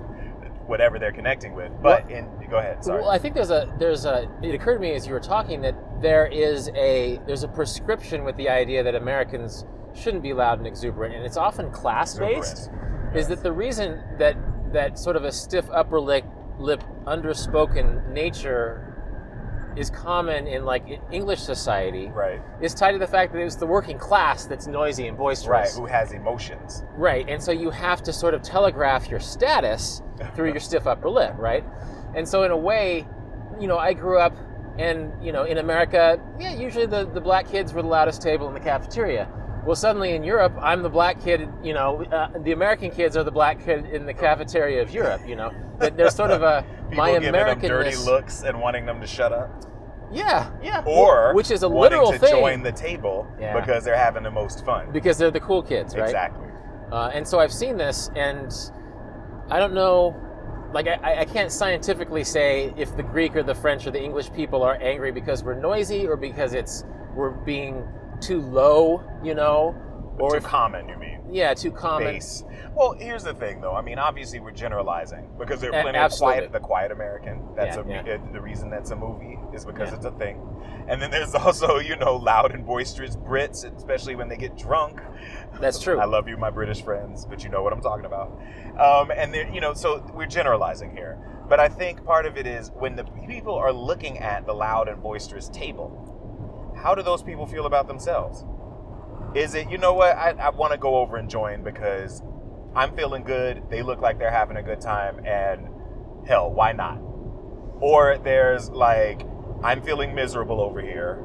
whatever 0.65 0.97
they're 0.97 1.11
connecting 1.11 1.53
with. 1.53 1.71
But 1.81 2.09
in 2.09 2.29
go 2.49 2.57
ahead. 2.57 2.83
Sorry. 2.83 3.01
Well, 3.01 3.09
I 3.09 3.17
think 3.17 3.35
there's 3.35 3.51
a 3.51 3.73
there's 3.79 4.05
a. 4.05 4.29
It 4.41 4.55
occurred 4.55 4.75
to 4.75 4.79
me 4.79 4.93
as 4.93 5.05
you 5.05 5.13
were 5.13 5.19
talking 5.19 5.61
that 5.61 5.75
there 6.01 6.25
is 6.27 6.69
a 6.75 7.19
there's 7.27 7.43
a 7.43 7.47
prescription 7.47 8.23
with 8.23 8.37
the 8.37 8.49
idea 8.49 8.81
that 8.83 8.95
Americans 8.95 9.65
shouldn't 9.93 10.23
be 10.23 10.33
loud 10.33 10.57
and 10.57 10.67
exuberant, 10.67 11.13
and 11.15 11.25
it's 11.25 11.37
often 11.37 11.69
class 11.71 12.17
based. 12.17 12.69
Is 13.13 13.27
that 13.27 13.43
the 13.43 13.51
reason 13.51 14.01
that 14.17 14.35
that 14.73 14.97
sort 14.97 15.15
of 15.15 15.23
a 15.25 15.31
stiff 15.31 15.69
upper 15.71 15.99
lip, 15.99 16.25
lip 16.59 16.83
underspoken 17.05 18.07
nature 18.11 18.93
is 19.75 19.89
common 19.89 20.47
in 20.47 20.65
like 20.65 20.85
English 21.11 21.39
society 21.39 22.11
right. 22.13 22.41
is 22.61 22.73
tied 22.73 22.91
to 22.91 22.99
the 22.99 23.07
fact 23.07 23.33
that 23.33 23.41
it's 23.41 23.55
the 23.55 23.65
working 23.65 23.97
class 23.97 24.45
that's 24.45 24.67
noisy 24.67 25.07
and 25.07 25.17
boisterous. 25.17 25.73
Right, 25.73 25.79
who 25.79 25.85
has 25.87 26.11
emotions. 26.11 26.83
Right, 26.95 27.27
and 27.27 27.41
so 27.41 27.51
you 27.51 27.69
have 27.71 28.03
to 28.03 28.13
sort 28.13 28.33
of 28.33 28.41
telegraph 28.41 29.09
your 29.09 29.19
status 29.19 30.01
through 30.35 30.51
your 30.51 30.59
stiff 30.59 30.85
upper 30.85 31.09
lip, 31.09 31.33
right? 31.37 31.63
And 32.15 32.27
so 32.27 32.43
in 32.43 32.51
a 32.51 32.57
way, 32.57 33.07
you 33.59 33.67
know, 33.67 33.77
I 33.77 33.93
grew 33.93 34.19
up 34.19 34.35
and, 34.77 35.11
you 35.23 35.31
know, 35.31 35.43
in 35.43 35.57
America, 35.57 36.19
yeah, 36.39 36.53
usually 36.53 36.85
the, 36.85 37.05
the 37.05 37.21
black 37.21 37.49
kids 37.49 37.73
were 37.73 37.81
the 37.81 37.87
loudest 37.87 38.21
table 38.21 38.47
in 38.47 38.53
the 38.53 38.59
cafeteria. 38.59 39.27
Well, 39.65 39.75
suddenly 39.75 40.13
in 40.15 40.23
Europe, 40.23 40.53
I'm 40.59 40.83
the 40.83 40.89
black 40.89 41.21
kid. 41.23 41.47
You 41.63 41.73
know, 41.73 42.03
uh, 42.05 42.29
the 42.43 42.51
American 42.51 42.91
kids 42.91 43.15
are 43.15 43.23
the 43.23 43.31
black 43.31 43.63
kid 43.63 43.85
in 43.85 44.05
the 44.05 44.13
cafeteria 44.13 44.81
of 44.81 44.91
Europe. 44.91 45.21
You 45.25 45.35
know, 45.37 45.51
there's 45.79 46.15
sort 46.15 46.31
of 46.31 46.41
a 46.43 46.65
my 46.93 47.11
American 47.11 47.69
dirty 47.69 47.95
looks 47.95 48.43
and 48.43 48.59
wanting 48.59 48.85
them 48.85 48.99
to 48.99 49.07
shut 49.07 49.31
up, 49.31 49.49
Yeah, 50.11 50.51
yeah. 50.61 50.83
or 50.85 51.33
which 51.33 51.49
is 51.49 51.63
a 51.63 51.69
wanting 51.69 51.99
literal 51.99 52.11
to 52.11 52.19
thing 52.19 52.29
join 52.31 52.61
the 52.63 52.71
table 52.73 53.25
Yeah. 53.39 53.57
because 53.59 53.83
they're 53.85 53.97
having 53.97 54.23
the 54.23 54.31
most 54.31 54.65
fun. 54.65 54.91
because 54.91 55.17
they're 55.17 55.31
the 55.31 55.39
cool 55.39 55.63
kids, 55.63 55.95
right? 55.95 56.03
Exactly. 56.05 56.47
Uh, 56.91 57.09
and 57.13 57.27
so 57.27 57.39
I've 57.39 57.53
seen 57.53 57.77
this, 57.77 58.11
and 58.15 58.53
I 59.49 59.59
don't 59.59 59.73
know, 59.73 60.15
like 60.73 60.87
I, 60.87 61.21
I 61.21 61.25
can't 61.25 61.51
scientifically 61.51 62.23
say 62.23 62.73
if 62.77 62.95
the 62.97 63.03
Greek 63.03 63.35
or 63.35 63.43
the 63.43 63.55
French 63.55 63.87
or 63.87 63.91
the 63.91 64.03
English 64.03 64.31
people 64.33 64.61
are 64.61 64.75
angry 64.81 65.11
because 65.11 65.41
we're 65.43 65.59
noisy 65.59 66.05
or 66.05 66.17
because 66.17 66.53
it's 66.53 66.83
we're 67.15 67.29
being 67.31 67.87
too 68.23 68.41
low, 68.41 69.03
you 69.23 69.33
know, 69.35 69.75
or 70.19 70.31
Too 70.31 70.37
if 70.37 70.43
common, 70.43 70.87
you 70.89 70.97
mean? 70.97 71.19
yeah, 71.31 71.53
too 71.53 71.71
common. 71.71 72.13
Base. 72.13 72.43
Well, 72.75 72.93
here's 72.93 73.23
the 73.23 73.33
thing, 73.33 73.61
though. 73.61 73.73
I 73.75 73.81
mean, 73.81 73.97
obviously, 73.99 74.39
we're 74.39 74.51
generalizing 74.51 75.27
because 75.37 75.59
there 75.61 75.71
are 75.73 75.79
A- 75.79 75.81
plenty 75.83 75.97
of 75.99 76.11
quiet, 76.13 76.51
the 76.51 76.59
quiet 76.59 76.91
American. 76.91 77.41
That's 77.55 77.77
Yeah, 77.77 78.01
a 78.01 78.05
yeah. 78.05 78.17
the 78.31 78.41
reason 78.41 78.69
that's 78.69 78.91
a 78.91 78.95
movie 78.95 79.39
is 79.53 79.65
because 79.65 79.89
Yeah. 79.89 79.95
it's 79.97 80.05
a 80.05 80.11
thing. 80.11 80.39
And 80.87 81.01
then 81.01 81.09
there's 81.11 81.33
also, 81.45 81.79
you 81.79 81.95
know, 81.95 82.15
loud 82.15 82.51
and 82.53 82.65
boisterous 82.65 83.15
Brits, 83.15 83.63
especially 83.75 84.15
when 84.15 84.27
they 84.29 84.37
get 84.37 84.55
drunk. 84.57 85.01
That's 85.59 85.79
true. 85.83 85.99
I 85.99 86.05
love 86.05 86.27
you, 86.27 86.37
my 86.37 86.49
British 86.49 86.81
friends, 86.83 87.25
but 87.25 87.43
you 87.43 87.49
know 87.49 87.61
what 87.63 87.73
I'm 87.73 87.81
talking 87.81 88.05
about. 88.05 88.31
Um, 88.79 89.11
and 89.11 89.35
you 89.53 89.61
know, 89.61 89.73
so 89.73 90.03
we're 90.13 90.25
generalizing 90.27 90.91
here. 90.95 91.17
But 91.49 91.59
I 91.59 91.67
think 91.67 92.03
part 92.05 92.25
of 92.25 92.37
it 92.37 92.47
is 92.47 92.71
when 92.71 92.95
the 92.95 93.03
people 93.27 93.53
are 93.55 93.71
looking 93.73 94.17
at 94.19 94.45
the 94.45 94.53
loud 94.53 94.87
and 94.87 95.01
boisterous 95.03 95.49
table, 95.49 96.12
how 96.83 96.93
do 96.93 97.01
those 97.01 97.23
people 97.23 97.47
feel 97.47 97.65
about 97.65 97.87
themselves? 97.87 98.43
Is 99.33 99.55
it, 99.55 99.71
you 99.71 99.77
know 99.77 99.93
what, 99.93 100.17
I, 100.17 100.31
I 100.31 100.49
want 100.49 100.73
to 100.73 100.77
go 100.77 100.97
over 100.97 101.15
and 101.15 101.29
join 101.29 101.63
because 101.63 102.21
I'm 102.75 102.93
feeling 102.93 103.23
good, 103.23 103.63
they 103.69 103.81
look 103.81 104.01
like 104.01 104.19
they're 104.19 104.29
having 104.29 104.57
a 104.57 104.63
good 104.63 104.81
time, 104.81 105.25
and 105.25 105.69
hell, 106.27 106.51
why 106.51 106.73
not? 106.73 106.99
Or 107.79 108.17
there's 108.17 108.69
like, 108.69 109.25
I'm 109.63 109.81
feeling 109.81 110.13
miserable 110.13 110.59
over 110.59 110.81
here 110.81 111.23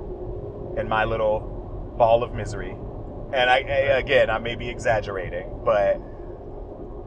in 0.78 0.88
my 0.88 1.04
little 1.04 1.94
ball 1.98 2.22
of 2.22 2.32
misery. 2.32 2.76
And 3.32 3.50
I, 3.50 3.56
I 3.56 3.98
again, 3.98 4.30
I 4.30 4.38
may 4.38 4.54
be 4.54 4.68
exaggerating, 4.68 5.62
but 5.64 6.00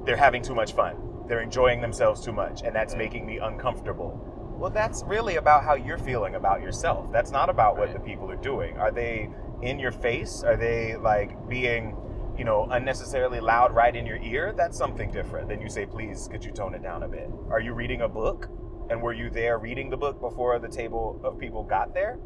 they're 0.05 0.17
having 0.17 0.41
too 0.41 0.55
much 0.55 0.73
fun. 0.73 0.97
They're 1.27 1.41
enjoying 1.41 1.79
themselves 1.79 2.23
too 2.23 2.33
much, 2.33 2.63
and 2.63 2.75
that's 2.75 2.95
making 2.95 3.25
me 3.25 3.37
uncomfortable. 3.37 4.27
Well, 4.61 4.69
that's 4.69 5.01
really 5.07 5.37
about 5.37 5.63
how 5.63 5.73
you're 5.73 5.97
feeling 5.97 6.35
about 6.35 6.61
yourself. 6.61 7.11
That's 7.11 7.31
not 7.31 7.49
about 7.49 7.77
what 7.77 7.93
the 7.93 7.99
people 7.99 8.29
are 8.29 8.35
doing. 8.35 8.77
Are 8.77 8.91
they 8.91 9.27
in 9.63 9.79
your 9.79 9.91
face? 9.91 10.43
Are 10.43 10.55
they 10.55 10.95
like 10.97 11.49
being, 11.49 11.97
you 12.37 12.45
know, 12.45 12.67
unnecessarily 12.69 13.39
loud 13.39 13.73
right 13.73 13.95
in 13.95 14.05
your 14.05 14.17
ear? 14.17 14.53
That's 14.55 14.77
something 14.77 15.09
different 15.09 15.49
than 15.49 15.61
you 15.61 15.67
say, 15.67 15.87
please, 15.87 16.27
could 16.31 16.45
you 16.45 16.51
tone 16.51 16.75
it 16.75 16.83
down 16.83 17.01
a 17.01 17.07
bit? 17.07 17.27
Are 17.49 17.59
you 17.59 17.73
reading 17.73 18.01
a 18.01 18.07
book? 18.07 18.49
And 18.91 19.01
were 19.01 19.13
you 19.13 19.31
there 19.31 19.57
reading 19.57 19.89
the 19.89 19.97
book 19.97 20.21
before 20.21 20.59
the 20.59 20.69
table 20.69 21.19
of 21.23 21.39
people 21.39 21.63
got 21.63 21.95
there? 21.95 22.19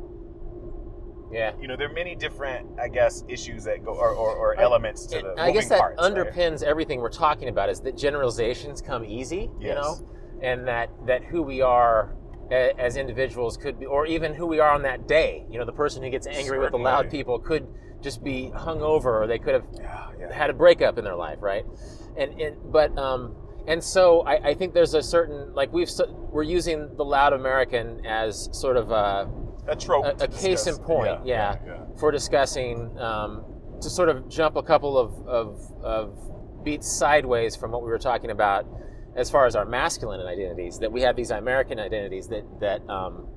yeah. 1.31 1.53
You 1.59 1.69
know, 1.69 1.77
there 1.77 1.89
are 1.89 1.93
many 1.93 2.15
different, 2.15 2.67
I 2.77 2.89
guess, 2.89 3.23
issues 3.29 3.63
that 3.63 3.85
go 3.85 3.93
or, 3.93 4.09
or, 4.09 4.35
or 4.35 4.59
elements 4.59 5.05
to 5.07 5.21
the 5.21 5.35
I 5.37 5.51
guess 5.51 5.69
that 5.69 5.79
parts. 5.79 6.01
right? 6.01 6.13
underpins 6.13 6.63
everything 6.63 6.99
we're 6.99 7.09
talking 7.09 7.47
about 7.47 7.69
is 7.69 7.79
that 7.81 7.95
generalizations 7.95 8.81
come 8.81 9.05
easy, 9.05 9.49
you 9.59 9.73
know, 9.73 10.05
and 10.41 10.67
that 10.67 10.89
that 11.07 11.23
who 11.23 11.41
we 11.41 11.61
are 11.61 12.13
as 12.51 12.97
individuals 12.97 13.57
could 13.57 13.79
be, 13.79 13.85
or 13.85 14.05
even 14.05 14.33
who 14.33 14.45
we 14.45 14.59
are 14.59 14.71
on 14.71 14.83
that 14.83 15.07
day. 15.07 15.45
You 15.49 15.59
know, 15.59 15.65
the 15.65 15.73
person 15.73 16.03
who 16.03 16.09
gets 16.09 16.27
angry 16.27 16.59
with 16.59 16.71
the 16.71 16.77
loud 16.77 17.09
people 17.09 17.39
could 17.39 17.67
just 18.01 18.23
be 18.23 18.51
hungover, 18.53 19.21
or 19.21 19.27
they 19.27 19.39
could 19.39 19.53
have 19.53 19.65
Yeah, 19.73 20.07
yeah. 20.19 20.33
had 20.33 20.49
a 20.49 20.53
breakup 20.53 20.97
in 20.97 21.03
their 21.03 21.15
life, 21.15 21.39
right? 21.41 21.65
And, 22.17 22.39
and 22.39 22.55
but 22.71 22.95
um, 22.97 23.35
and 23.67 23.83
so 23.83 24.21
I, 24.21 24.49
I 24.49 24.53
think 24.53 24.73
there's 24.73 24.93
a 24.93 25.01
certain 25.01 25.53
like 25.53 25.73
we've 25.73 25.89
we're 26.31 26.43
using 26.43 26.95
the 26.97 27.03
loud 27.05 27.33
American 27.33 28.05
as 28.05 28.49
sort 28.51 28.77
of 28.77 28.91
a 28.91 29.27
a 29.67 29.75
trope. 29.75 30.05
a, 30.05 30.23
a 30.23 30.27
case 30.27 30.67
in 30.67 30.77
point, 30.77 31.25
yeah, 31.25 31.57
yeah. 31.65 31.85
for 31.97 32.11
discussing 32.11 32.95
um, 32.99 33.43
to 33.81 33.89
sort 33.89 34.09
of 34.09 34.29
jump 34.29 34.55
a 34.55 34.63
couple 34.63 34.97
of, 34.97 35.27
of, 35.27 35.59
of 35.83 36.63
beats 36.63 36.91
sideways 36.91 37.55
from 37.55 37.71
what 37.71 37.81
we 37.83 37.89
were 37.89 37.97
talking 37.97 38.29
about 38.29 38.65
as 39.15 39.29
far 39.29 39.45
as 39.45 39.55
our 39.55 39.65
masculine 39.65 40.21
identities. 40.21 40.79
That 40.79 40.91
we 40.91 41.01
have 41.01 41.15
these 41.15 41.31
American 41.31 41.79
identities 41.79 42.27
that 42.27 42.43
that 42.59 42.87
um, 42.89 43.27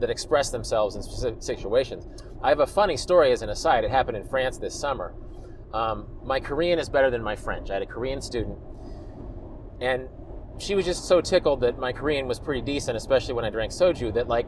that 0.00 0.10
express 0.10 0.50
themselves 0.50 0.96
in 0.96 1.02
specific 1.02 1.42
situations. 1.42 2.06
I 2.42 2.48
have 2.48 2.60
a 2.60 2.66
funny 2.66 2.96
story 2.96 3.32
as 3.32 3.42
an 3.42 3.50
aside. 3.50 3.84
It 3.84 3.90
happened 3.90 4.16
in 4.16 4.24
France 4.24 4.58
this 4.58 4.78
summer. 4.78 5.14
Um, 5.74 6.06
my 6.24 6.40
Korean 6.40 6.78
is 6.78 6.88
better 6.88 7.10
than 7.10 7.22
my 7.22 7.36
French. 7.36 7.70
I 7.70 7.74
had 7.74 7.82
a 7.82 7.86
Korean 7.86 8.20
student, 8.20 8.58
and 9.80 10.08
she 10.58 10.74
was 10.74 10.84
just 10.84 11.04
so 11.06 11.20
tickled 11.20 11.60
that 11.60 11.78
my 11.78 11.92
Korean 11.92 12.26
was 12.26 12.38
pretty 12.40 12.60
decent, 12.62 12.96
especially 12.96 13.34
when 13.34 13.44
I 13.44 13.50
drank 13.50 13.72
soju. 13.72 14.12
That 14.14 14.28
like 14.28 14.46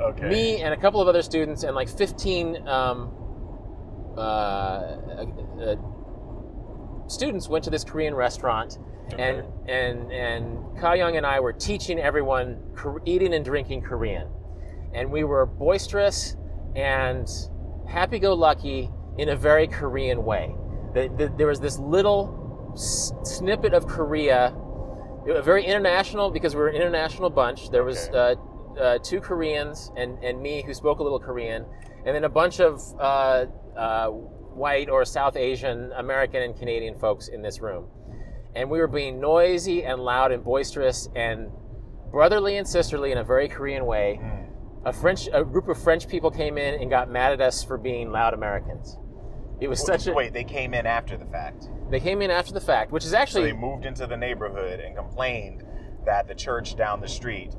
Okay. 0.00 0.28
me 0.28 0.62
and 0.62 0.72
a 0.72 0.76
couple 0.76 1.00
of 1.00 1.06
other 1.06 1.22
students 1.22 1.62
and 1.64 1.76
like 1.76 1.88
15 1.88 2.66
um, 2.66 3.12
uh, 4.16 4.20
uh, 4.20 5.26
uh, 5.60 5.76
students 7.08 7.48
went 7.48 7.62
to 7.64 7.70
this 7.70 7.84
Korean 7.84 8.14
restaurant, 8.14 8.78
and 9.18 9.44
and 9.68 10.12
and 10.12 10.58
Ka 10.80 10.92
Young 10.94 11.16
and 11.16 11.26
I 11.26 11.40
were 11.40 11.52
teaching 11.52 11.98
everyone 11.98 12.58
eating 13.04 13.34
and 13.34 13.44
drinking 13.44 13.82
Korean, 13.82 14.28
and 14.94 15.10
we 15.10 15.24
were 15.24 15.46
boisterous 15.46 16.36
and 16.74 17.28
happy-go-lucky 17.88 18.90
in 19.18 19.28
a 19.28 19.36
very 19.36 19.66
Korean 19.66 20.24
way. 20.24 20.54
The, 20.94 21.08
the, 21.16 21.32
there 21.36 21.46
was 21.46 21.60
this 21.60 21.78
little 21.78 22.72
s- 22.74 23.12
snippet 23.24 23.74
of 23.74 23.86
Korea, 23.86 24.54
very 25.26 25.64
international 25.64 26.30
because 26.30 26.54
we 26.54 26.60
were 26.62 26.68
an 26.68 26.76
international 26.76 27.28
bunch. 27.28 27.70
There 27.70 27.84
was 27.84 28.08
Okay. 28.08 28.40
uh, 28.78 28.80
uh, 28.80 28.98
two 29.02 29.20
Koreans 29.20 29.92
and, 29.96 30.18
and 30.24 30.40
me 30.40 30.62
who 30.64 30.72
spoke 30.72 31.00
a 31.00 31.02
little 31.02 31.20
Korean, 31.20 31.66
and 32.06 32.14
then 32.16 32.24
a 32.24 32.28
bunch 32.30 32.60
of 32.60 32.80
uh, 32.98 33.44
uh, 33.76 34.06
white 34.08 34.88
or 34.88 35.04
South 35.04 35.36
Asian, 35.36 35.92
American, 35.96 36.42
and 36.42 36.56
Canadian 36.56 36.94
folks 36.98 37.28
in 37.28 37.42
this 37.42 37.60
room. 37.60 37.86
And 38.54 38.70
we 38.70 38.78
were 38.78 38.86
being 38.88 39.20
noisy 39.20 39.84
and 39.84 40.00
loud 40.00 40.32
and 40.32 40.44
boisterous 40.44 41.08
and 41.16 41.50
brotherly 42.10 42.58
and 42.58 42.68
sisterly 42.68 43.12
in 43.12 43.18
a 43.18 43.24
very 43.24 43.48
Korean 43.48 43.86
way. 43.86 44.20
Mm. 44.22 44.48
A 44.84 44.92
French, 44.92 45.28
a 45.32 45.44
group 45.44 45.68
of 45.68 45.82
French 45.82 46.08
people 46.08 46.30
came 46.30 46.58
in 46.58 46.80
and 46.80 46.90
got 46.90 47.10
mad 47.10 47.32
at 47.32 47.40
us 47.40 47.62
for 47.64 47.78
being 47.78 48.10
loud 48.10 48.34
Americans. 48.34 48.98
It 49.60 49.68
was 49.68 49.80
such 49.84 50.06
a. 50.08 50.12
Wait, 50.12 50.32
they 50.32 50.44
came 50.44 50.74
in 50.74 50.86
after 50.86 51.16
the 51.16 51.24
fact. 51.26 51.68
They 51.88 52.00
came 52.00 52.20
in 52.20 52.30
after 52.30 52.52
the 52.52 52.60
fact, 52.60 52.90
which 52.90 53.04
is 53.04 53.12
So 53.12 53.16
actually 53.18 53.44
they 53.44 53.52
moved 53.56 53.86
into 53.86 54.06
the 54.08 54.16
neighborhood 54.16 54.80
and 54.80 54.96
complained 54.96 55.62
that 56.04 56.26
the 56.26 56.34
church 56.34 56.74
down 56.74 57.00
the 57.00 57.08
street 57.08 57.52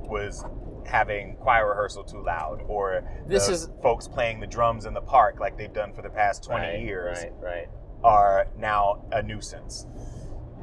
was 0.00 0.44
having 0.84 1.36
choir 1.36 1.68
rehearsal 1.70 2.04
too 2.04 2.22
loud, 2.22 2.62
or 2.68 3.08
This 3.26 3.46
the 3.46 3.52
is- 3.54 3.70
folks 3.82 4.06
playing 4.06 4.40
the 4.40 4.46
drums 4.46 4.84
in 4.84 4.92
the 4.92 5.00
park 5.00 5.40
like 5.40 5.56
they've 5.56 5.72
done 5.72 5.94
for 5.94 6.02
the 6.02 6.10
past 6.10 6.44
twenty 6.44 6.66
Right, 6.66 6.80
years 6.80 7.18
Right, 7.22 7.32
right. 7.40 7.68
are 8.04 8.46
now 8.58 9.06
a 9.10 9.22
nuisance. 9.22 9.86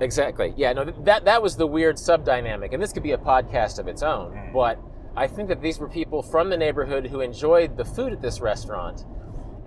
Exactly. 0.04 0.54
Yeah. 0.58 0.74
No. 0.74 0.86
That 0.86 1.26
that 1.26 1.42
was 1.42 1.56
the 1.56 1.68
weird 1.68 1.98
sub 1.98 2.26
dynamic, 2.26 2.74
and 2.74 2.84
this 2.84 2.94
could 2.94 3.04
be 3.04 3.12
a 3.12 3.18
podcast 3.18 3.80
of 3.80 3.88
its 3.88 4.04
own. 4.04 4.34
Mm. 4.34 4.54
But 4.54 4.80
I 5.16 5.28
think 5.28 5.50
that 5.50 5.62
these 5.62 5.80
were 5.80 5.90
people 5.90 6.22
from 6.22 6.50
the 6.50 6.58
neighborhood 6.58 7.08
who 7.08 7.22
enjoyed 7.22 7.78
the 7.78 7.86
food 7.86 8.14
at 8.14 8.22
this 8.22 8.42
restaurant, 8.42 9.06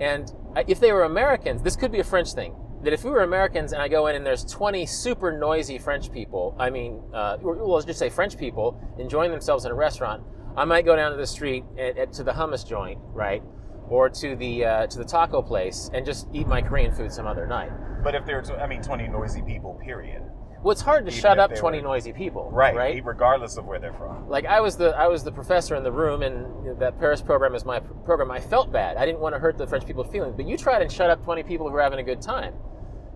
and 0.01 0.32
if 0.66 0.80
they 0.80 0.93
were 0.93 1.05
Americans, 1.05 1.62
this 1.62 1.76
could 1.76 1.93
be 1.93 2.01
a 2.01 2.05
French 2.05 2.32
thing. 2.32 2.55
That 2.82 2.93
if 2.93 3.05
we 3.05 3.11
were 3.11 3.22
Americans 3.22 3.72
and 3.72 3.80
I 3.80 3.89
go 3.89 4.07
in 4.07 4.16
and 4.16 4.24
there's 4.24 4.45
20 4.45 4.87
super 4.87 5.37
noisy 5.37 5.78
French 5.78 6.12
people, 6.12 6.55
I 6.59 6.70
mean, 6.70 7.03
uh, 7.12 7.39
well, 7.41 7.74
let's 7.74 7.87
just 7.87 7.99
say 7.99 8.11
French 8.11 8.37
people 8.37 8.80
enjoying 8.99 9.30
themselves 9.30 9.64
in 9.64 9.72
a 9.72 9.74
restaurant, 9.74 10.22
I 10.57 10.64
might 10.64 10.84
go 10.84 10.95
down 10.95 11.11
to 11.11 11.16
the 11.16 11.26
street 11.26 11.64
at, 11.78 11.99
at, 11.99 12.12
to 12.14 12.24
the 12.24 12.32
hummus 12.32 12.66
joint, 12.66 12.99
right? 13.12 13.43
Or 13.89 14.09
to 14.09 14.37
the 14.37 14.64
uh, 14.64 14.87
to 14.89 14.99
the 14.99 15.05
taco 15.05 15.43
place 15.43 15.91
and 15.93 16.05
just 16.05 16.28
eat 16.32 16.47
my 16.47 16.61
Korean 16.62 16.93
food 16.93 17.12
some 17.12 17.26
other 17.26 17.47
night. 17.47 17.70
But 18.03 18.14
if 18.14 18.24
there's, 18.24 18.51
I 18.51 18.66
mean, 18.66 18.82
20 18.82 19.09
noisy 19.09 19.43
people, 19.43 19.80
period. 19.82 20.22
Well, 20.62 20.72
it's 20.72 20.80
hard 20.80 21.05
to 21.07 21.11
Even 21.11 21.20
shut 21.20 21.39
up 21.39 21.55
20 21.55 21.78
were- 21.78 21.84
noisy 21.84 22.12
people, 22.12 22.51
Right. 22.51 22.74
Right. 22.74 23.05
Regardless 23.05 23.57
of 23.57 23.66
where 23.66 23.78
they're 23.78 23.93
from. 23.93 24.28
Like 24.28 24.47
I 24.47 24.61
was 24.61 24.76
the 24.76 24.97
I 24.97 25.07
was 25.07 25.22
the 25.22 25.30
professor 25.32 25.76
in 25.76 25.82
the 25.84 25.93
room, 25.93 26.22
and 26.22 26.80
that 26.80 26.99
Paris 26.99 27.20
program 27.22 27.55
is 27.55 27.64
my 27.64 27.78
program. 27.80 28.30
I 28.30 28.41
felt 28.41 28.72
bad. 28.72 28.97
I 28.97 29.07
didn't 29.07 29.20
want 29.20 29.34
to 29.34 29.39
hurt 29.39 29.59
the 29.59 29.66
French 29.66 29.87
people's 29.87 30.11
feelings, 30.11 30.34
but 30.37 30.47
you 30.47 30.57
tried 30.57 30.82
and 30.82 30.91
shut 30.91 31.11
up 31.11 31.22
20 31.24 31.43
people 31.45 31.68
who 31.68 31.76
are 31.76 31.82
having 31.82 31.99
a 32.01 32.03
good 32.03 32.20
time. 32.22 32.55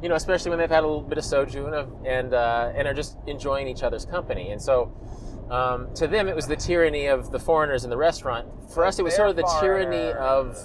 You 0.03 0.09
know, 0.09 0.15
especially 0.15 0.51
when 0.51 0.59
they've 0.59 0.71
had 0.71 0.83
a 0.83 0.87
little 0.87 1.03
bit 1.03 1.19
of 1.19 1.25
soju 1.25 1.67
and 1.67 2.07
and 2.07 2.35
uh, 2.35 2.73
and 2.75 2.87
are 2.89 2.95
just 2.95 3.19
enjoying 3.27 3.67
each 3.69 3.83
other's 3.83 4.05
company. 4.07 4.51
And 4.51 4.61
so, 4.63 4.93
um, 5.51 5.93
to 5.95 6.07
them, 6.07 6.29
it 6.29 6.37
was 6.37 6.47
the 6.47 6.57
tyranny 6.57 7.07
of 7.07 7.31
the 7.33 7.39
foreigners 7.39 7.85
in 7.85 7.91
the 7.91 7.97
restaurant. 7.97 8.47
For 8.73 8.85
us, 8.85 8.99
it 8.99 9.03
was 9.03 9.13
They're 9.17 9.27
sort 9.29 9.31
of 9.31 9.37
the 9.37 9.59
tyranny 9.61 10.13
of. 10.13 10.57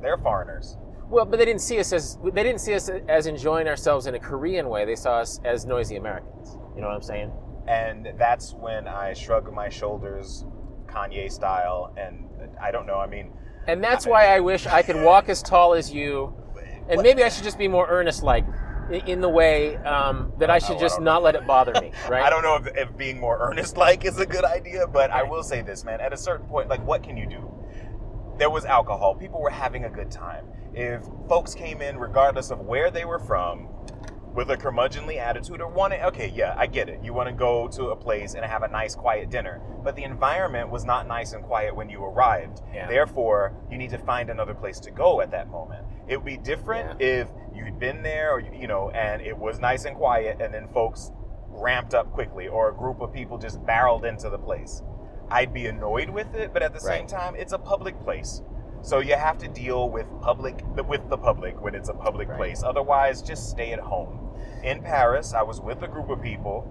They're 0.00 0.16
foreigners. 0.18 0.76
well, 1.08 1.24
but 1.24 1.38
they 1.38 1.44
didn't 1.44 1.60
see 1.62 1.78
us 1.80 1.92
as 1.92 2.16
they 2.24 2.42
didn't 2.42 2.60
see 2.60 2.74
us 2.74 2.88
as 3.08 3.26
enjoying 3.26 3.66
ourselves 3.68 4.06
in 4.06 4.14
a 4.14 4.18
Korean 4.20 4.68
way. 4.68 4.84
They 4.84 4.94
saw 4.96 5.18
us 5.18 5.40
as 5.44 5.66
noisy 5.66 5.96
Americans. 5.96 6.56
You 6.74 6.80
know 6.82 6.88
what 6.88 6.94
I'm 6.96 7.02
saying? 7.02 7.32
And 7.68 8.08
that's 8.16 8.52
when 8.54 8.88
I 8.88 9.12
shrug 9.12 9.52
my 9.52 9.68
shoulders, 9.68 10.44
Kanye 10.86 11.30
style, 11.30 11.92
and 11.96 12.24
I 12.60 12.70
don't 12.70 12.86
know. 12.86 12.98
I 12.98 13.06
mean, 13.06 13.32
And 13.66 13.82
that's 13.84 14.06
why 14.06 14.26
I 14.34 14.40
wish 14.40 14.66
I 14.66 14.82
could 14.82 14.96
walk 15.04 15.28
as 15.28 15.42
tall 15.42 15.74
as 15.74 15.92
you, 15.92 16.32
and 16.88 17.02
maybe 17.02 17.22
I 17.22 17.28
should 17.28 17.44
just 17.44 17.58
be 17.58 17.68
more 17.68 17.86
earnest, 17.88 18.22
like 18.22 18.44
i- 18.46 18.52
in 18.90 19.20
the 19.20 19.28
way 19.28 19.76
um, 19.78 20.32
that 20.38 20.50
I 20.50 20.58
should 20.58 20.76
Oh, 20.76 20.78
I 20.78 20.80
just 20.80 20.96
don't 20.96 21.04
not 21.04 21.22
let 21.22 21.34
it 21.34 21.46
bother 21.46 21.72
me, 21.80 21.92
right? 22.08 22.22
I 22.22 22.30
don't 22.30 22.42
know 22.42 22.56
if, 22.56 22.66
if 22.76 22.96
being 22.96 23.20
more 23.20 23.38
earnest 23.40 23.76
like 23.76 24.04
is 24.04 24.18
a 24.18 24.26
good 24.26 24.44
idea, 24.44 24.86
but 24.86 25.10
I 25.10 25.22
will 25.22 25.42
say 25.42 25.62
this, 25.62 25.84
man. 25.84 26.00
At 26.00 26.12
a 26.12 26.16
certain 26.16 26.46
point, 26.46 26.68
like, 26.68 26.84
what 26.86 27.02
can 27.02 27.16
you 27.16 27.26
do? 27.28 27.50
There 28.38 28.50
was 28.50 28.64
alcohol. 28.64 29.14
People 29.14 29.40
were 29.40 29.50
having 29.50 29.84
a 29.84 29.90
good 29.90 30.10
time. 30.10 30.46
If 30.72 31.02
folks 31.28 31.54
came 31.54 31.82
in, 31.82 31.98
regardless 31.98 32.50
of 32.50 32.60
where 32.60 32.90
they 32.90 33.04
were 33.04 33.18
from, 33.18 33.68
with 34.34 34.50
a 34.50 34.56
curmudgeonly 34.56 35.18
attitude 35.18 35.60
or 35.60 35.68
wanting, 35.68 36.02
okay, 36.02 36.28
yeah, 36.28 36.54
I 36.56 36.66
get 36.66 36.88
it. 36.88 37.00
You 37.02 37.12
want 37.12 37.28
to 37.28 37.34
go 37.34 37.66
to 37.68 37.88
a 37.88 37.96
place 37.96 38.34
and 38.34 38.44
have 38.44 38.62
a 38.62 38.68
nice, 38.68 38.94
quiet 38.94 39.28
dinner. 39.30 39.60
But 39.82 39.96
the 39.96 40.04
environment 40.04 40.70
was 40.70 40.84
not 40.84 41.08
nice 41.08 41.32
and 41.32 41.42
quiet 41.42 41.74
when 41.74 41.90
you 41.90 42.04
arrived. 42.04 42.60
Yeah. 42.72 42.88
Therefore, 42.88 43.54
you 43.70 43.78
need 43.78 43.90
to 43.90 43.98
find 43.98 44.30
another 44.30 44.54
place 44.54 44.78
to 44.80 44.90
go 44.90 45.20
at 45.20 45.30
that 45.32 45.48
moment. 45.48 45.84
It 46.06 46.16
would 46.16 46.26
be 46.26 46.36
different 46.36 47.00
if 47.00 47.28
you'd 47.54 47.78
been 47.78 48.02
there, 48.02 48.34
or, 48.34 48.40
you 48.40 48.68
know, 48.68 48.90
and 48.90 49.20
it 49.20 49.36
was 49.36 49.58
nice 49.58 49.84
and 49.84 49.96
quiet, 49.96 50.40
and 50.40 50.54
then 50.54 50.68
folks 50.68 51.10
ramped 51.48 51.94
up 51.94 52.12
quickly, 52.12 52.46
or 52.46 52.70
a 52.70 52.74
group 52.74 53.00
of 53.00 53.12
people 53.12 53.36
just 53.36 53.64
barreled 53.66 54.04
into 54.04 54.30
the 54.30 54.38
place. 54.38 54.82
I'd 55.30 55.52
be 55.52 55.66
annoyed 55.66 56.10
with 56.10 56.34
it, 56.34 56.52
but 56.52 56.62
at 56.62 56.72
the 56.72 56.80
same 56.80 57.06
time, 57.06 57.34
it's 57.36 57.52
a 57.52 57.58
public 57.58 58.00
place. 58.00 58.42
So 58.82 59.00
you 59.00 59.14
have 59.14 59.38
to 59.38 59.48
deal 59.48 59.90
with 59.90 60.06
public 60.22 60.64
with 60.88 61.08
the 61.10 61.18
public 61.18 61.60
when 61.60 61.74
it's 61.74 61.88
a 61.88 61.94
public 61.94 62.28
Right. 62.28 62.36
place. 62.38 62.62
Otherwise, 62.62 63.20
just 63.22 63.50
stay 63.50 63.72
at 63.72 63.80
home. 63.80 64.18
In 64.62 64.82
Paris, 64.82 65.34
I 65.34 65.42
was 65.42 65.60
with 65.60 65.82
a 65.82 65.88
group 65.88 66.08
of 66.10 66.22
people. 66.22 66.66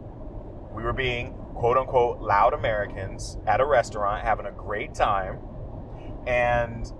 We 0.73 0.83
were 0.83 0.93
being 0.93 1.33
quote 1.55 1.77
unquote 1.77 2.19
loud 2.19 2.53
Americans 2.53 3.37
at 3.45 3.59
a 3.61 3.65
restaurant, 3.65 4.23
having 4.23 4.45
a 4.45 4.51
great 4.51 4.93
time, 4.95 5.39
and 6.25 6.91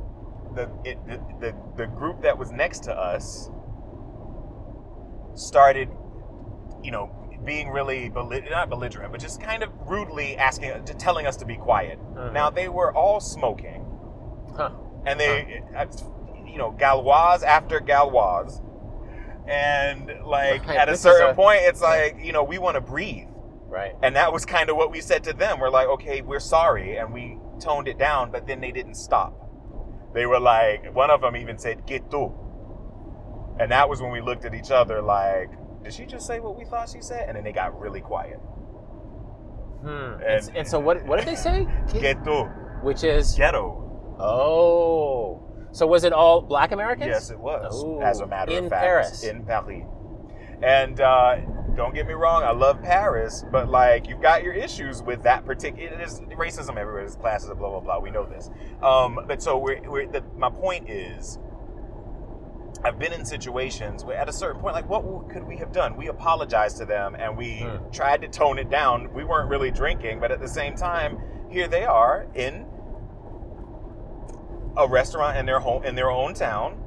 the 0.56 0.70
it, 0.84 0.98
the, 1.08 1.20
the 1.40 1.56
the 1.78 1.88
group 1.88 2.22
that 2.22 2.38
was 2.38 2.52
next 2.52 2.84
to 2.84 2.94
us 2.94 3.50
started, 5.34 5.90
you 6.84 6.92
know, 6.92 7.10
being 7.46 7.70
really 7.70 8.10
belli- 8.10 8.44
not 8.50 8.70
belligerent, 8.70 9.12
but 9.12 9.22
just 9.22 9.42
kind 9.42 9.64
of 9.64 9.70
rudely 9.88 10.36
asking, 10.38 10.84
telling 10.98 11.26
us 11.26 11.38
to 11.38 11.46
be 11.46 11.56
quiet. 11.56 11.98
Mhm. 12.14 12.34
Now 12.34 12.50
they 12.50 12.68
were 12.68 12.94
all 12.96 13.20
smoking 13.20 13.86
Huh. 14.58 14.72
And 15.06 15.20
they, 15.20 15.64
uh, 15.76 15.86
you 16.46 16.58
know, 16.58 16.72
Gauloise 16.72 17.44
after 17.44 17.80
Gauloise, 17.80 18.62
and 19.48 20.08
like 20.26 20.66
Right, 20.68 20.78
at 20.78 20.90
a 20.90 20.92
this 20.92 21.02
certain 21.02 21.30
a- 21.32 21.34
point, 21.34 21.62
it's 21.64 21.82
like 21.82 22.18
you 22.22 22.32
know 22.34 22.44
we 22.44 22.58
want 22.58 22.76
to 22.76 22.82
breathe, 22.82 23.28
Right. 23.68 23.96
and 24.04 24.16
that 24.16 24.32
was 24.34 24.46
kind 24.46 24.70
of 24.70 24.76
what 24.76 24.92
we 24.92 25.02
said 25.02 25.24
to 25.26 25.34
them. 25.34 25.60
We're 25.60 25.70
like, 25.70 25.88
okay, 25.88 26.22
we're 26.22 26.40
sorry, 26.40 26.98
and 26.98 27.14
we 27.14 27.38
toned 27.60 27.88
it 27.88 27.98
down, 27.98 28.32
but 28.32 28.46
then 28.48 28.62
they 28.62 28.72
didn't 28.72 28.96
stop. 28.96 29.34
They 30.14 30.26
were 30.26 30.40
like, 30.40 30.94
one 30.94 31.10
of 31.10 31.22
them 31.22 31.36
even 31.36 31.58
said 31.58 31.86
"get 31.86 32.10
tu," 32.12 32.32
and 33.60 33.72
that 33.72 33.90
was 33.90 34.02
when 34.02 34.12
we 34.12 34.22
looked 34.22 34.46
at 34.46 34.54
each 34.54 34.72
other 34.72 35.02
like, 35.02 35.50
did 35.84 35.94
she 35.94 36.06
just 36.06 36.28
say 36.28 36.40
what 36.40 36.58
we 36.58 36.66
thought 36.66 36.90
she 36.90 37.02
said? 37.02 37.28
And 37.28 37.38
then 37.38 37.44
they 37.44 37.54
got 37.54 37.80
really 37.80 38.02
quiet. 38.02 38.38
Hmm. 39.82 39.88
And, 39.88 40.24
And- 40.24 40.58
and 40.58 40.68
so 40.68 40.80
what? 40.80 41.06
What 41.06 41.20
did 41.20 41.28
they 41.28 41.36
say? 41.36 41.66
Get 42.00 42.24
tu, 42.24 42.44
Which 42.84 43.04
is 43.04 43.34
ghetto. 43.36 43.86
Oh. 44.20 45.44
So 45.72 45.86
was 45.86 46.04
it 46.04 46.14
all 46.14 46.42
Black 46.42 46.72
Americans? 46.72 47.08
Yes, 47.08 47.30
it 47.30 47.40
was. 47.40 47.84
Oh, 47.86 48.02
as 48.02 48.22
a 48.22 48.28
matter 48.28 48.58
of 48.58 48.70
fact, 48.70 48.82
Paris. 48.82 49.24
in 49.24 49.46
Paris. 49.46 49.84
And 50.62 51.00
uh, 51.00 51.38
don't 51.76 51.94
get 51.94 52.06
me 52.08 52.14
wrong, 52.14 52.44
I 52.44 52.52
love 52.52 52.82
Paris, 52.82 53.46
but 53.52 53.70
like 53.70 54.10
you've 54.10 54.22
got 54.22 54.44
your 54.44 54.54
issues 54.54 55.02
with 55.02 55.24
that 55.24 55.46
particular. 55.46 55.94
It 55.94 56.02
is 56.02 56.20
racism 56.38 56.72
everywhere. 56.78 57.04
There's 57.04 57.16
classes, 57.16 57.50
of 57.50 57.60
blah 57.60 57.70
blah 57.70 57.80
blah. 57.80 58.00
We 58.00 58.10
know 58.12 58.26
this. 58.26 58.50
Um, 58.84 59.20
but 59.28 59.42
so 59.42 59.58
we're, 59.58 59.80
we're 59.90 60.08
the, 60.12 60.24
my 60.36 60.50
point 60.50 60.90
is. 60.90 61.40
I've 62.84 62.98
been 62.98 63.12
in 63.12 63.26
situations 63.26 64.06
where, 64.06 64.16
at 64.16 64.30
a 64.30 64.32
certain 64.32 64.62
point, 64.62 64.74
like, 64.74 64.88
what 64.88 65.30
could 65.30 65.44
we 65.44 65.58
have 65.58 65.74
done? 65.74 65.98
We 65.98 66.08
apologized 66.08 66.78
to 66.78 66.86
them 66.86 67.14
and 67.16 67.38
we 67.38 67.58
Hmm. 67.60 67.90
tried 67.92 68.22
to 68.22 68.30
tone 68.30 68.58
it 68.58 68.70
down. 68.70 69.12
We 69.14 69.26
weren't 69.26 69.50
really 69.50 69.70
drinking, 69.70 70.22
but 70.22 70.32
at 70.32 70.40
the 70.40 70.48
same 70.48 70.76
time, 70.76 71.20
here 71.50 71.68
they 71.68 71.84
are 71.84 72.28
in 72.36 72.66
a 74.80 74.88
restaurant 74.88 75.38
in 75.38 75.46
their 75.46 75.60
home 75.60 75.84
in 75.84 75.94
their 75.96 76.10
own 76.10 76.34
town 76.34 76.78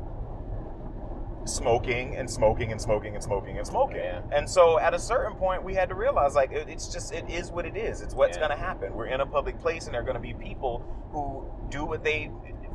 smoking 1.44 2.16
and 2.16 2.30
smoking 2.30 2.70
and 2.70 2.80
smoking 2.80 3.14
and 3.14 3.22
smoking 3.22 3.58
and 3.58 3.66
smoking 3.66 3.96
Yeah. 3.96 4.22
and 4.32 4.48
so 4.48 4.78
at 4.78 4.94
a 4.94 4.98
certain 4.98 5.36
point 5.36 5.64
we 5.64 5.74
had 5.74 5.88
to 5.88 5.94
realize 5.96 6.34
like 6.36 6.52
it, 6.52 6.68
it's 6.68 6.88
just 6.92 7.12
it 7.12 7.28
is 7.28 7.50
what 7.50 7.66
it 7.66 7.76
is 7.76 8.00
it's 8.00 8.14
what's 8.14 8.36
Yeah. 8.36 8.46
going 8.46 8.58
to 8.58 8.64
happen 8.64 8.94
we're 8.94 9.06
in 9.06 9.20
a 9.20 9.26
public 9.26 9.58
place 9.58 9.86
and 9.86 9.94
there 9.94 10.00
are 10.02 10.04
going 10.04 10.14
to 10.14 10.20
be 10.20 10.34
people 10.34 10.84
who 11.12 11.44
do 11.68 11.84
what 11.84 12.04
they 12.04 12.30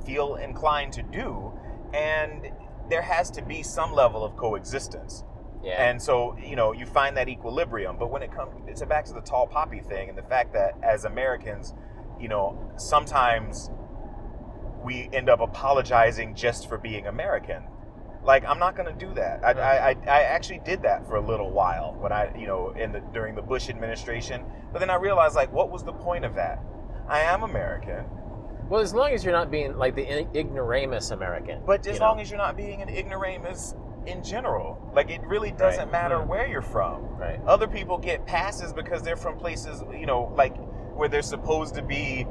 feel 0.05 0.36
inclined 0.36 0.91
to 0.93 1.01
do 1.03 1.53
and 1.93 2.51
there 2.89 3.01
has 3.01 3.32
to 3.32 3.41
be 3.41 3.63
some 3.63 3.93
level 3.93 4.24
of 4.26 4.36
coexistence 4.36 5.24
Yeah. 5.63 5.82
and 5.89 6.01
so, 6.01 6.38
you 6.38 6.55
know, 6.55 6.72
you 6.74 6.86
find 6.86 7.18
that 7.18 7.28
equilibrium. 7.30 7.97
But 7.97 8.11
when 8.11 8.22
it 8.22 8.32
comes, 8.32 8.51
it's 8.68 8.82
a 8.82 8.86
back 8.86 9.05
to 9.05 9.13
the 9.13 9.22
tall 9.22 9.47
poppy 9.47 9.80
thing 9.82 10.07
and 10.09 10.18
the 10.18 10.22
fact 10.24 10.53
that 10.53 10.76
as 10.84 11.03
Americans, 11.05 11.74
you 12.20 12.28
know, 12.30 12.57
sometimes 12.78 13.72
we 14.88 15.10
end 15.12 15.30
up 15.30 15.42
apologizing 15.42 16.34
just 16.34 16.70
for 16.70 16.78
being 16.78 17.08
American. 17.08 17.62
Like, 18.24 18.46
I'm 18.46 18.58
not 18.58 18.76
going 18.78 18.88
to 18.98 19.06
do 19.06 19.14
that. 19.16 19.44
I, 19.44 19.52
I, 19.52 19.90
I, 19.90 19.96
I 20.08 20.22
actually 20.24 20.62
did 20.66 20.82
that 20.84 21.06
for 21.08 21.16
a 21.18 21.22
little 21.22 21.52
while 21.52 21.96
when 22.00 22.12
I, 22.14 22.34
you 22.38 22.48
know, 22.48 22.72
in 22.72 22.92
the 22.94 23.02
during 23.14 23.36
the 23.36 23.42
Bush 23.42 23.70
administration. 23.70 24.44
But 24.72 24.80
then 24.80 24.90
I 24.90 24.96
realized, 24.96 25.36
like, 25.36 25.52
what 25.52 25.70
was 25.70 25.84
the 25.84 25.94
point 25.94 26.24
of 26.26 26.36
that? 26.36 26.60
I 27.10 27.20
am 27.22 27.44
American, 27.44 28.06
well, 28.70 28.82
as 28.82 28.94
long 28.94 29.12
as 29.12 29.24
you're 29.24 29.34
not 29.34 29.50
being 29.52 29.78
like 29.78 29.96
the 29.96 30.06
ignoramus 30.38 31.12
American. 31.12 31.62
but 31.66 31.86
as 31.88 31.96
you 31.96 32.00
long 32.02 32.18
know? 32.18 32.22
as 32.22 32.30
you're 32.30 32.38
not 32.38 32.58
being 32.58 32.82
an 32.82 32.90
ignoramus 32.90 33.76
in 34.06 34.22
general, 34.24 34.78
like, 34.94 35.10
it 35.10 35.22
really 35.26 35.52
doesn't 35.52 35.84
Right. 35.86 35.92
matter 35.92 36.18
Mm. 36.18 36.28
where 36.28 36.48
you're 36.48 36.62
from. 36.62 37.18
right. 37.18 37.40
Other 37.46 37.68
people 37.68 37.98
get 37.98 38.26
passes 38.26 38.74
because 38.74 39.02
they're 39.04 39.16
from 39.26 39.38
places, 39.38 39.84
you 39.98 40.06
know, 40.06 40.34
like 40.36 40.56
where 40.98 41.08
they're 41.08 41.22
supposed 41.22 41.76
to 41.76 41.82
be 41.82 42.26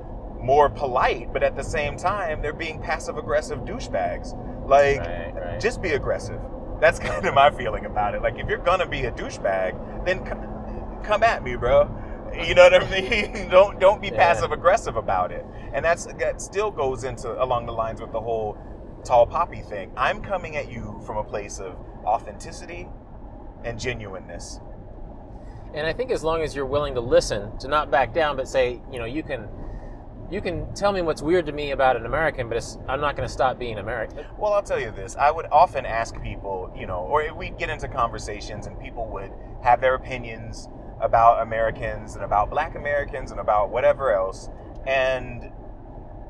more 0.46 0.70
polite, 0.70 1.32
but 1.32 1.42
at 1.42 1.56
the 1.56 1.62
same 1.64 1.96
time, 1.96 2.40
they're 2.40 2.52
being 2.52 2.80
passive 2.80 3.18
aggressive 3.18 3.58
douchebags. 3.60 4.32
Like, 4.66 5.00
Right, 5.00 5.32
right. 5.34 5.60
just 5.60 5.82
be 5.82 5.90
aggressive. 5.92 6.40
That's 6.80 6.98
kind 7.10 7.26
of 7.26 7.34
my 7.34 7.50
feeling 7.50 7.84
about 7.84 8.14
it. 8.14 8.22
Like, 8.22 8.38
if 8.38 8.48
you're 8.48 8.58
gonna 8.58 8.86
be 8.86 9.04
a 9.06 9.10
douchebag, 9.10 10.04
then 10.06 10.24
come, 10.24 11.02
come 11.02 11.22
at 11.24 11.42
me, 11.42 11.56
bro. 11.56 11.90
You 12.32 12.54
know 12.54 12.62
what 12.70 12.74
I 12.82 12.90
mean? 12.90 13.48
don't 13.50 13.80
don't 13.80 14.00
be 14.00 14.08
Yeah. 14.08 14.16
passive 14.16 14.52
aggressive 14.52 14.96
about 14.96 15.32
it. 15.32 15.44
And 15.72 15.84
that's 15.84 16.06
that 16.06 16.40
still 16.40 16.70
goes 16.70 17.02
into 17.04 17.30
along 17.42 17.66
the 17.66 17.72
lines 17.72 18.00
with 18.00 18.12
the 18.12 18.20
whole 18.20 18.56
tall 19.04 19.26
poppy 19.26 19.62
thing. 19.62 19.90
I'm 19.96 20.22
coming 20.22 20.56
at 20.56 20.70
you 20.70 21.00
from 21.06 21.16
a 21.16 21.24
place 21.24 21.58
of 21.58 21.74
authenticity 22.04 22.88
and 23.64 23.78
genuineness. 23.80 24.60
And 25.74 25.86
I 25.86 25.92
think 25.92 26.10
as 26.10 26.22
long 26.22 26.42
as 26.42 26.54
you're 26.54 26.66
willing 26.66 26.94
to 26.94 27.00
listen, 27.00 27.56
to 27.58 27.68
not 27.68 27.90
back 27.90 28.14
down, 28.14 28.36
but 28.36 28.48
say, 28.48 28.80
you 28.92 28.98
know, 28.98 29.04
you 29.04 29.22
can, 29.22 29.48
you 30.30 30.40
can 30.40 30.72
tell 30.74 30.92
me 30.92 31.02
what's 31.02 31.22
weird 31.22 31.46
to 31.46 31.52
me 31.52 31.70
about 31.70 31.96
an 31.96 32.04
American, 32.04 32.48
but 32.48 32.64
I'm 32.88 33.00
not 33.00 33.16
going 33.16 33.26
to 33.26 33.32
stop 33.32 33.58
being 33.58 33.78
American. 33.78 34.24
Well, 34.38 34.52
I'll 34.52 34.62
tell 34.62 34.80
you 34.80 34.90
this. 34.90 35.16
I 35.16 35.30
would 35.30 35.46
often 35.52 35.86
ask 35.86 36.20
people, 36.20 36.72
you 36.76 36.86
know, 36.86 36.98
or 36.98 37.32
we'd 37.34 37.58
get 37.58 37.70
into 37.70 37.88
conversations 37.88 38.66
and 38.66 38.78
people 38.80 39.06
would 39.12 39.30
have 39.62 39.80
their 39.80 39.94
opinions 39.94 40.68
about 41.00 41.42
Americans 41.42 42.14
and 42.14 42.24
about 42.24 42.50
black 42.50 42.74
Americans 42.74 43.30
and 43.30 43.38
about 43.38 43.70
whatever 43.70 44.12
else. 44.12 44.48
And 44.86 45.50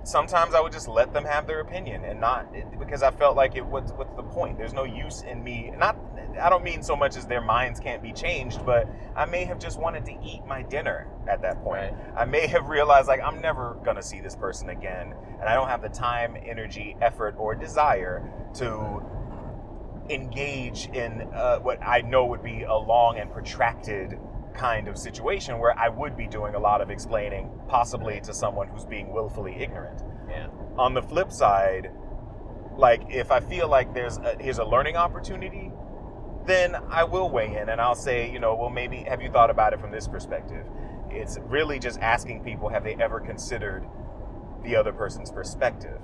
sometimes 0.07 0.55
I 0.55 0.61
would 0.61 0.73
just 0.73 0.87
let 0.87 1.13
them 1.13 1.25
have 1.25 1.49
their 1.49 1.61
opinion 1.61 2.05
and 2.05 2.21
not 2.21 2.47
because 2.79 3.03
I 3.03 3.11
felt 3.11 3.37
like 3.37 3.57
it 3.57 3.67
what's 3.67 3.91
what's 3.93 4.15
the 4.15 4.23
point? 4.23 4.57
There's 4.57 4.73
no 4.73 4.85
use 4.85 5.23
in 5.23 5.43
me 5.43 5.73
not 5.77 5.99
I 6.41 6.49
don't 6.49 6.63
mean 6.63 6.83
so 6.83 6.95
much 6.95 7.17
as 7.17 7.27
their 7.27 7.41
minds 7.41 7.81
can't 7.81 8.03
be 8.03 8.13
changed, 8.13 8.65
but 8.65 8.87
I 9.17 9.25
may 9.25 9.45
have 9.45 9.59
just 9.59 9.81
wanted 9.81 10.05
to 10.07 10.13
eat 10.23 10.47
my 10.47 10.63
dinner 10.63 11.09
at 11.29 11.43
that 11.43 11.63
point. 11.63 11.93
Right. 11.93 12.13
I 12.17 12.25
may 12.25 12.47
have 12.47 12.69
realized 12.69 13.09
like 13.09 13.21
I'm 13.21 13.41
never 13.41 13.77
gonna 13.85 14.03
see 14.03 14.21
this 14.21 14.37
person 14.37 14.69
again, 14.69 15.13
and 15.41 15.49
I 15.49 15.55
don't 15.55 15.69
have 15.69 15.83
the 15.83 15.89
time, 15.89 16.37
energy, 16.47 16.97
effort, 17.01 17.35
or 17.37 17.57
desire 17.57 18.23
to 18.55 19.03
engage 20.09 20.87
in 20.93 21.23
uh, 21.35 21.59
what 21.59 21.83
I 21.83 22.03
know 22.03 22.27
would 22.27 22.45
be 22.45 22.63
a 22.63 22.77
long 22.77 23.19
and 23.19 23.33
protracted 23.33 24.17
kind 24.57 24.89
of 24.89 24.99
situation 24.99 25.59
where 25.59 25.79
I 25.79 25.89
would 25.89 26.17
be 26.17 26.27
doing 26.27 26.55
a 26.55 26.59
lot 26.59 26.81
of 26.81 26.91
explaining, 26.91 27.51
possibly 27.69 28.21
to 28.23 28.35
someone 28.35 28.69
who's 28.69 28.85
being 28.85 29.13
willfully 29.13 29.55
ignorant. 29.57 30.03
Yeah. 30.29 30.49
On 30.79 30.95
the 30.95 31.03
flip 31.03 31.31
side, 31.31 31.91
like 32.77 33.03
if 33.09 33.31
I 33.31 33.41
feel 33.41 33.69
like 33.69 33.95
there's 33.95 34.19
a, 34.19 34.37
here's 34.41 34.59
a 34.59 34.65
learning 34.65 34.97
opportunity, 34.97 35.71
then 36.47 36.77
I 36.91 37.05
will 37.05 37.31
weigh 37.31 37.57
in 37.57 37.69
and 37.69 37.81
I'll 37.81 37.95
say, 37.95 38.31
you 38.31 38.39
know, 38.39 38.55
well 38.55 38.71
maybe 38.71 39.05
have 39.09 39.23
you 39.23 39.31
thought 39.31 39.51
about 39.51 39.73
it 39.73 39.81
from 39.81 39.91
this 39.91 40.07
perspective? 40.07 40.67
It's 41.11 41.39
really 41.45 41.79
just 41.79 42.01
asking 42.01 42.45
people 42.45 42.69
have 42.69 42.85
they 42.85 42.95
ever 42.97 43.21
considered 43.21 43.87
the 44.65 44.77
other 44.77 44.93
person's 44.93 45.31
perspective? 45.31 46.01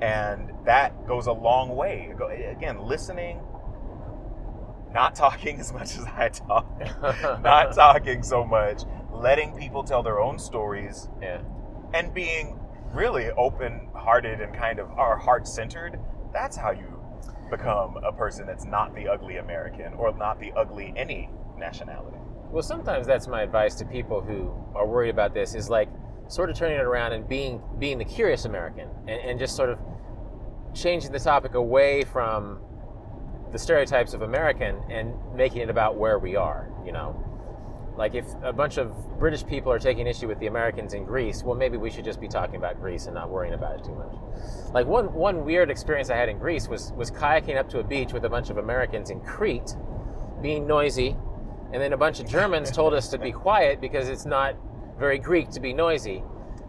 And 0.00 0.52
that 0.64 1.06
goes 1.06 1.26
a 1.26 1.32
long 1.32 1.74
way. 1.74 2.12
Again, 2.50 2.80
listening, 2.80 3.40
not 4.96 5.14
talking 5.14 5.60
as 5.60 5.72
much 5.74 5.96
as 5.98 6.04
I 6.06 6.30
talk, 6.30 6.66
not 7.42 7.74
talking 7.74 8.22
so 8.22 8.44
much, 8.44 8.82
letting 9.12 9.54
people 9.56 9.84
tell 9.84 10.02
their 10.02 10.20
own 10.20 10.38
stories, 10.38 11.08
Yeah. 11.20 11.42
and 11.92 12.12
being 12.14 12.58
really 12.94 13.30
open 13.32 13.88
hearted 13.94 14.40
and 14.40 14.54
kind 14.54 14.78
of 14.78 14.90
are 14.92 15.16
heart 15.18 15.46
centered, 15.46 16.00
that's 16.32 16.56
how 16.56 16.70
you 16.70 16.86
become 17.50 17.98
a 18.04 18.10
person 18.10 18.46
that's 18.46 18.64
not 18.64 18.94
the 18.94 19.06
ugly 19.06 19.36
American 19.36 19.92
or 19.94 20.16
not 20.16 20.40
the 20.40 20.50
ugly 20.56 20.94
any 20.96 21.28
nationality. 21.58 22.16
Well, 22.50 22.62
sometimes 22.62 23.06
that's 23.06 23.28
my 23.28 23.42
advice 23.42 23.74
to 23.76 23.84
people 23.84 24.20
who 24.22 24.50
are 24.74 24.86
worried 24.86 25.10
about 25.10 25.34
this 25.34 25.54
is 25.54 25.68
like 25.68 25.88
sort 26.28 26.48
of 26.48 26.56
turning 26.56 26.78
it 26.78 26.84
around 26.84 27.12
and 27.12 27.28
being 27.28 27.60
being 27.78 27.98
the 27.98 28.04
curious 28.04 28.46
American 28.46 28.88
and, 29.06 29.20
and 29.20 29.38
just 29.38 29.54
sort 29.56 29.68
of 29.68 29.78
changing 30.74 31.12
the 31.12 31.18
topic 31.20 31.54
away 31.54 32.02
from 32.04 32.60
the 33.52 33.58
stereotypes 33.58 34.14
of 34.14 34.22
American 34.22 34.80
and 34.90 35.14
making 35.34 35.62
it 35.62 35.70
about 35.70 35.96
where 35.96 36.18
we 36.18 36.36
are, 36.36 36.68
you 36.84 36.92
know. 36.92 37.22
Like 37.96 38.14
if 38.14 38.26
a 38.42 38.52
bunch 38.52 38.76
of 38.76 39.18
British 39.18 39.46
people 39.46 39.72
are 39.72 39.78
taking 39.78 40.06
issue 40.06 40.28
with 40.28 40.38
the 40.38 40.48
Americans 40.48 40.92
in 40.92 41.04
Greece, 41.04 41.42
well 41.42 41.54
maybe 41.56 41.78
we 41.78 41.90
should 41.90 42.04
just 42.04 42.20
be 42.20 42.28
talking 42.28 42.56
about 42.56 42.78
Greece 42.78 43.06
and 43.06 43.14
not 43.14 43.30
worrying 43.30 43.54
about 43.54 43.78
it 43.78 43.84
too 43.84 43.94
much. 43.94 44.14
Like 44.74 44.86
one 44.86 45.14
one 45.14 45.44
weird 45.46 45.70
experience 45.70 46.10
I 46.10 46.16
had 46.16 46.28
in 46.28 46.38
Greece 46.38 46.68
was 46.68 46.92
was 46.92 47.10
kayaking 47.10 47.56
up 47.56 47.70
to 47.70 47.78
a 47.78 47.82
beach 47.84 48.12
with 48.12 48.24
a 48.26 48.28
bunch 48.28 48.50
of 48.50 48.58
Americans 48.58 49.08
in 49.08 49.20
Crete, 49.20 49.74
being 50.42 50.66
noisy, 50.66 51.16
and 51.72 51.80
then 51.80 51.94
a 51.94 51.96
bunch 51.96 52.20
of 52.20 52.28
Germans 52.28 52.70
told 52.70 52.92
us 52.92 53.08
to 53.08 53.18
be 53.18 53.32
quiet 53.46 53.80
because 53.80 54.10
it's 54.10 54.26
not 54.26 54.56
very 54.98 55.18
Greek 55.18 55.48
to 55.50 55.60
be 55.60 55.72
noisy. 55.72 56.22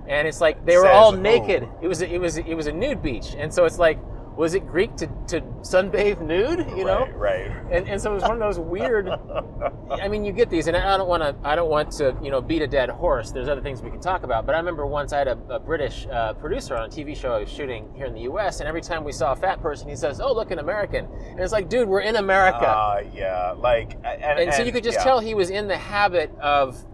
And 0.08 0.26
it's 0.30 0.40
like 0.40 0.66
they 0.66 0.78
were 0.78 0.84
Says 0.84 0.96
all 0.96 1.12
who? 1.12 1.22
naked. 1.22 1.68
It 1.82 1.90
was 1.90 2.02
a, 2.02 2.10
it 2.10 2.20
was 2.20 2.38
it 2.38 2.54
was 2.54 2.68
a 2.68 2.72
nude 2.72 3.02
beach, 3.02 3.36
and 3.38 3.54
so 3.54 3.66
it's 3.66 3.78
like, 3.80 4.00
was 4.38 4.54
it 4.54 4.68
Greek 4.68 4.96
to, 4.98 5.08
to 5.28 5.42
sunbathe 5.62 6.22
nude? 6.22 6.60
You 6.78 6.86
know, 6.86 7.08
right, 7.16 7.50
right. 7.50 7.72
and, 7.72 7.88
and 7.90 8.00
so 8.00 8.12
it 8.12 8.16
was 8.16 8.24
one 8.24 8.34
of 8.34 8.40
those 8.40 8.60
weird. 8.60 9.10
I 9.92 10.08
mean, 10.08 10.24
you 10.24 10.32
get 10.32 10.50
these, 10.50 10.68
and 10.68 10.78
I 10.78 10.96
don't 10.96 11.10
want 11.10 11.24
to. 11.24 11.36
I 11.44 11.56
don't 11.56 11.70
want 11.70 11.92
to, 11.94 12.16
you 12.22 12.30
know, 12.30 12.40
beat 12.40 12.62
a 12.62 12.68
dead 12.68 12.90
horse. 12.90 13.32
There's 13.32 13.50
other 13.50 13.62
things 13.62 13.82
we 13.82 13.90
can 13.90 14.00
talk 14.00 14.24
about. 14.24 14.46
But 14.46 14.54
I 14.54 14.60
remember 14.60 14.86
once 14.86 15.12
I 15.12 15.18
had 15.18 15.28
a, 15.28 15.38
a 15.50 15.60
British 15.60 16.06
uh, 16.12 16.34
producer 16.34 16.76
on 16.76 16.86
a 16.86 16.90
TV 16.90 17.18
show 17.18 17.34
I 17.34 17.40
was 17.40 17.50
shooting 17.50 17.92
here 17.96 18.06
in 18.06 18.14
the 18.14 18.22
U.S., 18.22 18.60
and 18.60 18.70
every 18.70 18.82
time 18.82 19.04
we 19.04 19.12
saw 19.12 19.32
a 19.32 19.36
fat 19.36 19.60
person, 19.62 19.90
he 19.90 19.96
says, 19.96 20.22
"Oh, 20.22 20.34
look, 20.34 20.52
an 20.52 20.60
American," 20.60 21.06
and 21.06 21.40
it's 21.40 21.52
like, 21.52 21.68
dude, 21.68 21.90
we're 21.90 22.02
in 22.02 22.18
America. 22.18 22.68
Uh, 22.68 23.04
yeah, 23.12 23.56
like, 23.58 23.94
and, 24.06 24.40
and, 24.40 24.54
so 24.54 24.62
you 24.62 24.72
could 24.72 24.84
just 24.84 25.00
yeah. 25.00 25.04
tell 25.04 25.20
he 25.20 25.34
was 25.34 25.50
in 25.50 25.68
the 25.68 25.78
habit 25.78 26.32
of, 26.40 26.86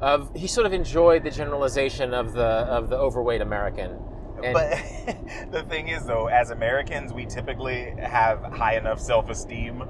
of 0.00 0.30
he 0.36 0.46
sort 0.46 0.66
of 0.66 0.72
enjoyed 0.72 1.24
the 1.24 1.30
generalization 1.30 2.14
of 2.14 2.32
the 2.32 2.44
of 2.44 2.90
the 2.90 2.96
overweight 2.96 3.40
American. 3.40 3.98
And, 4.42 4.52
But 4.54 5.50
the 5.50 5.62
thing 5.68 5.88
is, 5.88 6.04
though, 6.04 6.26
as 6.26 6.50
Americans, 6.50 7.12
we 7.12 7.26
typically 7.26 7.94
have 7.98 8.42
high 8.42 8.76
enough 8.76 9.00
self-esteem 9.00 9.82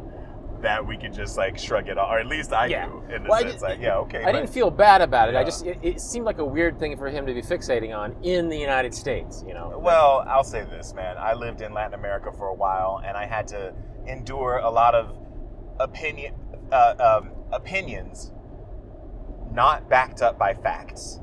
that 0.63 0.85
we 0.87 0.97
could 0.97 1.13
just 1.13 1.37
like 1.37 1.59
shrug 1.59 1.87
it 1.89 1.99
off, 1.99 2.11
or 2.11 2.19
at 2.19 2.27
least 2.27 2.53
I 2.53 2.67
Yeah. 2.67 2.87
do. 2.87 3.03
In 3.15 3.25
Well, 3.25 3.35
I 3.45 3.49
sense, 3.51 3.61
like, 3.63 3.79
yeah, 3.81 3.97
okay. 3.99 4.23
I 4.23 4.25
but- 4.27 4.33
didn't 4.33 4.49
feel 4.51 4.71
bad 4.71 5.03
about 5.03 5.29
it. 5.29 5.37
I 5.37 5.45
just 5.45 5.67
it, 5.67 5.79
it 5.83 6.01
seemed 6.01 6.25
like 6.25 6.39
a 6.39 6.45
weird 6.45 6.79
thing 6.79 6.97
for 6.97 7.09
him 7.09 7.27
to 7.27 7.35
be 7.35 7.43
fixating 7.43 7.97
on 7.97 8.17
in 8.23 8.49
the 8.49 8.57
United 8.59 8.95
States. 8.95 9.45
You 9.47 9.53
know. 9.55 9.79
Well, 9.79 10.25
I'll 10.27 10.45
say 10.45 10.65
this, 10.65 10.95
man. 10.95 11.17
I 11.19 11.35
lived 11.35 11.61
in 11.61 11.75
Latin 11.75 11.95
America 11.95 12.33
for 12.33 12.47
a 12.49 12.55
while, 12.55 13.03
and 13.05 13.17
I 13.17 13.27
had 13.27 13.47
to 13.49 13.75
endure 14.07 14.59
a 14.59 14.71
lot 14.71 14.95
of 14.95 15.15
opinion 15.79 16.35
uh, 16.73 16.95
um, 17.23 17.31
opinions 17.53 18.33
not 19.53 19.89
backed 19.89 20.23
up 20.23 20.39
by 20.39 20.55
facts 20.55 21.21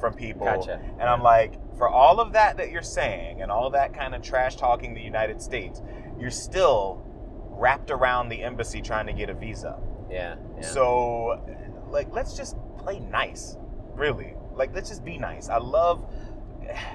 from 0.00 0.14
people. 0.14 0.46
Gotcha. 0.46 0.80
And 0.98 1.08
I'm 1.08 1.22
like, 1.22 1.54
for 1.76 1.88
all 1.88 2.20
of 2.20 2.32
that 2.32 2.56
that 2.56 2.70
you're 2.70 2.82
saying, 2.82 3.42
and 3.42 3.50
all 3.50 3.70
that 3.70 3.94
kind 3.94 4.14
of 4.14 4.22
trash 4.22 4.56
talking 4.56 4.94
the 4.94 5.00
United 5.00 5.40
States, 5.40 5.80
you're 6.18 6.30
still 6.30 7.02
wrapped 7.50 7.90
around 7.90 8.28
the 8.28 8.42
embassy 8.42 8.80
trying 8.80 9.06
to 9.06 9.12
get 9.12 9.28
a 9.30 9.34
visa. 9.34 9.78
Yeah. 10.10 10.36
yeah. 10.56 10.66
So, 10.66 11.40
like, 11.90 12.12
let's 12.12 12.36
just 12.36 12.56
play 12.78 13.00
nice, 13.00 13.56
really. 13.94 14.34
Like, 14.54 14.74
let's 14.74 14.88
just 14.88 15.04
be 15.04 15.18
nice. 15.18 15.48
I 15.48 15.58
love, 15.58 16.04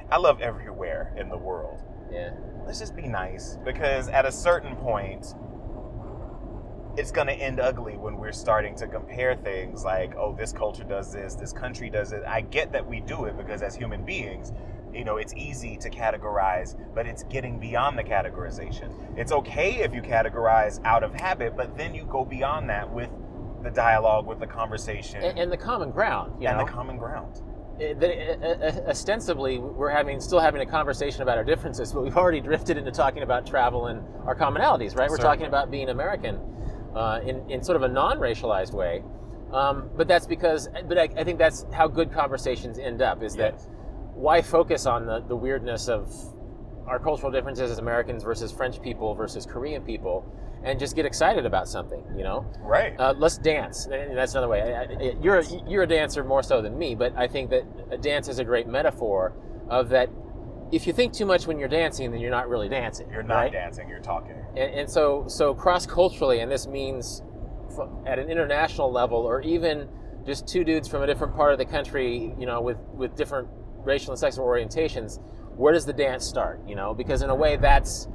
I 0.10 0.18
love 0.18 0.42
everywhere 0.42 1.14
in 1.18 1.30
the 1.30 1.38
world. 1.38 1.82
yeah. 2.12 2.32
Let's 2.66 2.80
just 2.80 2.96
be 2.96 3.08
nice 3.10 3.58
because 3.66 4.08
at 4.08 4.26
a 4.26 4.32
certain 4.32 4.78
point, 4.78 5.36
it's 6.96 7.12
going 7.12 7.28
to 7.28 7.34
end 7.34 7.60
ugly 7.60 7.98
when 7.98 8.18
we're 8.18 8.32
starting 8.32 8.76
to 8.76 8.88
compare 8.88 9.36
things 9.36 9.84
like, 9.84 10.16
oh, 10.16 10.36
this 10.36 10.54
culture 10.54 10.84
does 10.84 11.12
this, 11.12 11.34
this 11.36 11.52
country 11.52 11.90
does 11.90 12.12
it. 12.12 12.24
I 12.28 12.42
get 12.42 12.72
that 12.72 12.88
we 12.88 13.00
do 13.02 13.26
it 13.26 13.36
because 13.36 13.62
as 13.64 13.76
human 13.76 14.06
beings, 14.06 14.52
you 14.94 15.04
know, 15.04 15.18
it's 15.18 15.34
easy 15.34 15.76
to 15.78 15.90
categorize, 15.90 16.76
but 16.94 17.08
it's 17.08 17.24
getting 17.24 17.60
beyond 17.60 17.98
the 17.98 18.04
categorization. 18.04 18.92
It's 19.18 19.32
okay 19.32 19.78
if 19.82 19.96
you 19.96 20.04
categorize 20.04 20.80
out 20.86 21.04
of 21.04 21.14
habit, 21.16 21.58
but 21.58 21.76
then 21.76 21.96
you 21.96 22.06
go 22.06 22.24
beyond 22.24 22.70
that 22.70 22.92
with 22.92 23.10
the 23.64 23.72
dialogue, 23.72 24.28
with 24.28 24.40
the 24.40 24.46
conversation, 24.48 25.24
And, 25.24 25.40
and 25.40 25.52
the 25.52 25.58
common 25.58 25.90
ground. 25.90 26.34
You 26.40 26.48
and 26.50 26.60
know. 26.60 26.66
the 26.66 26.72
common 26.72 26.98
ground. 26.98 27.42
it- 27.80 28.00
that, 28.02 28.44
uh, 28.44 28.66
uh, 28.86 28.90
ostensibly 28.90 29.58
we're 29.58 29.90
having 29.90 30.20
still 30.22 30.40
having 30.40 30.62
a 30.62 30.66
conversation 30.66 31.24
about 31.24 31.40
our 31.40 31.44
differences, 31.44 31.92
but 31.92 32.04
we've 32.04 32.18
already 32.18 32.42
drifted 32.50 32.78
into 32.78 32.92
talking 32.92 33.24
about 33.24 33.48
travel 33.48 33.88
and 33.88 34.04
our 34.28 34.36
commonalities, 34.36 34.96
right? 34.96 35.10
We're 35.10 35.18
talking 35.18 35.48
about 35.48 35.72
being 35.72 35.90
American 35.90 36.40
uh, 36.96 37.20
in 37.26 37.50
in 37.50 37.64
sort 37.64 37.76
of 37.76 37.84
a 37.84 37.88
non-racialized 37.88 38.74
way, 38.74 39.04
um, 39.52 39.90
but 39.96 40.08
that's 40.08 40.26
because, 40.28 40.70
but 40.88 40.98
I, 40.98 41.04
I 41.18 41.24
think 41.24 41.38
that's 41.40 41.66
how 41.74 41.88
good 41.88 42.12
conversations 42.12 42.80
end 42.80 43.02
up. 43.02 43.24
Is 43.24 43.36
that 43.36 43.60
why 44.16 44.42
focus 44.42 44.86
on 44.86 45.06
the 45.06 45.20
the 45.22 45.36
weirdness 45.36 45.88
of 45.90 46.12
our 46.88 47.00
cultural 47.00 47.32
differences 47.32 47.72
as 47.72 47.80
Americans 47.80 48.24
versus 48.24 48.52
French 48.52 48.82
people 48.82 49.16
versus 49.16 49.46
Korean 49.46 49.82
people, 49.84 50.26
and 50.64 50.78
just 50.80 50.96
get 50.96 51.06
excited 51.06 51.46
about 51.46 51.68
something, 51.68 52.04
you 52.18 52.24
know? 52.24 52.46
Right. 52.60 52.94
Uh, 53.00 53.14
let's 53.18 53.38
dance. 53.38 53.86
And 53.86 54.18
That's 54.18 54.34
another 54.34 54.50
way. 54.50 54.62
I- 54.62 54.84
I- 54.84 55.16
You're 55.22 55.40
a, 55.40 55.46
you're 55.68 55.84
a 55.84 55.88
dancer 55.88 56.24
more 56.26 56.44
so 56.44 56.62
than 56.62 56.78
me, 56.78 56.94
but 56.94 57.14
I 57.18 57.26
think 57.28 57.50
that 57.52 57.64
a 57.90 57.98
dance 57.98 58.28
is 58.28 58.40
a 58.40 58.44
great 58.44 58.68
metaphor 58.68 59.34
of 59.70 59.90
that. 59.90 60.10
If 60.74 60.88
you 60.88 60.94
think 60.94 61.14
too 61.14 61.28
much 61.28 61.46
when 61.46 61.60
you're 61.60 61.70
dancing, 61.70 62.10
then 62.12 62.20
you're 62.20 62.32
not 62.32 62.50
really 62.50 62.68
dancing. 62.68 63.08
you're 63.12 63.22
not 63.22 63.36
right? 63.36 63.52
dancing, 63.52 63.88
you're 63.88 64.00
talking. 64.00 64.36
And, 64.58 64.74
and 64.74 64.90
so 64.90 65.26
so 65.28 65.54
cross 65.54 65.86
culturally, 65.86 66.40
and 66.40 66.52
this 66.52 66.66
means 66.66 67.22
at 68.08 68.18
an 68.18 68.28
international 68.30 68.92
level, 68.92 69.20
or 69.20 69.42
even 69.42 69.88
just 70.26 70.48
two 70.48 70.64
dudes 70.64 70.88
from 70.88 71.04
a 71.04 71.08
different 71.08 71.36
part 71.36 71.52
of 71.54 71.60
the 71.60 71.66
country, 71.66 72.34
you 72.40 72.48
know, 72.48 72.60
with 72.60 72.78
with 72.94 73.16
different 73.16 73.48
racial 73.84 74.12
and 74.12 74.20
sexual 74.20 74.46
orientations. 74.46 75.20
Where 75.56 75.74
does 75.74 75.86
the 75.86 75.94
dance 75.94 76.26
start? 76.26 76.60
You 76.68 76.76
know, 76.76 76.96
because 76.96 77.22
in 77.22 77.30
a 77.30 77.36
way, 77.36 77.56
that's 77.58 78.08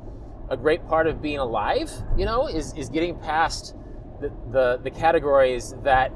a 0.50 0.56
great 0.56 0.84
part 0.88 1.06
of 1.06 1.22
being 1.22 1.38
alive. 1.38 1.92
You 2.16 2.26
know, 2.26 2.48
is 2.48 2.74
is 2.74 2.88
getting 2.88 3.16
past 3.20 3.76
the 4.20 4.32
the, 4.50 4.80
the 4.82 4.90
categories 4.90 5.74
that 5.84 6.12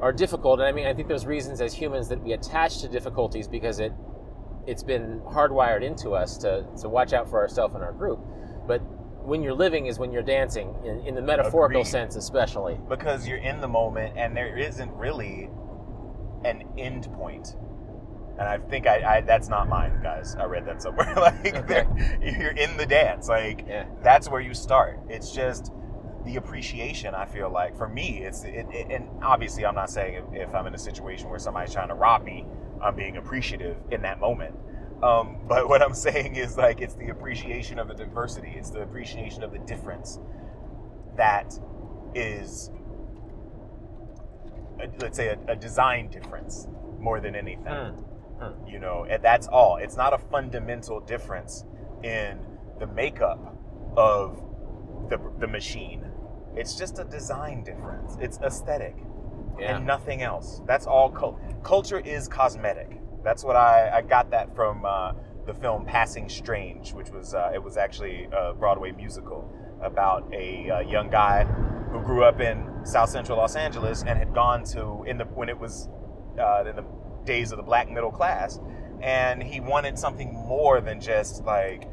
are 0.00 0.12
difficult. 0.12 0.60
And 0.60 0.68
I 0.68 0.72
mean, 0.72 0.86
I 0.86 0.92
think 0.92 1.08
there's 1.08 1.26
reasons 1.26 1.62
as 1.62 1.72
humans 1.72 2.08
that 2.08 2.22
we 2.22 2.32
attach 2.32 2.80
to 2.82 2.88
difficulties 2.88 3.48
because 3.48 3.80
it 3.80 3.92
it's 4.68 4.82
been 4.82 5.20
hardwired 5.20 5.82
into 5.82 6.10
us 6.14 6.36
to, 6.38 6.66
to 6.80 6.88
watch 6.88 7.12
out 7.12 7.28
for 7.28 7.40
ourselves 7.40 7.74
and 7.74 7.82
our 7.82 7.92
group. 7.92 8.20
But 8.66 8.80
when 9.26 9.42
you're 9.42 9.54
living 9.54 9.86
is 9.86 9.98
when 9.98 10.12
you're 10.12 10.22
dancing, 10.22 10.74
in, 10.84 11.00
in 11.06 11.14
the 11.14 11.22
metaphorical 11.22 11.80
Agreed. 11.80 11.90
sense, 11.90 12.16
especially. 12.16 12.78
because 12.88 13.26
you're 13.26 13.38
in 13.38 13.60
the 13.60 13.68
moment 13.68 14.16
and 14.16 14.36
there 14.36 14.56
isn't 14.58 14.92
really 14.92 15.48
an 16.44 16.62
end 16.78 17.12
point. 17.14 17.56
And 18.38 18.46
I 18.48 18.58
think 18.58 18.86
I, 18.86 19.16
I 19.16 19.20
that's 19.22 19.48
not 19.48 19.68
mine, 19.68 19.98
guys. 20.02 20.36
I 20.36 20.44
read 20.44 20.64
that 20.66 20.80
somewhere. 20.80 21.12
like 21.16 21.54
Okay. 21.56 21.84
you're 22.22 22.52
in 22.52 22.76
the 22.76 22.86
dance. 22.86 23.28
Like 23.28 23.64
Yeah. 23.66 23.86
that's 24.02 24.28
where 24.30 24.40
you 24.40 24.54
start. 24.54 25.00
It's 25.08 25.32
just 25.32 25.72
the 26.24 26.36
appreciation. 26.36 27.14
I 27.14 27.24
feel 27.26 27.50
like 27.50 27.76
for 27.76 27.88
me, 27.88 28.22
it's 28.22 28.44
it, 28.44 28.66
it- 28.72 28.92
and 28.92 29.08
obviously 29.22 29.66
I'm 29.66 29.74
not 29.74 29.90
saying 29.90 30.22
if, 30.32 30.48
if 30.48 30.54
I'm 30.54 30.66
in 30.68 30.74
a 30.74 30.78
situation 30.78 31.28
where 31.30 31.38
somebody's 31.40 31.72
trying 31.72 31.88
to 31.88 31.94
rob 31.94 32.22
me, 32.22 32.46
I'm 32.82 32.96
being 32.96 33.16
appreciative 33.16 33.76
in 33.90 34.02
that 34.02 34.20
moment. 34.20 34.54
Um, 35.02 35.38
but 35.46 35.68
what 35.68 35.82
I'm 35.82 35.94
saying 36.08 36.36
is 36.36 36.56
like 36.56 36.80
it's 36.80 36.94
the 36.94 37.08
appreciation 37.08 37.78
of 37.78 37.88
the 37.88 37.94
diversity. 37.94 38.54
It's 38.56 38.70
the 38.70 38.82
appreciation 38.82 39.42
of 39.42 39.52
the 39.52 39.58
difference 39.58 40.18
that 41.16 41.58
is, 42.14 42.70
a, 44.80 44.88
let's 45.00 45.16
say, 45.16 45.28
a, 45.28 45.52
a 45.52 45.56
design 45.56 46.08
difference 46.08 46.68
more 46.98 47.20
than 47.20 47.34
anything. 47.34 47.64
Hmm. 47.66 48.68
You 48.68 48.78
know, 48.78 49.04
and 49.08 49.22
that's 49.22 49.48
all. 49.48 49.78
It's 49.78 49.96
not 49.96 50.12
a 50.14 50.18
fundamental 50.18 51.00
difference 51.00 51.64
in 52.04 52.38
the 52.78 52.86
makeup 52.86 53.56
of 53.96 54.40
the, 55.08 55.18
the 55.40 55.48
machine. 55.48 56.04
It's 56.54 56.76
just 56.76 56.98
a 56.98 57.04
design 57.04 57.64
difference. 57.64 58.16
It's 58.20 58.38
aesthetic 58.38 58.94
Yeah. 59.58 59.76
and 59.76 59.86
nothing 59.86 60.22
else. 60.22 60.62
That's 60.66 60.86
all. 60.86 61.10
Cul- 61.10 61.38
culture 61.62 62.00
is 62.00 62.28
cosmetic. 62.28 63.00
That's 63.24 63.44
what 63.44 63.56
I, 63.56 63.98
I 63.98 64.02
got 64.02 64.30
that 64.30 64.54
from 64.54 64.84
uh, 64.84 65.12
the 65.46 65.54
film 65.54 65.84
Passing 65.84 66.28
Strange, 66.28 66.92
which 66.92 67.10
was 67.10 67.34
uh, 67.34 67.50
it 67.54 67.62
was 67.62 67.76
actually 67.76 68.28
a 68.32 68.54
Broadway 68.54 68.92
musical 68.92 69.50
about 69.82 70.28
a 70.32 70.70
uh, 70.70 70.80
young 70.80 71.08
guy 71.10 71.44
who 71.92 72.00
grew 72.02 72.24
up 72.24 72.40
in 72.40 72.68
South 72.84 73.08
Central 73.08 73.38
Los 73.38 73.56
Angeles 73.56 74.02
and 74.06 74.18
had 74.18 74.34
gone 74.34 74.62
to 74.64 75.04
in 75.06 75.18
the 75.18 75.24
when 75.24 75.48
it 75.48 75.58
was 75.58 75.88
uh, 76.38 76.64
in 76.68 76.76
the 76.76 76.84
days 77.24 77.50
of 77.52 77.56
the 77.56 77.62
black 77.62 77.90
middle 77.90 78.10
class, 78.10 78.60
and 79.02 79.42
he 79.42 79.60
wanted 79.60 79.98
something 79.98 80.32
more 80.32 80.80
than 80.80 81.00
just 81.00 81.44
like 81.44 81.88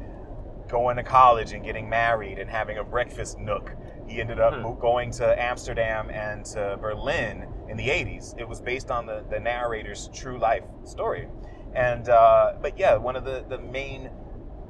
going 0.68 0.96
to 0.96 1.02
college 1.02 1.52
and 1.52 1.64
getting 1.64 1.88
married 1.88 2.38
and 2.38 2.50
having 2.50 2.78
a 2.78 2.84
breakfast 2.84 3.38
nook. 3.38 3.70
He 4.08 4.20
ended 4.20 4.40
up 4.40 4.54
Hmm. 4.54 4.80
going 4.80 5.10
to 5.12 5.40
Amsterdam 5.42 6.10
and 6.10 6.44
to 6.46 6.76
Berlin 6.80 7.46
in 7.68 7.76
the 7.76 7.88
80s. 7.88 8.38
It 8.38 8.48
was 8.48 8.60
based 8.60 8.90
on 8.90 9.06
the, 9.06 9.24
the 9.30 9.40
narrator's 9.40 10.08
true 10.14 10.38
life 10.38 10.64
story. 10.84 11.28
And, 11.74 12.08
uh, 12.08 12.54
but 12.60 12.78
yeah, 12.78 12.96
one 12.96 13.16
of 13.16 13.24
the, 13.24 13.44
the 13.48 13.58
main 13.58 14.10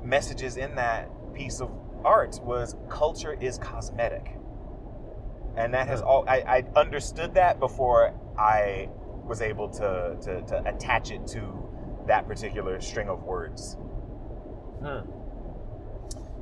messages 0.03 0.57
in 0.57 0.75
that 0.77 1.09
piece 1.35 1.61
of 1.61 1.71
art 2.05 2.41
was 2.43 2.77
culture 2.89 3.37
is 3.41 3.59
cosmetic. 3.59 4.37
And 5.57 5.73
that 5.75 5.89
has 5.89 6.03
all, 6.03 6.25
I, 6.29 6.41
I 6.41 6.65
understood 6.79 7.35
that 7.35 7.59
before 7.59 8.15
I 8.39 8.89
was 9.25 9.41
able 9.41 9.69
to, 9.71 10.17
to, 10.23 10.43
to 10.43 10.63
attach 10.67 11.11
it 11.11 11.27
to 11.29 12.05
that 12.07 12.27
particular 12.27 12.81
string 12.81 13.09
of 13.09 13.23
words. 13.23 13.77
Hmm. 14.83 15.11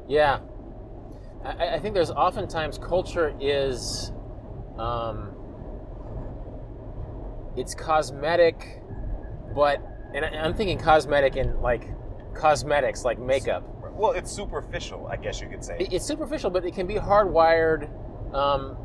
Yeah. 0.08 0.40
I, 1.44 1.74
I 1.74 1.78
think 1.78 1.94
there's 1.94 2.10
oftentimes 2.10 2.78
culture 2.78 3.34
is, 3.40 4.12
um, 4.76 5.34
it's 7.56 7.74
cosmetic, 7.74 8.82
but, 9.54 9.82
and 10.14 10.24
I'm 10.24 10.54
thinking 10.54 10.78
cosmetic 10.78 11.36
in 11.36 11.60
like 11.60 11.88
cosmetics, 12.34 13.04
like 13.04 13.18
makeup. 13.18 13.64
Well, 13.92 14.12
it's 14.12 14.30
superficial, 14.30 15.06
I 15.06 15.16
guess 15.16 15.40
you 15.40 15.48
could 15.48 15.64
say. 15.64 15.76
It's 15.78 16.04
superficial, 16.04 16.50
but 16.50 16.64
it 16.64 16.74
can 16.74 16.86
be 16.86 16.94
hardwired 16.94 17.88
um, 18.34 18.76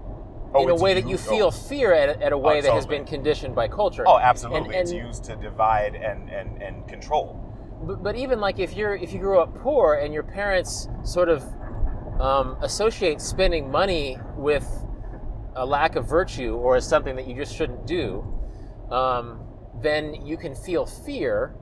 Oh, 0.54 0.64
in 0.64 0.70
a 0.70 0.76
way 0.76 0.96
that 0.96 1.08
you 1.08 1.18
feel 1.18 1.48
oh. 1.48 1.52
fear 1.52 1.94
at, 1.94 2.22
at 2.22 2.32
a 2.32 2.38
way 2.38 2.62
that 2.62 2.74
has 2.74 2.88
been 2.88 3.06
conditioned 3.06 3.54
by 3.54 3.68
culture. 3.68 4.04
Oh, 4.08 4.18
absolutely. 4.18 4.76
And- 4.76 4.82
it's 4.82 4.92
used 4.92 5.24
to 5.26 5.36
divide 5.36 5.96
and, 5.96 6.30
and, 6.30 6.62
and 6.62 6.88
control. 6.88 7.46
But, 7.84 8.04
but 8.04 8.16
even 8.16 8.40
like 8.40 8.60
if 8.60 8.76
you're 8.76 8.96
if 8.96 9.14
you 9.14 9.20
grew 9.20 9.40
up 9.40 9.56
poor 9.56 9.96
and 9.96 10.14
your 10.14 10.24
parents 10.24 10.90
sort 11.04 11.30
of 11.30 11.44
um, 12.20 12.58
associate 12.62 13.22
spending 13.22 13.72
money 13.72 14.18
with 14.36 14.68
a 15.56 15.66
lack 15.66 15.96
of 15.96 16.06
virtue 16.06 16.56
or 16.56 16.76
as 16.76 16.88
something 16.88 17.16
that 17.16 17.28
you 17.28 17.36
just 17.36 17.56
shouldn't 17.56 17.86
do, 17.86 18.26
um, 18.92 19.42
then 19.82 20.26
you 20.26 20.38
can 20.38 20.56
feel 20.56 20.86
fear 20.86 21.56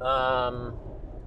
um, 0.00 0.72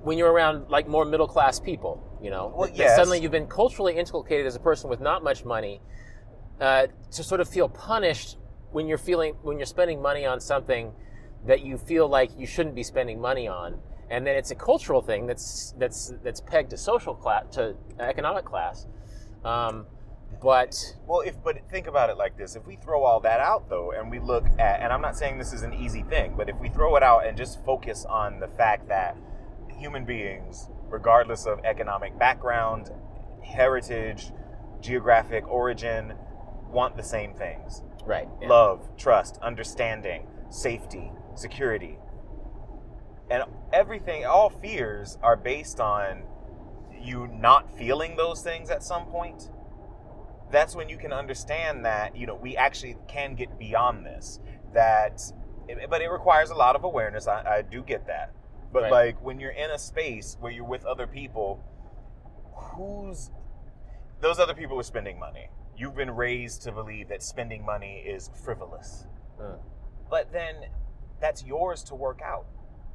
when 0.03 0.17
you're 0.17 0.31
around 0.31 0.69
like 0.69 0.87
more 0.87 1.05
middle 1.05 1.27
class 1.27 1.59
people. 1.59 2.07
You 2.21 2.29
know, 2.29 2.53
Well, 2.55 2.69
yes. 2.69 2.95
suddenly 2.95 3.19
you've 3.19 3.31
been 3.31 3.47
culturally 3.47 3.97
inculcated 3.97 4.45
as 4.45 4.55
a 4.55 4.59
person 4.59 4.89
with 4.89 5.01
not 5.01 5.23
much 5.23 5.43
money 5.43 5.81
uh, 6.59 6.87
to 7.11 7.23
sort 7.23 7.41
of 7.41 7.49
feel 7.49 7.67
punished 7.67 8.37
when 8.71 8.87
you're 8.87 8.99
feeling 8.99 9.33
when 9.41 9.57
you're 9.57 9.65
spending 9.65 10.01
money 10.01 10.25
on 10.25 10.39
something 10.39 10.93
that 11.47 11.61
you 11.61 11.77
feel 11.77 12.07
like 12.07 12.29
you 12.37 12.45
shouldn't 12.45 12.75
be 12.75 12.83
spending 12.83 13.19
money 13.19 13.47
on, 13.47 13.79
and 14.11 14.25
then 14.25 14.35
it's 14.35 14.51
a 14.51 14.55
cultural 14.55 15.01
thing 15.01 15.25
that's 15.25 15.73
that's 15.79 16.13
that's 16.23 16.41
pegged 16.41 16.69
to 16.69 16.77
social 16.77 17.15
class 17.15 17.43
to 17.55 17.75
economic 17.99 18.45
class. 18.45 18.85
Um, 19.43 19.87
but 20.41 20.95
Well, 21.05 21.21
if 21.21 21.41
but 21.43 21.57
think 21.69 21.87
about 21.87 22.09
it 22.09 22.17
like 22.17 22.37
this: 22.37 22.55
if 22.55 22.65
we 22.65 22.75
throw 22.75 23.03
all 23.03 23.19
that 23.21 23.39
out, 23.39 23.69
though, 23.69 23.91
and 23.91 24.09
we 24.09 24.19
look 24.19 24.45
at, 24.57 24.81
and 24.81 24.91
I'm 24.91 25.01
not 25.01 25.15
saying 25.17 25.37
this 25.37 25.53
is 25.53 25.61
an 25.61 25.73
easy 25.73 26.03
thing, 26.03 26.33
but 26.35 26.49
if 26.49 26.57
we 26.59 26.69
throw 26.69 26.95
it 26.95 27.03
out 27.03 27.27
and 27.27 27.37
just 27.37 27.63
focus 27.63 28.05
on 28.05 28.39
the 28.39 28.47
fact 28.47 28.87
that 28.87 29.15
human 29.77 30.03
beings, 30.03 30.69
regardless 30.89 31.45
of 31.45 31.59
economic 31.63 32.17
background, 32.17 32.91
heritage, 33.43 34.31
geographic 34.81 35.47
origin, 35.47 36.13
want 36.69 36.97
the 36.97 37.03
same 37.03 37.35
things: 37.35 37.83
right, 38.05 38.27
yeah. 38.41 38.47
love, 38.47 38.89
trust, 38.97 39.37
understanding, 39.43 40.27
safety, 40.49 41.11
security. 41.35 41.99
And 43.29 43.43
everything, 43.71 44.25
all 44.25 44.49
fears 44.49 45.17
are 45.21 45.37
based 45.37 45.79
on 45.79 46.23
you 46.99 47.27
not 47.27 47.71
feeling 47.77 48.17
those 48.17 48.41
things 48.41 48.69
at 48.69 48.83
some 48.83 49.05
point. 49.05 49.49
That's 50.51 50.75
when 50.75 50.89
you 50.89 50.97
can 50.97 51.13
understand 51.13 51.85
that, 51.85 52.15
you 52.15 52.27
know, 52.27 52.35
we 52.35 52.57
actually 52.57 52.97
can 53.07 53.35
get 53.35 53.57
beyond 53.57 54.05
this. 54.05 54.39
That, 54.73 55.21
but 55.89 56.01
it 56.01 56.09
requires 56.09 56.49
a 56.49 56.55
lot 56.55 56.75
of 56.75 56.83
awareness. 56.83 57.27
I, 57.27 57.57
I 57.57 57.61
do 57.61 57.81
get 57.81 58.07
that. 58.07 58.33
But 58.71 58.83
Right. 58.83 58.91
like 58.91 59.21
when 59.23 59.39
you're 59.39 59.51
in 59.51 59.69
a 59.71 59.77
space 59.77 60.37
where 60.39 60.51
you're 60.51 60.65
with 60.65 60.85
other 60.85 61.07
people, 61.07 61.63
who's 62.53 63.31
those 64.21 64.39
other 64.39 64.53
people 64.53 64.79
are 64.79 64.83
spending 64.83 65.19
money. 65.19 65.49
You've 65.75 65.95
been 65.95 66.11
raised 66.11 66.61
to 66.63 66.71
believe 66.71 67.09
that 67.09 67.23
spending 67.23 67.65
money 67.65 68.03
is 68.05 68.29
frivolous. 68.43 69.07
Mm. 69.39 69.57
But 70.09 70.31
then 70.31 70.55
that's 71.19 71.43
yours 71.43 71.83
to 71.85 71.95
work 71.95 72.21
out. 72.23 72.45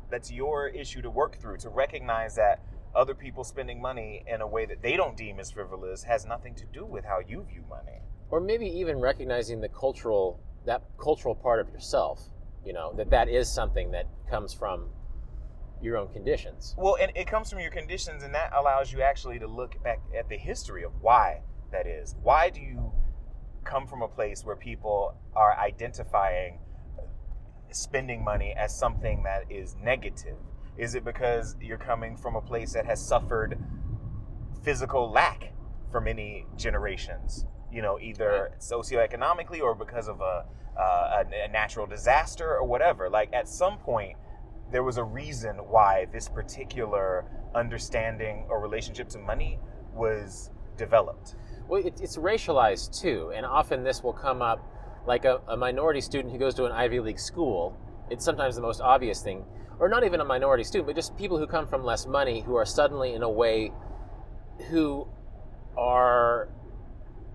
That's 0.08 0.30
your 0.30 0.68
issue 0.68 1.02
to 1.02 1.10
work 1.10 1.40
through, 1.40 1.56
to 1.58 1.68
recognize 1.68 2.36
that 2.36 2.60
other 2.96 3.14
people 3.14 3.44
spending 3.44 3.80
money 3.80 4.24
in 4.26 4.40
a 4.40 4.46
way 4.46 4.66
that 4.66 4.82
they 4.82 4.96
don't 4.96 5.16
deem 5.16 5.38
as 5.38 5.50
frivolous 5.50 6.02
has 6.04 6.24
nothing 6.26 6.54
to 6.54 6.64
do 6.72 6.84
with 6.84 7.04
how 7.04 7.20
you 7.20 7.42
view 7.44 7.62
money. 7.68 8.00
or 8.28 8.40
maybe 8.40 8.66
even 8.66 8.98
recognizing 8.98 9.60
the 9.60 9.68
cultural 9.68 10.40
that 10.64 10.82
cultural 10.98 11.34
part 11.34 11.60
of 11.60 11.68
yourself. 11.70 12.28
You 12.64 12.72
know 12.72 12.92
that 12.96 13.10
that 13.10 13.28
is 13.28 13.48
something 13.48 13.92
that 13.92 14.06
comes 14.28 14.52
from 14.52 14.88
your 15.80 15.96
own 15.96 16.08
conditions. 16.12 16.74
Well, 16.76 16.96
and 17.00 17.12
it 17.14 17.26
comes 17.28 17.50
from 17.50 17.60
your 17.60 17.70
conditions, 17.70 18.24
and 18.24 18.34
that 18.34 18.52
allows 18.52 18.92
you 18.92 19.02
actually 19.02 19.38
to 19.38 19.46
look 19.46 19.80
back 19.84 20.00
at 20.18 20.28
the 20.28 20.36
history 20.36 20.82
of 20.82 20.92
why 21.00 21.42
that 21.70 21.86
is. 21.86 22.16
Why 22.22 22.50
do 22.50 22.60
you 22.60 22.92
come 23.64 23.86
from 23.86 24.02
a 24.02 24.08
place 24.08 24.44
where 24.44 24.56
people 24.56 25.14
are 25.36 25.56
identifying 25.56 26.58
spending 27.70 28.24
money 28.24 28.54
as 28.56 28.76
something 28.76 29.22
that 29.22 29.44
is 29.50 29.76
negative? 29.76 30.38
Is 30.78 30.94
it 30.94 31.04
because 31.04 31.56
you're 31.60 31.78
coming 31.78 32.16
from 32.16 32.36
a 32.36 32.40
place 32.40 32.72
that 32.74 32.86
has 32.86 33.04
suffered 33.04 33.58
physical 34.62 35.10
lack 35.10 35.52
for 35.90 36.00
many 36.00 36.46
generations? 36.56 37.46
You 37.72 37.82
know, 37.82 37.98
either 37.98 38.52
socioeconomically 38.58 39.60
or 39.60 39.74
because 39.74 40.08
of 40.08 40.20
a, 40.20 40.44
uh, 40.78 41.24
a, 41.24 41.44
a 41.44 41.48
natural 41.48 41.86
disaster 41.86 42.48
or 42.48 42.64
whatever. 42.64 43.08
Like 43.08 43.32
at 43.32 43.48
some 43.48 43.78
point, 43.78 44.16
there 44.70 44.82
was 44.82 44.98
a 44.98 45.04
reason 45.04 45.56
why 45.56 46.06
this 46.12 46.28
particular 46.28 47.24
understanding 47.54 48.44
or 48.48 48.60
relationship 48.60 49.08
to 49.10 49.18
money 49.18 49.58
was 49.94 50.50
developed. 50.76 51.36
Well, 51.68 51.84
it, 51.84 52.00
it's 52.00 52.16
racialized 52.16 53.00
too, 53.00 53.32
and 53.34 53.46
often 53.46 53.82
this 53.82 54.02
will 54.02 54.12
come 54.12 54.42
up 54.42 54.64
like 55.06 55.24
a, 55.24 55.40
a 55.48 55.56
minority 55.56 56.00
student 56.00 56.32
who 56.32 56.38
goes 56.38 56.54
to 56.54 56.64
an 56.64 56.72
Ivy 56.72 57.00
League 57.00 57.18
school. 57.18 57.76
It's 58.10 58.24
sometimes 58.24 58.56
the 58.56 58.62
most 58.62 58.80
obvious 58.80 59.22
thing, 59.22 59.44
or 59.78 59.88
not 59.88 60.04
even 60.04 60.20
a 60.20 60.24
minority 60.24 60.64
student, 60.64 60.86
but 60.86 60.96
just 60.96 61.16
people 61.16 61.38
who 61.38 61.46
come 61.46 61.66
from 61.66 61.84
less 61.84 62.06
money 62.06 62.40
who 62.40 62.56
are 62.56 62.64
suddenly 62.66 63.14
in 63.14 63.22
a 63.22 63.30
way 63.30 63.72
who 64.70 65.06
are 65.76 66.48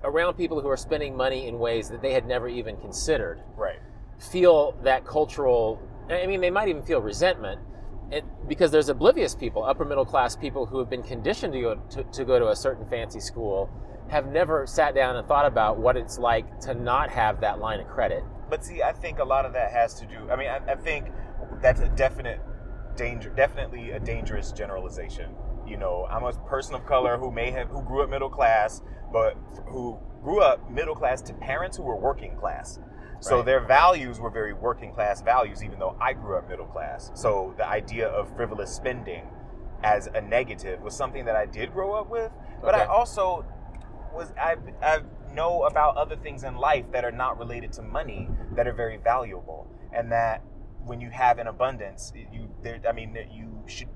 around 0.04 0.34
people 0.36 0.60
who 0.60 0.68
are 0.68 0.78
spending 0.78 1.16
money 1.16 1.48
in 1.48 1.60
ways 1.60 1.90
that 1.90 2.02
they 2.02 2.14
had 2.14 2.26
never 2.26 2.48
even 2.48 2.76
considered 2.78 3.40
Right. 3.56 3.78
feel 4.20 4.76
that 4.84 5.06
cultural 5.06 5.80
i 6.10 6.26
mean 6.26 6.42
they 6.42 6.50
might 6.50 6.68
even 6.68 6.82
feel 6.82 7.00
resentment 7.00 7.62
it, 8.12 8.26
because 8.48 8.72
there's 8.72 8.90
oblivious 8.90 9.36
people 9.36 9.64
upper 9.64 9.86
middle 9.86 10.06
class 10.06 10.36
people 10.36 10.66
who 10.66 10.80
have 10.80 10.90
been 10.90 11.04
conditioned 11.04 11.54
to 11.54 11.62
go 11.62 11.76
to, 11.92 12.04
to 12.04 12.26
go 12.26 12.40
to 12.40 12.50
a 12.50 12.56
certain 12.56 12.88
fancy 12.90 13.20
school 13.20 13.70
have 14.10 14.26
never 14.32 14.66
sat 14.66 14.96
down 14.96 15.16
and 15.16 15.28
thought 15.28 15.46
about 15.46 15.78
what 15.78 15.96
it's 15.96 16.18
like 16.18 16.60
to 16.60 16.74
not 16.74 17.10
have 17.10 17.40
that 17.40 17.60
line 17.60 17.80
of 17.80 17.88
credit 17.88 18.24
But 18.50 18.66
see, 18.66 18.82
I 18.82 18.92
think 18.92 19.20
a 19.20 19.24
lot 19.24 19.46
of 19.46 19.54
that 19.54 19.72
has 19.72 19.94
to 20.00 20.06
do. 20.08 20.30
I 20.30 20.36
mean, 20.36 20.50
I, 20.50 20.58
I 20.72 20.76
think 20.76 21.06
that's 21.62 21.82
a 21.82 21.90
definite 21.90 22.40
danger, 22.96 23.30
definitely 23.30 23.92
a 23.92 24.00
dangerous 24.00 24.52
generalization. 24.52 25.36
You 25.68 25.78
know, 25.78 26.08
I'm 26.10 26.24
a 26.24 26.34
person 26.48 26.76
of 26.76 26.86
color 26.86 27.18
who 27.18 27.32
may 27.32 27.52
have 27.52 27.70
who 27.70 27.82
grew 27.84 28.04
up 28.04 28.10
middle 28.10 28.30
class, 28.30 28.82
but 29.12 29.38
who 29.68 29.98
grew 30.24 30.42
up 30.42 30.70
middle 30.70 30.96
class 30.96 31.22
to 31.24 31.34
parents 31.34 31.78
who 31.78 31.84
were 31.84 31.96
working 31.96 32.36
class. 32.36 32.80
So 33.20 33.38
Right. 33.38 33.46
their 33.46 33.60
values 33.60 34.20
were 34.20 34.32
very 34.32 34.54
working 34.54 34.92
class 34.92 35.22
values, 35.22 35.64
even 35.64 35.78
though 35.78 35.96
I 36.02 36.14
grew 36.14 36.38
up 36.38 36.50
middle 36.50 36.66
class. 36.66 37.12
So 37.14 37.54
the 37.58 37.68
idea 37.68 38.08
of 38.08 38.36
frivolous 38.36 38.74
spending 38.74 39.28
as 39.84 40.08
a 40.08 40.22
negative 40.22 40.82
was 40.82 40.96
something 40.96 41.26
that 41.26 41.36
I 41.36 41.46
did 41.46 41.72
grow 41.72 41.94
up 41.94 42.10
with. 42.10 42.32
But 42.62 42.76
I 42.76 42.86
also 42.86 43.46
was 44.14 44.34
I've, 44.40 44.60
I've 44.82 45.06
know 45.34 45.64
about 45.64 45.96
other 45.96 46.16
things 46.16 46.44
in 46.44 46.58
life 46.58 46.86
that 46.92 47.06
are 47.06 47.12
not 47.12 47.38
related 47.38 47.72
to 47.74 47.82
money 47.82 48.28
that 48.56 48.68
are 48.68 48.74
very 48.74 48.98
valuable, 48.98 49.68
and 49.94 50.12
that 50.12 50.42
when 50.86 51.02
you 51.02 51.10
have 51.10 51.40
an 51.40 51.48
abundance, 51.48 52.12
you 52.16 52.50
there. 52.64 52.80
I 52.88 52.92
mean, 52.92 53.18
you 53.32 53.64
should. 53.68 53.90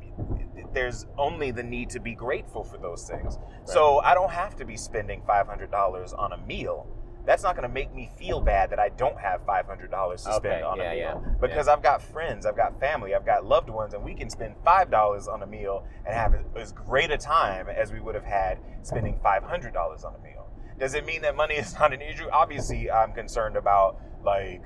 There's 0.73 1.07
only 1.17 1.51
the 1.51 1.63
need 1.63 1.89
to 1.91 1.99
be 1.99 2.13
grateful 2.13 2.63
for 2.63 2.77
those 2.77 3.07
things. 3.07 3.38
Right. 3.38 3.69
So 3.69 3.99
I 3.99 4.13
don't 4.13 4.31
have 4.31 4.55
to 4.57 4.65
be 4.65 4.77
spending 4.77 5.21
five 5.25 5.47
hundred 5.47 5.71
dollars 5.71 6.13
on 6.13 6.33
a 6.33 6.38
meal 6.38 6.88
that's 7.25 7.43
not 7.43 7.55
going 7.55 7.67
to 7.67 7.73
make 7.73 7.93
me 7.93 8.09
feel 8.17 8.39
bad 8.39 8.69
that 8.69 8.79
I 8.79 8.89
don't 8.89 9.19
have 9.19 9.45
five 9.45 9.65
hundred 9.65 9.89
dollars 9.89 10.23
to 10.23 10.29
okay, 10.36 10.49
spend 10.49 10.63
on 10.63 10.77
yeah, 10.77 10.91
a 10.91 10.95
meal 10.95 11.23
yeah, 11.25 11.33
because 11.41 11.67
yeah. 11.67 11.73
I've 11.73 11.81
got 11.81 12.01
friends, 12.01 12.45
I've 12.45 12.55
got 12.55 12.79
family, 12.79 13.15
I've 13.15 13.25
got 13.25 13.45
loved 13.45 13.69
ones, 13.69 13.93
and 13.93 14.03
we 14.03 14.13
can 14.13 14.29
spend 14.29 14.55
five 14.63 14.91
dollars 14.91 15.27
on 15.27 15.41
a 15.41 15.47
meal 15.47 15.88
and 16.05 16.15
have 16.15 16.36
as 16.55 16.71
great 16.71 17.11
a 17.11 17.17
time 17.17 17.67
as 17.67 17.91
we 17.91 17.99
would 17.99 18.15
have 18.15 18.25
had 18.25 18.59
spending 18.83 19.19
five 19.23 19.43
hundred 19.43 19.73
dollars 19.73 20.03
on 20.03 20.13
a 20.15 20.19
meal. 20.19 20.51
Does 20.79 20.93
it 20.93 21.05
mean 21.05 21.21
that 21.23 21.36
money 21.36 21.55
is 21.55 21.73
not 21.79 21.93
an 21.93 22.01
issue? 22.01 22.27
Obviously, 22.31 22.91
I'm 22.91 23.13
concerned 23.13 23.55
about 23.55 23.99
like 24.23 24.63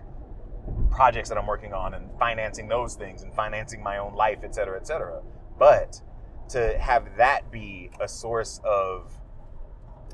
projects 0.91 1.29
that 1.29 1.37
I'm 1.37 1.47
working 1.47 1.73
on 1.73 1.93
and 1.93 2.09
financing 2.19 2.67
those 2.67 2.95
things 2.95 3.23
and 3.23 3.33
financing 3.33 3.81
my 3.81 3.97
own 3.97 4.15
life, 4.15 4.39
et 4.43 4.55
cetera, 4.55 4.77
et 4.77 4.87
cetera. 4.87 5.21
But 5.57 6.01
to 6.49 6.77
have 6.79 7.17
that 7.17 7.51
be 7.51 7.91
a 7.99 8.07
source 8.07 8.59
of 8.63 9.13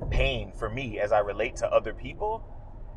pain 0.09 0.51
for 0.51 0.69
me 0.69 0.99
as 0.99 1.11
I 1.11 1.19
relate 1.19 1.55
to 1.57 1.67
other 1.67 1.93
people, 1.93 2.43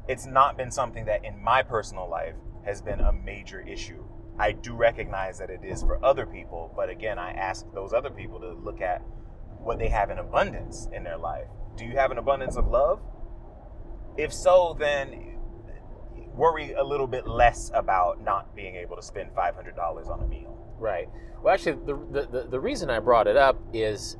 it's 0.09 0.27
not 0.27 0.57
been 0.57 0.71
something 0.71 1.05
that 1.05 1.25
in 1.25 1.43
my 1.43 1.63
personal 1.63 2.09
life 2.09 2.35
has 2.65 2.83
been 2.83 3.01
a 3.01 3.13
major 3.13 3.61
issue. 3.61 4.05
I 4.39 4.53
do 4.53 4.75
recognize 4.75 5.39
that 5.39 5.51
it 5.51 5.61
is 5.65 5.83
for 5.83 6.05
other 6.05 6.27
people, 6.27 6.73
but 6.75 6.89
again, 6.89 7.19
I 7.19 7.33
ask 7.33 7.67
those 7.73 7.93
other 7.93 8.11
people 8.11 8.41
to 8.41 8.53
look 8.53 8.81
at 8.81 9.03
what 9.59 9.79
they 9.79 9.89
have 9.89 10.11
in 10.11 10.19
abundance 10.19 10.89
in 10.93 11.05
their 11.05 11.19
life. 11.19 11.49
Do 11.77 11.85
you 11.85 11.97
have 11.97 12.11
an 12.11 12.19
abundance 12.19 12.57
of 12.57 12.67
love? 12.69 13.01
If 14.17 14.33
so, 14.33 14.77
then 14.79 15.38
worry 16.39 16.73
a 16.73 16.83
little 16.83 17.07
bit 17.07 17.27
less 17.27 17.71
about 17.75 18.23
not 18.23 18.55
being 18.55 18.77
able 18.77 18.97
to 18.97 19.03
spend 19.03 19.31
$500 19.35 20.09
on 20.09 20.21
a 20.23 20.27
meal. 20.27 20.57
Right. 20.79 21.09
Well, 21.43 21.53
actually, 21.53 21.79
the, 21.85 22.27
the, 22.31 22.47
the 22.49 22.61
reason 22.61 22.89
I 22.89 23.01
brought 23.01 23.27
it 23.27 23.37
up 23.37 23.61
is 23.73 24.17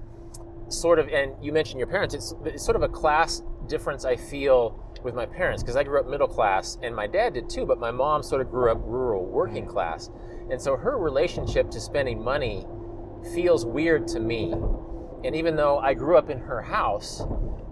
sort 0.69 0.99
of, 0.99 1.09
and 1.09 1.33
you 1.43 1.53
mentioned 1.53 1.79
your 1.79 1.89
parents, 1.89 2.15
it's, 2.15 2.35
it's 2.45 2.65
sort 2.65 2.77
of 2.77 2.83
a 2.83 2.89
class 2.89 3.43
difference 3.69 4.05
I 4.05 4.17
feel 4.17 4.85
with 5.03 5.15
my 5.15 5.27
parents 5.27 5.63
because 5.63 5.77
I 5.77 5.85
grew 5.85 6.01
up 6.01 6.07
middle 6.07 6.27
class 6.27 6.77
and 6.83 6.95
my 6.95 7.07
dad 7.07 7.35
did 7.35 7.49
too, 7.49 7.65
but 7.65 7.79
my 7.79 7.91
mom 7.91 8.23
sort 8.23 8.41
of 8.41 8.51
grew 8.51 8.71
up 8.71 8.79
rural 8.83 9.25
working 9.25 9.67
mm. 9.67 9.71
class. 9.71 10.11
And 10.51 10.61
so 10.61 10.77
her 10.77 10.99
relationship 10.99 11.71
to 11.71 11.81
spending 11.81 12.23
money 12.23 12.67
feels 13.35 13.65
weird 13.65 14.09
to 14.09 14.21
me. 14.21 14.53
And 15.25 15.35
even 15.35 15.57
though 15.57 15.79
I 15.79 15.95
grew 15.95 16.17
up 16.17 16.31
in 16.31 16.39
her 16.39 16.63
house, 16.63 17.23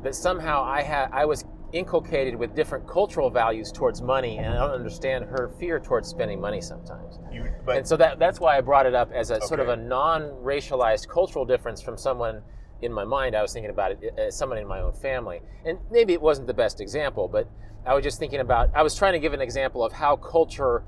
that 0.03 0.15
somehow 0.15 0.63
I 0.63 0.83
had 0.83 1.11
I 1.13 1.25
was 1.25 1.45
inculcated 1.73 2.37
with 2.37 2.55
different 2.55 2.89
cultural 2.89 3.31
values 3.31 3.73
towards 3.73 4.01
money, 4.01 4.39
and 4.39 4.47
I 4.47 4.59
don't 4.59 4.71
understand 4.71 5.25
her 5.27 5.51
fear 5.59 5.81
towards 5.81 6.09
spending 6.09 6.41
money 6.41 6.61
sometimes. 6.61 7.19
You, 7.33 7.53
but, 7.65 7.77
and 7.77 7.87
so 7.87 7.97
that 7.97 8.19
that's 8.19 8.41
why 8.41 8.57
I 8.57 8.61
brought 8.61 8.87
it 8.87 8.95
up 8.95 9.11
as 9.13 9.31
a 9.31 9.37
okay. 9.37 9.47
sort 9.47 9.61
of 9.61 9.69
a 9.69 9.77
non-racialized 9.77 11.09
cultural 11.09 11.45
difference 11.45 11.83
from 11.83 11.97
someone 11.99 12.43
in 12.83 12.93
my 12.93 13.05
mind, 13.05 13.35
I 13.35 13.43
was 13.43 13.53
thinking 13.53 13.71
about 13.71 13.93
it 13.93 14.15
as 14.19 14.37
someone 14.37 14.59
in 14.59 14.67
my 14.67 14.81
own 14.81 14.93
family. 14.93 15.41
And 15.65 15.79
maybe 15.91 16.13
it 16.13 16.21
wasn't 16.21 16.47
the 16.47 16.55
best 16.55 16.81
example, 16.81 17.29
but 17.29 17.49
I 17.87 17.95
was 17.95 18.05
just 18.05 18.19
thinking 18.19 18.41
about, 18.41 18.71
I 18.75 18.83
was 18.83 18.95
trying 18.95 19.15
to 19.15 19.19
give 19.19 19.33
an 19.33 19.41
example 19.41 19.85
of 19.85 19.93
how 19.93 20.17
culture 20.17 20.85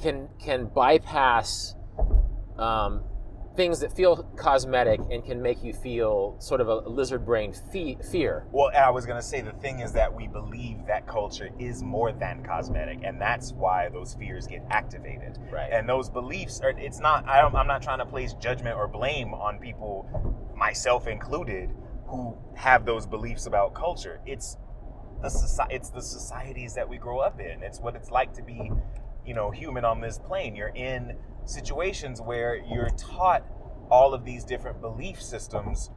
can, 0.00 0.28
can 0.38 0.66
bypass 0.66 1.74
um, 2.58 3.02
things 3.56 3.80
that 3.80 3.92
feel 3.92 4.22
cosmetic 4.36 5.00
and 5.10 5.24
can 5.24 5.40
make 5.40 5.64
you 5.64 5.72
feel 5.72 6.36
sort 6.38 6.60
of 6.60 6.68
a 6.68 6.74
lizard 6.74 7.24
brain 7.24 7.52
fe- 7.72 7.96
fear. 8.10 8.46
Well, 8.52 8.70
I 8.76 8.90
was 8.90 9.06
going 9.06 9.18
to 9.18 9.26
say 9.26 9.40
the 9.40 9.52
thing 9.52 9.80
is 9.80 9.92
that 9.92 10.14
we 10.14 10.28
believe 10.28 10.86
that 10.86 11.06
culture 11.06 11.48
is 11.58 11.82
more 11.82 12.12
than 12.12 12.44
cosmetic, 12.44 13.00
and 13.02 13.20
that's 13.20 13.52
why 13.52 13.88
those 13.88 14.14
fears 14.14 14.46
get 14.46 14.62
activated. 14.70 15.38
Right. 15.50 15.72
And 15.72 15.88
those 15.88 16.10
beliefs 16.10 16.60
are. 16.60 16.70
It's 16.70 17.00
not. 17.00 17.26
I 17.26 17.40
am 17.40 17.66
not 17.66 17.82
trying 17.82 17.98
to 17.98 18.06
place 18.06 18.34
judgment 18.34 18.76
or 18.76 18.86
blame 18.86 19.32
on 19.32 19.58
people, 19.58 20.06
myself 20.56 21.06
included, 21.06 21.70
who 22.06 22.36
have 22.54 22.84
those 22.84 23.06
beliefs 23.06 23.46
about 23.46 23.74
culture. 23.74 24.20
It's 24.26 24.58
the 25.22 25.30
society. 25.30 25.74
It's 25.74 25.90
the 25.90 26.02
societies 26.02 26.74
that 26.74 26.88
we 26.88 26.98
grow 26.98 27.20
up 27.20 27.40
in. 27.40 27.62
It's 27.62 27.80
what 27.80 27.96
it's 27.96 28.10
like 28.10 28.34
to 28.34 28.42
be, 28.42 28.70
you 29.24 29.34
know, 29.34 29.50
human 29.50 29.84
on 29.84 30.00
this 30.00 30.18
plane. 30.18 30.54
You're 30.54 30.68
in 30.74 31.16
situations 31.46 32.20
where 32.20 32.56
you're 32.56 32.90
taught 32.90 33.44
all 33.90 34.14
of 34.14 34.24
these 34.24 34.44
different 34.44 34.80
belief 34.80 35.22
systems 35.22 35.90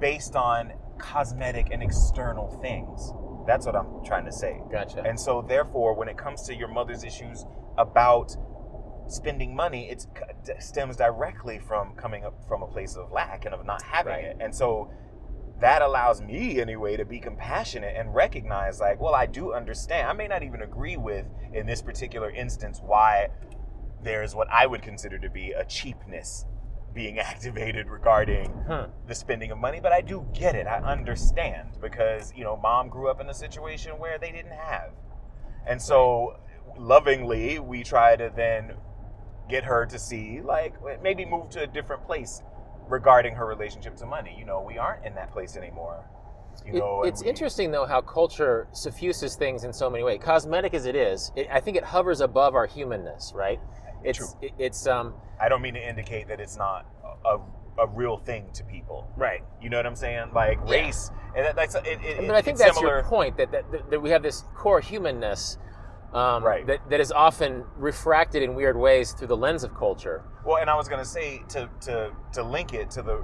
based 0.00 0.36
on 0.36 0.72
cosmetic 0.98 1.68
and 1.70 1.82
external 1.82 2.48
things. 2.60 3.12
That's 3.46 3.64
what 3.64 3.76
I'm 3.76 4.04
trying 4.04 4.26
to 4.26 4.32
say. 4.32 4.60
Gotcha. 4.70 5.02
And 5.02 5.18
so, 5.18 5.44
therefore, 5.46 5.94
when 5.94 6.08
it 6.08 6.18
comes 6.18 6.42
to 6.42 6.54
your 6.54 6.68
mother's 6.68 7.04
issues 7.04 7.44
about 7.78 8.36
spending 9.06 9.56
money, 9.56 9.88
it 9.88 10.06
stems 10.58 10.96
directly 10.96 11.58
from 11.58 11.94
coming 11.94 12.24
up 12.24 12.46
from 12.46 12.62
a 12.62 12.66
place 12.66 12.96
of 12.96 13.10
lack 13.10 13.46
and 13.46 13.54
of 13.54 13.64
not 13.64 13.82
having 13.82 14.12
right. 14.12 14.24
it. 14.24 14.36
And 14.40 14.54
so, 14.54 14.90
that 15.60 15.82
allows 15.82 16.20
me 16.20 16.60
anyway 16.60 16.96
to 16.96 17.04
be 17.04 17.18
compassionate 17.18 17.94
and 17.96 18.14
recognize 18.14 18.78
like 18.78 19.00
well 19.00 19.14
i 19.14 19.26
do 19.26 19.52
understand 19.52 20.06
i 20.06 20.12
may 20.12 20.28
not 20.28 20.42
even 20.44 20.62
agree 20.62 20.96
with 20.96 21.26
in 21.52 21.66
this 21.66 21.82
particular 21.82 22.30
instance 22.30 22.80
why 22.80 23.26
there's 24.02 24.34
what 24.34 24.48
I 24.50 24.66
would 24.66 24.82
consider 24.82 25.18
to 25.18 25.30
be 25.30 25.52
a 25.52 25.64
cheapness 25.64 26.46
being 26.94 27.18
activated 27.18 27.88
regarding 27.88 28.52
huh. 28.66 28.88
the 29.06 29.14
spending 29.14 29.50
of 29.50 29.58
money, 29.58 29.80
but 29.80 29.92
I 29.92 30.00
do 30.00 30.26
get 30.34 30.54
it. 30.54 30.66
I 30.66 30.78
understand 30.78 31.78
because, 31.80 32.32
you 32.36 32.44
know, 32.44 32.56
mom 32.56 32.88
grew 32.88 33.08
up 33.08 33.20
in 33.20 33.28
a 33.28 33.34
situation 33.34 33.92
where 33.92 34.18
they 34.18 34.32
didn't 34.32 34.52
have. 34.52 34.90
And 35.66 35.80
so 35.80 36.38
lovingly, 36.76 37.58
we 37.58 37.82
try 37.82 38.16
to 38.16 38.32
then 38.34 38.74
get 39.48 39.64
her 39.64 39.86
to 39.86 39.98
see, 39.98 40.40
like, 40.40 40.74
maybe 41.02 41.24
move 41.24 41.50
to 41.50 41.62
a 41.62 41.66
different 41.66 42.04
place 42.04 42.42
regarding 42.88 43.34
her 43.34 43.46
relationship 43.46 43.96
to 43.96 44.06
money. 44.06 44.34
You 44.38 44.44
know, 44.44 44.62
we 44.66 44.78
aren't 44.78 45.04
in 45.04 45.14
that 45.14 45.32
place 45.32 45.56
anymore. 45.56 46.04
You 46.66 46.80
know, 46.80 47.02
it, 47.04 47.08
it's 47.08 47.22
we, 47.22 47.28
interesting 47.28 47.70
though 47.70 47.86
how 47.86 48.00
culture 48.00 48.66
suffuses 48.72 49.36
things 49.36 49.64
in 49.64 49.72
so 49.72 49.88
many 49.88 50.02
ways. 50.02 50.20
Cosmetic 50.22 50.74
as 50.74 50.86
it 50.86 50.96
is, 50.96 51.30
it, 51.36 51.48
I 51.50 51.60
think 51.60 51.76
it 51.76 51.84
hovers 51.84 52.20
above 52.20 52.54
our 52.54 52.66
humanness, 52.66 53.32
right? 53.34 53.60
It's. 54.04 54.36
It, 54.42 54.52
it's 54.58 54.86
um. 54.86 55.14
I 55.40 55.48
don't 55.48 55.62
mean 55.62 55.74
to 55.74 55.88
indicate 55.88 56.28
that 56.28 56.40
it's 56.40 56.56
not 56.56 56.86
a, 57.24 57.38
a 57.78 57.86
real 57.86 58.16
thing 58.16 58.46
to 58.54 58.64
people. 58.64 59.08
Right. 59.16 59.42
You 59.62 59.70
know 59.70 59.76
what 59.76 59.86
I'm 59.86 59.96
saying? 59.96 60.30
Like 60.34 60.58
yeah. 60.66 60.70
race, 60.70 61.10
and 61.36 61.46
that, 61.46 61.56
that's 61.56 61.74
it, 61.74 61.86
it, 62.02 62.26
But 62.26 62.34
I 62.34 62.42
think 62.42 62.58
that's 62.58 62.76
similar. 62.76 62.96
your 62.96 63.04
point 63.04 63.36
that, 63.36 63.52
that 63.52 63.90
that 63.90 64.00
we 64.00 64.10
have 64.10 64.22
this 64.22 64.44
core 64.54 64.80
humanness. 64.80 65.58
Um, 66.10 66.42
right. 66.42 66.66
that, 66.66 66.88
that 66.88 67.00
is 67.00 67.12
often 67.12 67.64
refracted 67.76 68.42
in 68.42 68.54
weird 68.54 68.78
ways 68.78 69.12
through 69.12 69.26
the 69.26 69.36
lens 69.36 69.62
of 69.62 69.74
culture. 69.74 70.24
Well, 70.42 70.56
and 70.56 70.70
I 70.70 70.74
was 70.74 70.88
going 70.88 71.04
to 71.04 71.08
say 71.08 71.42
to, 71.50 71.68
to, 71.82 72.12
to 72.32 72.42
link 72.42 72.72
it 72.72 72.90
to 72.92 73.02
the 73.02 73.22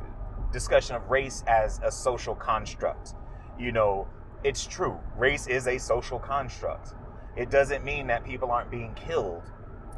discussion 0.53 0.95
of 0.95 1.09
race 1.09 1.43
as 1.47 1.81
a 1.83 1.91
social 1.91 2.35
construct. 2.35 3.15
You 3.59 3.73
know, 3.73 4.07
it's 4.45 4.67
true. 4.67 5.01
Race 5.17 5.47
is 5.47 5.67
a 5.67 5.79
social 5.79 6.19
construct. 6.19 6.93
It 7.37 7.51
doesn't 7.51 7.85
mean 7.85 8.07
that 8.09 8.23
people 8.23 8.51
aren't 8.51 8.71
being 8.71 8.93
killed 8.95 9.45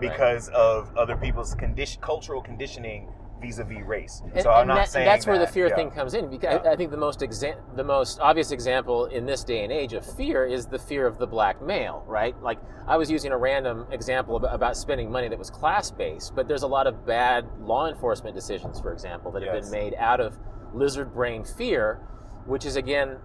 because 0.01 0.49
right. 0.49 0.57
of 0.57 0.97
other 0.97 1.17
people's 1.17 1.55
condition, 1.55 2.01
cultural 2.01 2.43
conditioning 2.43 3.09
vis-a-vis 3.41 3.83
race. 3.85 4.23
And, 4.35 4.43
so 4.43 4.51
I'm 4.51 4.67
not 4.67 4.77
that, 4.77 4.89
saying 4.89 5.07
that's 5.07 5.27
where 5.27 5.39
the 5.39 5.47
fear 5.47 5.69
yeah. 5.69 5.75
thing 5.75 5.91
comes 5.91 6.15
in. 6.15 6.31
Because 6.31 6.61
yeah. 6.65 6.71
I, 6.71 6.73
I, 6.73 6.77
think 6.77 6.91
the 6.91 6.97
most 6.97 7.21
exa- 7.21 7.61
the 7.77 7.85
most 7.85 8.19
obvious 8.21 8.51
example 8.51 9.07
in 9.07 9.27
this 9.27 9.45
day 9.45 9.63
and 9.65 9.73
age 9.73 9.93
of 9.93 10.05
fear 10.17 10.47
is 10.47 10.67
the 10.67 10.79
fear 10.79 11.07
of 11.07 11.19
the 11.19 11.27
black 11.27 11.61
male, 11.63 12.03
right? 12.07 12.41
Like 12.43 12.59
I 12.87 12.97
was 12.97 13.11
using 13.11 13.33
a 13.33 13.37
random 13.37 13.87
example 13.91 14.37
about, 14.37 14.55
about 14.55 14.77
spending 14.77 15.11
money 15.11 15.29
that 15.29 15.39
was 15.39 15.51
class-based, 15.51 16.35
but 16.35 16.49
there's 16.49 16.63
a 16.63 16.67
lot 16.67 16.87
of 16.87 17.07
bad 17.07 17.47
law 17.61 17.89
enforcement 17.89 18.35
decisions, 18.35 18.81
for 18.81 18.93
example, 18.93 19.31
that 19.33 19.43
have 19.43 19.61
been 19.61 19.71
made 19.71 19.95
out 19.99 20.21
of 20.21 20.39
lizard 20.73 21.13
brain 21.13 21.45
fear, 21.45 22.01
which 22.47 22.65
is 22.65 22.77
again 22.77 23.19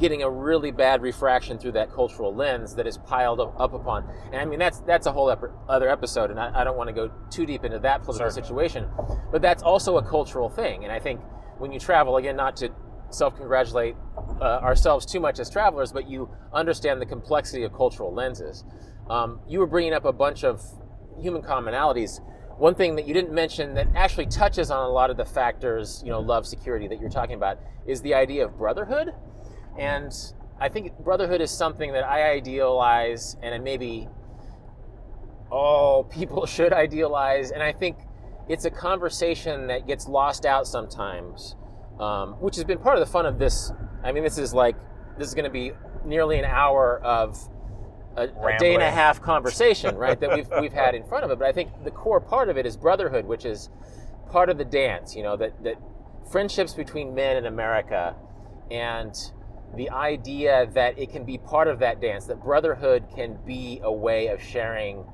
getting 0.00 0.22
a 0.22 0.30
really 0.30 0.70
bad 0.70 1.02
refraction 1.02 1.58
through 1.58 1.72
that 1.72 1.92
cultural 1.92 2.34
lens 2.34 2.74
that 2.74 2.86
is 2.86 2.98
piled 2.98 3.40
up, 3.40 3.54
up 3.58 3.74
upon. 3.74 4.08
And 4.26 4.36
I 4.36 4.44
mean, 4.44 4.58
that's 4.58 4.80
that's 4.80 5.06
a 5.06 5.12
whole 5.12 5.30
ep- 5.30 5.52
other 5.68 5.88
episode, 5.88 6.30
and 6.30 6.40
I, 6.40 6.60
I, 6.60 6.64
don't 6.64 6.76
want 6.76 6.88
to 6.88 6.94
go 6.94 7.10
too 7.30 7.46
deep 7.46 7.64
into 7.64 7.78
that 7.80 8.02
political 8.02 8.30
Certainly. 8.30 8.48
situation. 8.48 8.88
But 9.30 9.42
that's 9.42 9.62
also 9.62 9.98
a 9.98 10.02
cultural 10.02 10.48
thing. 10.48 10.84
And 10.84 10.92
I 10.92 10.98
think 10.98 11.20
when 11.58 11.72
you 11.72 11.78
travel, 11.78 12.16
again, 12.16 12.36
not 12.36 12.56
to 12.56 12.70
self 13.10 13.36
congratulate 13.36 13.94
uh, 14.40 14.60
ourselves 14.62 15.06
too 15.06 15.20
much 15.20 15.38
as 15.38 15.48
travelers, 15.48 15.92
but 15.92 16.08
you 16.08 16.28
understand 16.52 17.00
the 17.00 17.06
complexity 17.06 17.62
of 17.62 17.72
cultural 17.72 18.12
lenses. 18.12 18.64
Um, 19.08 19.40
you 19.46 19.58
were 19.58 19.66
bringing 19.66 19.92
up 19.92 20.04
a 20.04 20.12
bunch 20.12 20.44
of 20.44 20.62
human 21.20 21.42
commonalities. 21.42 22.20
One 22.58 22.74
thing 22.74 22.96
that 22.96 23.06
you 23.06 23.14
didn't 23.14 23.32
mention 23.32 23.74
that 23.74 23.88
actually 23.94 24.26
touches 24.26 24.70
on 24.70 24.84
a 24.84 24.88
lot 24.88 25.10
of 25.10 25.16
the 25.16 25.24
factors, 25.24 26.02
you 26.04 26.10
know, 26.10 26.20
love, 26.20 26.46
security 26.46 26.86
that 26.88 27.00
you're 27.00 27.10
talking 27.10 27.34
about, 27.34 27.58
is 27.86 28.00
the 28.02 28.14
idea 28.14 28.44
of 28.44 28.56
brotherhood. 28.56 29.12
And 29.78 30.12
I 30.60 30.68
think 30.68 30.98
brotherhood 31.00 31.40
is 31.40 31.50
something 31.50 31.92
that 31.92 32.04
I 32.04 32.30
idealize, 32.30 33.36
and 33.42 33.62
maybe 33.64 34.08
all 35.50 36.04
people 36.18 36.46
should 36.46 36.72
idealize. 36.72 37.50
And 37.50 37.62
I 37.62 37.72
think 37.72 37.98
it's 38.48 38.64
a 38.64 38.70
conversation 38.70 39.66
that 39.68 39.86
gets 39.86 40.08
lost 40.08 40.44
out 40.44 40.66
sometimes, 40.66 41.56
um, 41.98 42.32
which 42.34 42.56
has 42.56 42.64
been 42.64 42.78
part 42.78 42.98
of 42.98 43.06
the 43.06 43.10
fun 43.10 43.26
of 43.26 43.38
this. 43.38 43.72
I 44.02 44.12
mean, 44.12 44.22
this 44.22 44.38
is 44.38 44.52
like 44.52 44.76
this 45.18 45.28
is 45.28 45.34
going 45.34 45.44
to 45.44 45.50
be 45.50 45.72
nearly 46.04 46.38
an 46.38 46.44
hour 46.44 47.00
of 47.00 47.38
a, 48.16 48.24
a 48.24 48.58
day 48.58 48.74
and 48.74 48.82
a 48.82 48.90
half 48.90 49.20
conversation, 49.20 49.96
right? 49.96 50.18
that 50.20 50.34
we've 50.34 50.48
we've 50.60 50.72
had 50.72 50.94
in 50.94 51.04
front 51.04 51.24
of 51.24 51.30
it. 51.30 51.38
But 51.38 51.48
I 51.48 51.52
think 51.52 51.84
the 51.84 51.90
core 51.90 52.20
part 52.20 52.48
of 52.48 52.56
it 52.56 52.66
is 52.66 52.76
brotherhood, 52.76 53.24
which 53.24 53.44
is 53.44 53.70
part 54.30 54.50
of 54.50 54.58
the 54.58 54.64
dance. 54.64 55.16
You 55.16 55.22
know 55.22 55.36
that 55.36 55.62
that 55.64 55.76
friendships 56.30 56.74
between 56.74 57.14
men 57.14 57.36
in 57.36 57.46
America, 57.46 58.14
and 58.70 59.14
the 59.76 59.90
idea 59.90 60.68
that 60.74 60.98
it 60.98 61.10
can 61.10 61.24
be 61.24 61.38
part 61.38 61.68
of 61.68 61.78
that 61.80 62.00
dance. 62.00 62.26
That 62.26 62.42
brotherhood 62.42 63.04
can 63.14 63.38
be 63.46 63.80
a 63.82 63.92
way 63.92 64.28
of 64.28 64.42
sharing. 64.42 65.04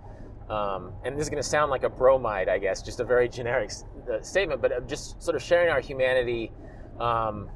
Um, 0.48 0.92
and 1.04 1.16
this 1.16 1.24
is 1.24 1.30
going 1.30 1.42
to 1.42 1.48
sound 1.48 1.70
like 1.70 1.84
a 1.84 1.88
bromide, 1.88 2.48
I 2.48 2.58
guess, 2.58 2.82
just 2.82 3.00
a 3.00 3.04
very 3.04 3.28
generic 3.28 3.70
uh, 4.12 4.20
statement, 4.20 4.60
but 4.60 4.88
just 4.88 5.22
sort 5.22 5.36
of 5.36 5.42
sharing 5.42 5.70
our 5.70 5.80
humanity 5.80 6.52
um, 6.98 7.48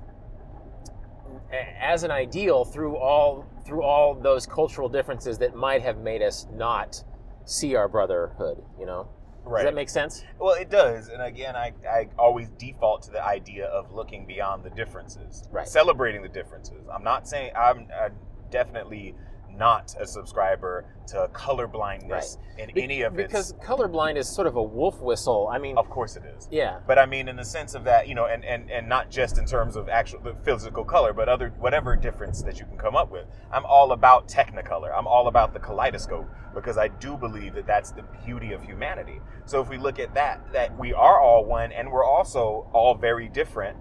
as 1.80 2.04
an 2.04 2.10
ideal 2.10 2.64
through 2.64 2.96
all 2.96 3.46
through 3.66 3.82
all 3.82 4.14
those 4.14 4.46
cultural 4.46 4.88
differences 4.88 5.38
that 5.38 5.54
might 5.54 5.82
have 5.82 5.98
made 5.98 6.22
us 6.22 6.46
not 6.52 7.02
see 7.44 7.74
our 7.74 7.88
brotherhood. 7.88 8.62
You 8.78 8.86
know, 8.86 9.08
Right. 9.44 9.62
does 9.62 9.68
that 9.70 9.74
make 9.74 9.88
sense? 9.88 10.24
Well, 10.38 10.54
it 10.54 10.70
does. 10.70 11.08
And 11.08 11.22
again, 11.22 11.54
I, 11.56 11.72
I 11.88 12.08
always 12.18 12.48
default 12.58 13.02
to 13.02 13.10
the 13.10 13.24
idea 13.24 13.66
of 13.66 13.92
looking 13.92 14.26
beyond 14.26 14.64
the 14.64 14.70
differences, 14.70 15.46
Right. 15.50 15.68
celebrating 15.68 16.22
the 16.22 16.28
differences. 16.28 16.86
I'm 16.92 17.04
not 17.04 17.28
saying 17.28 17.52
I'm, 17.56 17.88
i 17.94 18.08
definitely 18.50 19.14
not 19.58 19.94
a 19.98 20.06
subscriber 20.06 20.84
to 21.08 21.28
color 21.32 21.66
blindness 21.66 22.38
in 22.58 22.70
Be- 22.74 22.82
any 22.82 23.02
of 23.02 23.18
its. 23.18 23.26
because 23.32 23.52
colorblind 23.64 24.16
is 24.16 24.28
sort 24.28 24.46
of 24.46 24.56
a 24.56 24.62
wolf 24.62 25.00
whistle. 25.00 25.48
I 25.52 25.58
mean, 25.58 25.76
of 25.76 25.88
course 25.90 26.16
it 26.16 26.22
is. 26.36 26.48
yeah, 26.50 26.78
But 26.86 26.98
I 26.98 27.06
mean, 27.06 27.28
in 27.28 27.36
the 27.36 27.44
sense 27.44 27.74
of 27.74 27.84
that, 27.84 28.08
you 28.08 28.14
know, 28.14 28.26
and, 28.26 28.44
and, 28.44 28.70
and 28.70 28.88
not 28.88 29.10
just 29.10 29.38
in 29.38 29.44
terms 29.46 29.76
of 29.76 29.88
actual 29.88 30.20
the 30.20 30.34
physical 30.44 30.84
color, 30.84 31.12
but 31.12 31.28
other 31.28 31.50
whatever 31.58 31.94
difference 31.96 32.42
that 32.42 32.58
you 32.58 32.64
can 32.66 32.78
come 32.78 32.96
up 32.96 33.10
with. 33.10 33.26
I'm 33.52 33.64
all 33.66 33.92
about 33.92 34.28
Technicolor. 34.28 34.96
I'm 34.96 35.06
all 35.06 35.28
about 35.28 35.52
the 35.52 35.60
kaleidoscope 35.60 36.28
because 36.54 36.78
I 36.78 36.88
do 36.88 37.16
believe 37.16 37.54
that 37.54 37.66
that's 37.66 37.90
the 37.90 38.04
beauty 38.24 38.52
of 38.52 38.62
humanity. 38.62 39.20
So 39.44 39.60
if 39.60 39.68
we 39.68 39.76
look 39.78 39.98
at 39.98 40.14
that, 40.14 40.52
that 40.52 40.76
we 40.78 40.92
are 40.94 41.20
all 41.20 41.44
one, 41.44 41.72
and 41.72 41.90
we're 41.90 42.04
also 42.04 42.68
all 42.72 42.94
very 42.94 43.28
different 43.28 43.76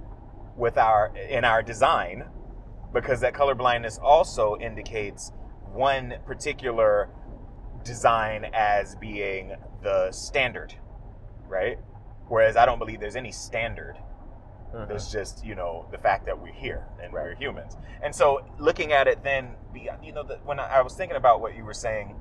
with 0.58 0.78
our 0.78 1.16
in 1.30 1.46
our 1.46 1.64
design, 1.64 2.26
because 2.94 3.22
that 3.22 3.34
colorblindness 3.34 4.00
also 4.02 4.58
indicates 4.58 5.32
one 5.74 6.16
particular 6.26 7.10
design 7.84 8.50
as 8.54 8.96
being 8.96 9.56
the 9.82 10.12
standard, 10.12 10.74
right? 11.48 11.80
Whereas 12.28 12.56
I 12.56 12.66
don't 12.66 12.80
believe 12.80 13.00
there's 13.00 13.16
any 13.16 13.32
standard. 13.32 13.98
Mhm. 14.74 14.88
There's 14.88 15.12
just 15.12 15.46
you 15.46 15.56
know 15.56 15.86
the 15.92 15.98
fact 15.98 16.26
that 16.26 16.40
we're 16.40 16.54
here 16.54 16.88
and 17.02 17.12
we're 17.12 17.36
humans. 17.36 17.78
And 18.02 18.16
so 18.16 18.46
looking 18.58 18.92
at 18.92 19.08
it, 19.08 19.24
then 19.24 19.56
you 19.74 20.12
know 20.14 20.24
the, 20.24 20.38
when 20.46 20.60
I, 20.60 20.82
was 20.82 20.96
thinking 20.96 21.18
about 21.18 21.42
what 21.42 21.56
you 21.56 21.66
were 21.66 21.74
saying 21.74 22.20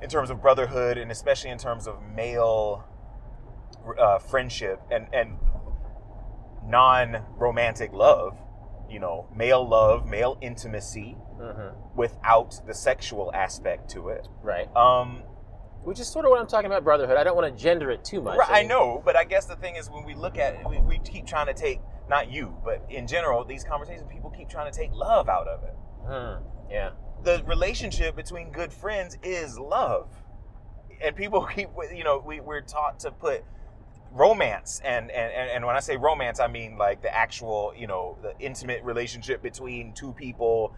in 0.00 0.08
terms 0.08 0.30
of 0.30 0.40
brotherhood 0.40 0.98
and 0.98 1.10
especially 1.10 1.50
in 1.50 1.58
terms 1.58 1.86
of 1.86 2.02
male 2.02 2.84
uh, 3.98 4.18
friendship 4.18 4.80
and 4.90 5.08
and 5.12 5.38
non-romantic 6.64 7.92
love, 7.92 8.38
you 8.90 9.00
know, 9.00 9.26
male 9.34 9.66
love, 9.66 10.06
male 10.06 10.36
intimacy 10.40 11.16
Mhm. 11.38 11.74
without 11.94 12.60
the 12.66 12.74
sexual 12.74 13.32
aspect 13.34 13.88
to 13.90 14.08
it. 14.08 14.28
right. 14.42 14.68
Um, 14.76 15.22
Which 15.84 16.00
is 16.00 16.08
sort 16.08 16.24
of 16.24 16.30
what 16.30 16.40
I'm 16.40 16.46
talking 16.46 16.66
about 16.66 16.84
brotherhood. 16.84 17.16
I 17.16 17.24
don't 17.24 17.36
want 17.36 17.56
to 17.56 17.62
gender 17.62 17.90
it 17.90 18.04
too 18.04 18.20
much. 18.20 18.36
Right, 18.36 18.50
I 18.50 18.60
mean, 18.60 18.68
know, 18.68 19.00
but 19.04 19.16
I 19.16 19.24
guess 19.24 19.46
the 19.46 19.56
thing 19.56 19.76
is 19.76 19.88
when 19.88 20.04
we 20.04 20.14
look 20.14 20.36
at 20.36 20.54
it, 20.54 20.68
we, 20.68 20.78
we 20.80 20.98
keep 20.98 21.26
trying 21.26 21.46
to 21.46 21.54
take 21.54 21.80
not 22.08 22.30
you, 22.30 22.56
but 22.64 22.84
in 22.90 23.06
general, 23.06 23.44
these 23.44 23.64
conversations, 23.64 24.06
people 24.10 24.30
keep 24.30 24.48
trying 24.48 24.70
to 24.70 24.76
take 24.76 24.92
love 24.92 25.28
out 25.28 25.46
of 25.46 25.62
it. 25.62 25.74
Hmm, 26.06 26.42
yeah. 26.70 26.90
The 27.22 27.42
relationship 27.46 28.16
between 28.16 28.50
good 28.50 28.72
friends 28.72 29.16
is 29.22 29.58
love, 29.58 30.10
and 31.00 31.14
people 31.14 31.44
keep, 31.54 31.68
you 31.94 32.04
know, 32.04 32.18
we, 32.18 32.40
we're 32.40 32.60
taught 32.60 33.00
to 33.00 33.10
put 33.10 33.44
romance 34.10 34.80
and 34.84 35.10
and 35.10 35.50
and 35.50 35.66
when 35.66 35.76
I 35.76 35.80
say 35.80 35.96
romance, 35.96 36.40
I 36.40 36.48
mean 36.48 36.78
like 36.78 37.02
the 37.02 37.14
actual, 37.14 37.72
you 37.76 37.86
know, 37.86 38.16
the 38.22 38.32
intimate 38.40 38.82
relationship 38.82 39.42
between 39.42 39.92
two 39.94 40.12
people. 40.12 40.74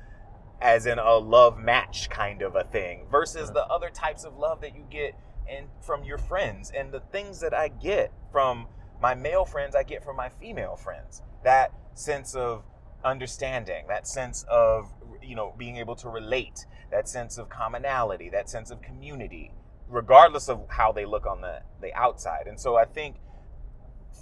As 0.61 0.87
in 0.87 0.99
a 0.99 1.17
love 1.17 1.59
match 1.59 2.11
kind 2.11 2.43
of 2.43 2.55
a 2.55 2.65
thing, 2.65 3.07
versus 3.11 3.51
the 3.51 3.65
other 3.67 3.89
types 3.89 4.25
of 4.25 4.37
love 4.37 4.61
that 4.61 4.77
you 4.77 4.85
get 4.91 5.15
and 5.49 5.67
from 5.81 6.05
your 6.05 6.19
friends 6.19 6.71
and 6.77 6.93
the 6.93 7.01
things 7.01 7.41
that 7.41 7.55
I 7.55 7.69
get 7.69 8.13
from 8.31 8.67
my 9.01 9.15
male 9.15 9.45
friends, 9.45 9.75
I 9.75 9.83
get 9.83 10.05
from 10.05 10.17
my 10.17 10.29
female 10.29 10.77
friends. 10.77 11.23
That 11.45 11.73
sense 11.95 12.35
of 12.35 12.65
understanding, 13.05 13.87
that 13.89 14.07
sense 14.07 14.45
of 14.49 14.93
you 15.23 15.35
know 15.35 15.55
being 15.57 15.77
able 15.77 15.97
to 15.97 16.09
relate, 16.09 16.67
that 16.91 17.09
sense 17.09 17.39
of 17.39 17.49
commonality, 17.49 18.29
that 18.31 18.49
sense 18.49 18.71
of 18.71 18.83
community, 18.83 19.53
regardless 19.89 20.49
of 20.49 20.67
how 20.69 20.93
they 20.93 21.07
look 21.07 21.27
on 21.27 21.41
the 21.41 21.63
the 21.81 21.93
outside. 21.95 22.47
And 22.47 22.61
so 22.61 22.77
I 22.77 22.85
think 22.85 23.17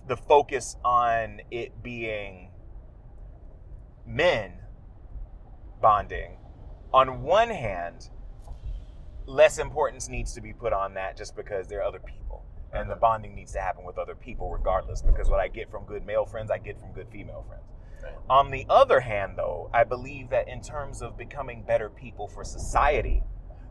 the 0.07 0.17
focus 0.17 0.77
on 0.85 1.41
it 1.51 1.83
being 1.83 2.51
men 4.07 4.53
bonding 5.81 6.37
on 6.93 7.23
one 7.23 7.51
hand 7.51 8.11
less 9.27 9.59
importance 9.59 10.09
needs 10.09 10.33
to 10.35 10.41
be 10.41 10.53
put 10.53 10.73
on 10.73 10.95
that 10.95 11.17
just 11.17 11.37
because 11.37 11.69
there 11.69 11.81
are 11.81 11.85
other 11.85 12.01
people 12.01 12.45
and 12.73 12.89
the 12.89 12.95
Uh-huh. 12.95 13.01
bonding 13.01 13.35
needs 13.35 13.53
to 13.53 13.61
happen 13.61 13.85
with 13.85 13.99
other 13.99 14.15
people 14.15 14.51
regardless 14.51 15.03
because 15.03 15.29
what 15.31 15.41
i 15.41 15.49
get 15.49 15.71
from 15.71 15.85
good 15.85 16.05
male 16.07 16.25
friends 16.27 16.51
i 16.51 16.59
get 16.59 16.79
from 16.81 16.93
good 16.93 17.09
female 17.09 17.45
friends 17.47 17.65
Right. 18.03 18.15
on 18.31 18.51
the 18.51 18.65
other 18.71 19.01
hand 19.01 19.35
though 19.37 19.71
i 19.75 19.85
believe 19.85 20.31
that 20.31 20.49
in 20.49 20.61
terms 20.63 21.03
of 21.03 21.17
becoming 21.17 21.63
better 21.63 21.91
people 21.91 22.27
for 22.29 22.45
society 22.45 23.23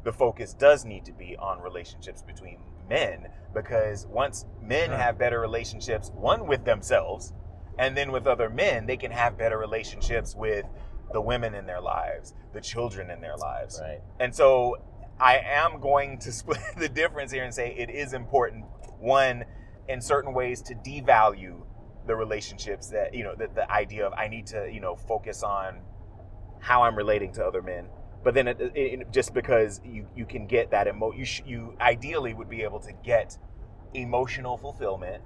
the 0.03 0.13
focus 0.13 0.53
does 0.53 0.85
need 0.85 1.05
to 1.05 1.11
be 1.13 1.35
on 1.37 1.59
relationships 1.61 2.21
between 2.21 2.59
men 2.87 3.27
because 3.53 4.05
once 4.07 4.45
men 4.61 4.89
Mhm. 4.91 4.97
have 4.97 5.17
better 5.17 5.39
relationships 5.39 6.11
one 6.11 6.45
with 6.47 6.63
themselves 6.65 7.33
and 7.79 7.95
then 7.97 8.11
with 8.11 8.25
other 8.27 8.49
men 8.49 8.85
they 8.85 8.97
can 8.97 9.11
have 9.11 9.37
better 9.37 9.57
relationships 9.57 10.35
with 10.35 10.65
the 11.13 11.21
women 11.21 11.53
in 11.55 11.65
their 11.65 11.81
lives 11.81 12.33
the 12.53 12.61
children 12.61 13.09
in 13.09 13.21
their 13.21 13.35
lives 13.37 13.79
Right. 13.81 14.01
and 14.19 14.33
so 14.33 14.75
I 15.19 15.37
am 15.39 15.79
going 15.79 16.19
to 16.19 16.31
split 16.41 16.59
the 16.77 16.89
difference 16.89 17.31
here 17.31 17.43
and 17.43 17.51
say 17.53 17.73
it 17.75 17.89
is 17.89 18.13
important, 18.13 18.65
one, 18.99 19.45
in 19.87 19.99
certain 19.99 20.31
ways 20.33 20.61
to 20.63 20.75
devalue 20.75 21.61
the 22.05 22.15
relationships 22.15 22.87
that, 22.89 23.15
you 23.15 23.23
know, 23.23 23.33
the, 23.35 23.47
the 23.55 23.71
idea 23.71 24.05
of 24.05 24.13
I 24.13 24.27
need 24.27 24.45
to, 24.47 24.69
you 24.71 24.79
know, 24.79 24.95
focus 24.95 25.41
on 25.41 25.79
how 26.59 26.83
I'm 26.83 26.95
relating 26.95 27.31
to 27.33 27.43
other 27.43 27.63
men. 27.63 27.87
But 28.23 28.35
then 28.35 28.47
it, 28.47 28.61
it, 28.61 28.73
it- 28.75 29.11
just 29.11 29.33
because 29.33 29.81
you, 29.83 30.07
you 30.15 30.25
can 30.27 30.45
get 30.45 30.69
that 30.71 30.87
emo, 30.87 31.11
you, 31.13 31.25
sh- 31.25 31.41
you 31.47 31.73
ideally 31.81 32.35
would 32.35 32.49
be 32.49 32.61
able 32.61 32.79
to 32.81 32.93
get 33.03 33.37
emotional 33.95 34.55
fulfillment 34.57 35.23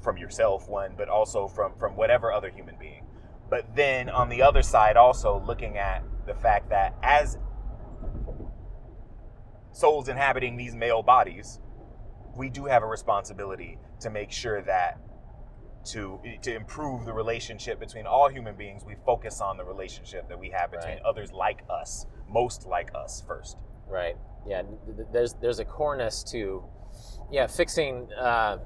from 0.00 0.16
yourself, 0.16 0.68
one, 0.68 0.94
but 0.96 1.08
also 1.08 1.46
from, 1.46 1.74
from 1.78 1.94
whatever 1.94 2.32
other 2.32 2.48
human 2.50 2.76
being. 2.78 3.04
But 3.52 3.76
then 3.76 4.08
on 4.08 4.30
the 4.30 4.40
other 4.40 4.62
side, 4.62 4.96
also 4.96 5.38
looking 5.46 5.76
at 5.76 6.02
the 6.26 6.32
fact 6.32 6.70
that 6.70 6.94
as 7.02 7.36
souls 9.72 10.08
inhabiting 10.08 10.56
these 10.56 10.74
male 10.74 11.02
bodies, 11.02 11.60
we 12.34 12.48
do 12.48 12.64
have 12.64 12.82
a 12.82 12.86
responsibility 12.86 13.78
to 14.00 14.08
make 14.08 14.32
sure 14.32 14.62
that 14.62 14.98
to 15.84 16.18
to 16.40 16.54
improve 16.56 17.04
the 17.04 17.12
relationship 17.12 17.78
between 17.78 18.06
all 18.06 18.30
human 18.30 18.56
beings, 18.56 18.84
we 18.86 18.94
focus 19.04 19.42
on 19.42 19.58
the 19.58 19.64
relationship 19.64 20.30
that 20.30 20.38
we 20.38 20.48
have 20.48 20.70
between 20.70 20.94
Right. 20.94 21.02
others 21.04 21.30
like 21.30 21.62
us, 21.68 22.06
most 22.30 22.66
like 22.66 22.90
us 22.94 23.22
first. 23.26 23.58
Right. 23.86 24.16
Yeah. 24.46 24.62
th- 24.62 24.96
th- 24.96 25.08
There's 25.12 25.34
there's 25.42 25.58
a 25.58 25.66
coreness 25.66 26.22
to, 26.32 26.64
yeah, 27.30 27.46
fixing 27.48 28.10
uh, 28.14 28.56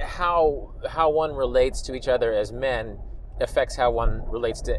how 0.00 0.74
how 0.88 1.10
one 1.10 1.32
relates 1.34 1.82
to 1.82 1.94
each 1.96 2.06
other 2.06 2.32
as 2.32 2.52
men 2.52 3.00
affects 3.40 3.76
how 3.76 3.90
one 3.90 4.22
relates 4.28 4.60
to 4.62 4.76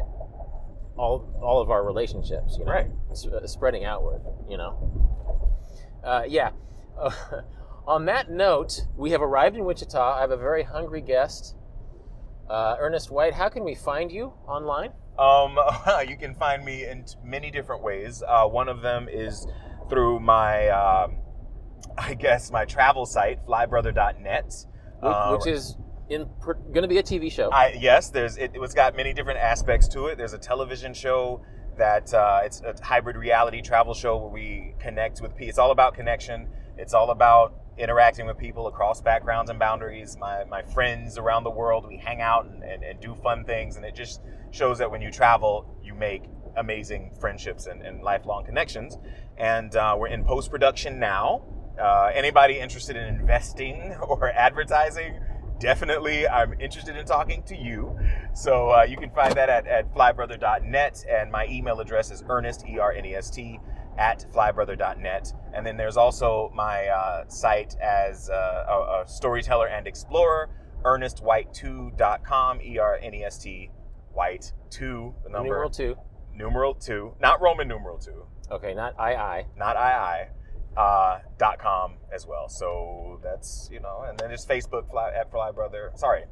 all 0.96 1.28
all 1.42 1.60
of 1.60 1.70
our 1.70 1.84
relationships. 1.84 2.56
You 2.58 2.64
know, 2.64 2.72
Right. 2.72 2.90
S- 3.10 3.26
uh, 3.26 3.46
spreading 3.46 3.84
outward. 3.84 4.22
You 4.48 4.56
know. 4.58 4.72
Uh, 6.04 6.24
yeah. 6.28 6.50
on 7.86 8.04
that 8.06 8.30
note, 8.30 8.86
we 8.96 9.10
have 9.10 9.22
arrived 9.22 9.56
in 9.56 9.64
Wichita. 9.64 10.16
I 10.16 10.20
have 10.20 10.30
a 10.30 10.36
very 10.36 10.62
hungry 10.62 11.00
guest, 11.00 11.56
uh, 12.48 12.76
Ernest 12.78 13.10
White. 13.10 13.34
How 13.34 13.48
can 13.48 13.64
we 13.64 13.74
find 13.74 14.10
you 14.12 14.32
online? 14.46 14.92
Um, 15.18 15.58
you 16.08 16.16
can 16.16 16.34
find 16.34 16.64
me 16.64 16.86
in 16.86 17.04
many 17.24 17.50
different 17.50 17.82
ways. 17.82 18.22
Uh, 18.26 18.46
one 18.46 18.68
of 18.68 18.80
them 18.82 19.08
is 19.10 19.46
through 19.88 20.20
my, 20.20 20.68
um, 20.68 21.16
I 21.98 22.14
guess, 22.14 22.50
my 22.50 22.64
travel 22.64 23.06
site, 23.06 23.44
flybrother.net. 23.46 24.54
Wh- 25.02 25.04
Uh, 25.06 25.36
which 25.36 25.46
is 25.46 25.76
in 26.10 26.28
going 26.44 26.82
to 26.82 26.88
be 26.88 26.98
a 26.98 27.02
TV 27.02 27.30
show. 27.30 27.50
I 27.50 27.76
yes, 27.78 28.10
there's 28.10 28.36
it, 28.36 28.50
it's 28.54 28.74
got 28.74 28.96
many 28.96 29.14
different 29.14 29.38
aspects 29.38 29.88
to 29.88 30.06
it. 30.06 30.18
There's 30.18 30.32
a 30.32 30.38
television 30.38 30.92
show 30.92 31.42
that 31.78 32.12
uh, 32.12 32.40
it's 32.44 32.60
a 32.60 32.74
hybrid 32.82 33.16
reality 33.16 33.62
travel 33.62 33.94
show 33.94 34.16
where 34.18 34.28
we 34.30 34.74
connect 34.80 35.22
with 35.22 35.32
people. 35.32 35.48
It's 35.48 35.58
all 35.58 35.70
about 35.70 35.94
connection. 35.94 36.48
It's 36.76 36.92
all 36.92 37.10
about 37.10 37.54
interacting 37.78 38.26
with 38.26 38.36
people 38.36 38.66
across 38.66 39.00
backgrounds 39.00 39.50
and 39.50 39.58
boundaries. 39.58 40.16
My 40.18 40.44
my 40.44 40.62
friends 40.62 41.16
around 41.16 41.44
the 41.44 41.50
world, 41.50 41.86
we 41.88 41.96
hang 41.96 42.20
out 42.20 42.46
and, 42.46 42.62
and, 42.64 42.82
and 42.82 43.00
do 43.00 43.14
fun 43.14 43.44
things, 43.44 43.76
and 43.76 43.84
it 43.84 43.94
just 43.94 44.20
shows 44.50 44.78
that 44.78 44.90
when 44.90 45.00
you 45.00 45.10
travel, 45.10 45.78
you 45.82 45.94
make 45.94 46.24
amazing 46.56 47.12
friendships 47.20 47.66
and, 47.66 47.82
and 47.82 48.02
lifelong 48.02 48.44
connections. 48.44 48.98
And 49.38 49.74
uh, 49.76 49.94
we're 49.96 50.08
in 50.08 50.24
post 50.24 50.50
production 50.50 50.98
now. 50.98 51.42
Uh, 51.80 52.10
anybody 52.12 52.58
interested 52.58 52.96
in 52.96 53.04
investing 53.04 53.96
or 54.02 54.28
advertising, 54.30 55.18
definitely 55.60 56.26
I'm 56.26 56.54
interested 56.60 56.96
in 56.96 57.06
talking 57.06 57.42
to 57.44 57.56
you. 57.56 57.96
So 58.34 58.70
uh, 58.70 58.82
you 58.82 58.96
can 58.96 59.10
find 59.10 59.34
that 59.34 59.48
at, 59.48 59.66
at 59.66 59.94
flybrother.net. 59.94 61.04
And 61.08 61.30
my 61.30 61.46
email 61.46 61.78
address 61.80 62.10
is 62.10 62.24
ernest, 62.28 62.64
E 62.68 62.78
R 62.78 62.92
N 62.92 63.04
E 63.04 63.14
S 63.14 63.30
T, 63.30 63.60
at 63.98 64.26
flybrother.net. 64.34 65.32
And 65.54 65.64
then 65.64 65.76
there's 65.76 65.96
also 65.96 66.50
my 66.54 66.86
uh, 66.88 67.28
site 67.28 67.76
as 67.80 68.28
uh, 68.30 68.64
a, 68.68 69.02
a 69.02 69.04
storyteller 69.06 69.68
and 69.68 69.86
explorer, 69.86 70.50
ernestwhite2.com, 70.84 72.60
E 72.62 72.78
R 72.78 72.98
N 73.00 73.14
E 73.14 73.24
S 73.24 73.38
T, 73.38 73.70
white 74.12 74.52
2, 74.70 75.14
the 75.22 75.30
number. 75.30 75.48
Numeral 75.48 75.70
two. 75.70 75.96
numeral 76.34 76.74
2, 76.74 77.14
not 77.20 77.40
Roman 77.40 77.68
numeral 77.68 77.98
2, 77.98 78.12
Okay, 78.52 78.74
not 78.74 78.98
I 78.98 79.14
I. 79.14 79.46
not 79.56 79.76
II, 79.76 80.30
uh, 80.76 81.18
dot 81.38 81.58
com 81.58 81.94
as 82.12 82.26
well. 82.26 82.48
So 82.48 83.20
that's, 83.22 83.68
you 83.72 83.80
know, 83.80 84.04
and 84.08 84.18
then 84.18 84.28
there's 84.28 84.46
Facebook 84.46 84.90
fly, 84.90 85.10
at 85.10 85.30
Flybrother. 85.30 85.96
Sorry, 85.98 86.24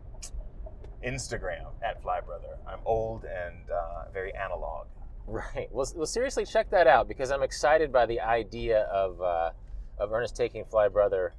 Instagram 1.05 1.67
at 1.83 2.03
Fly 2.03 2.21
Brother. 2.21 2.59
I'm 2.67 2.81
old 2.85 3.25
and 3.25 3.71
uh, 3.71 4.11
very 4.13 4.33
analog. 4.35 4.87
Right. 5.27 5.69
Well, 5.71 5.87
well, 5.95 6.07
seriously, 6.07 6.47
check 6.47 6.71
that 6.71 6.87
out 6.87 7.07
because 7.07 7.31
I'm 7.31 7.43
excited 7.43 7.93
by 7.93 8.07
the 8.07 8.21
idea 8.21 8.85
of 8.85 9.21
uh, 9.21 9.51
of 9.99 10.13
Ernest 10.13 10.37
taking 10.37 10.65
Fly 10.65 10.89
Brother 10.89 11.35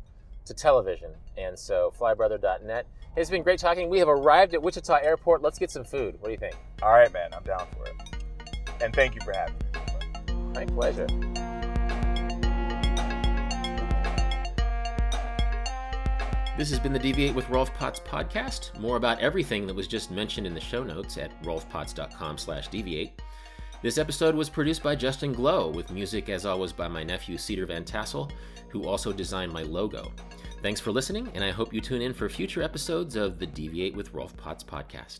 to 0.45 0.53
television, 0.53 1.11
and 1.37 1.57
so 1.57 1.93
flybrother.net. 1.99 2.85
It's 3.15 3.29
been 3.29 3.43
great 3.43 3.59
talking. 3.59 3.89
We 3.89 3.99
have 3.99 4.07
arrived 4.07 4.53
at 4.53 4.61
Wichita 4.61 4.99
Airport. 5.01 5.41
Let's 5.41 5.57
get 5.57 5.71
some 5.71 5.83
food. 5.83 6.15
What 6.19 6.27
do 6.27 6.31
you 6.31 6.37
think? 6.37 6.55
All 6.83 6.91
right, 6.91 7.11
man, 7.11 7.33
I'm 7.33 7.43
down 7.43 7.67
for 7.75 7.85
it. 7.85 7.95
And 8.81 8.93
thank 8.93 9.15
you 9.15 9.21
for 9.21 9.33
having 9.33 9.55
me. 9.57 10.53
My 10.53 10.65
pleasure. 10.65 11.07
This 16.59 16.71
has 16.71 16.79
been 16.79 16.91
the 16.91 16.99
Deviate 16.99 17.33
with 17.33 17.49
Rolf 17.49 17.73
Potts 17.75 18.01
podcast. 18.01 18.77
More 18.77 18.97
about 18.97 19.21
everything 19.21 19.65
that 19.65 19.73
was 19.73 19.87
just 19.87 20.11
mentioned 20.11 20.45
in 20.45 20.53
the 20.53 20.59
show 20.59 20.83
notes 20.83 21.17
at 21.17 21.31
rolfpotts.com 21.43 22.37
slash 22.37 22.67
deviate. 22.67 23.21
This 23.81 23.97
episode 23.97 24.35
was 24.35 24.49
produced 24.49 24.83
by 24.83 24.93
Justin 24.93 25.31
Glow, 25.31 25.69
with 25.69 25.89
music 25.89 26.27
as 26.27 26.45
always 26.45 26.73
by 26.73 26.89
my 26.89 27.01
nephew 27.01 27.37
Cedar 27.37 27.65
Van 27.65 27.85
Tassel, 27.85 28.29
who 28.67 28.85
also 28.85 29.13
designed 29.13 29.53
my 29.53 29.63
logo. 29.63 30.11
Thanks 30.61 30.81
for 30.81 30.91
listening, 30.91 31.31
and 31.33 31.45
I 31.45 31.51
hope 31.51 31.73
you 31.73 31.79
tune 31.79 32.01
in 32.01 32.13
for 32.13 32.27
future 32.27 32.61
episodes 32.61 33.15
of 33.15 33.39
the 33.39 33.47
Deviate 33.47 33.95
with 33.95 34.13
Rolf 34.13 34.35
Potts 34.35 34.65
podcast. 34.65 35.19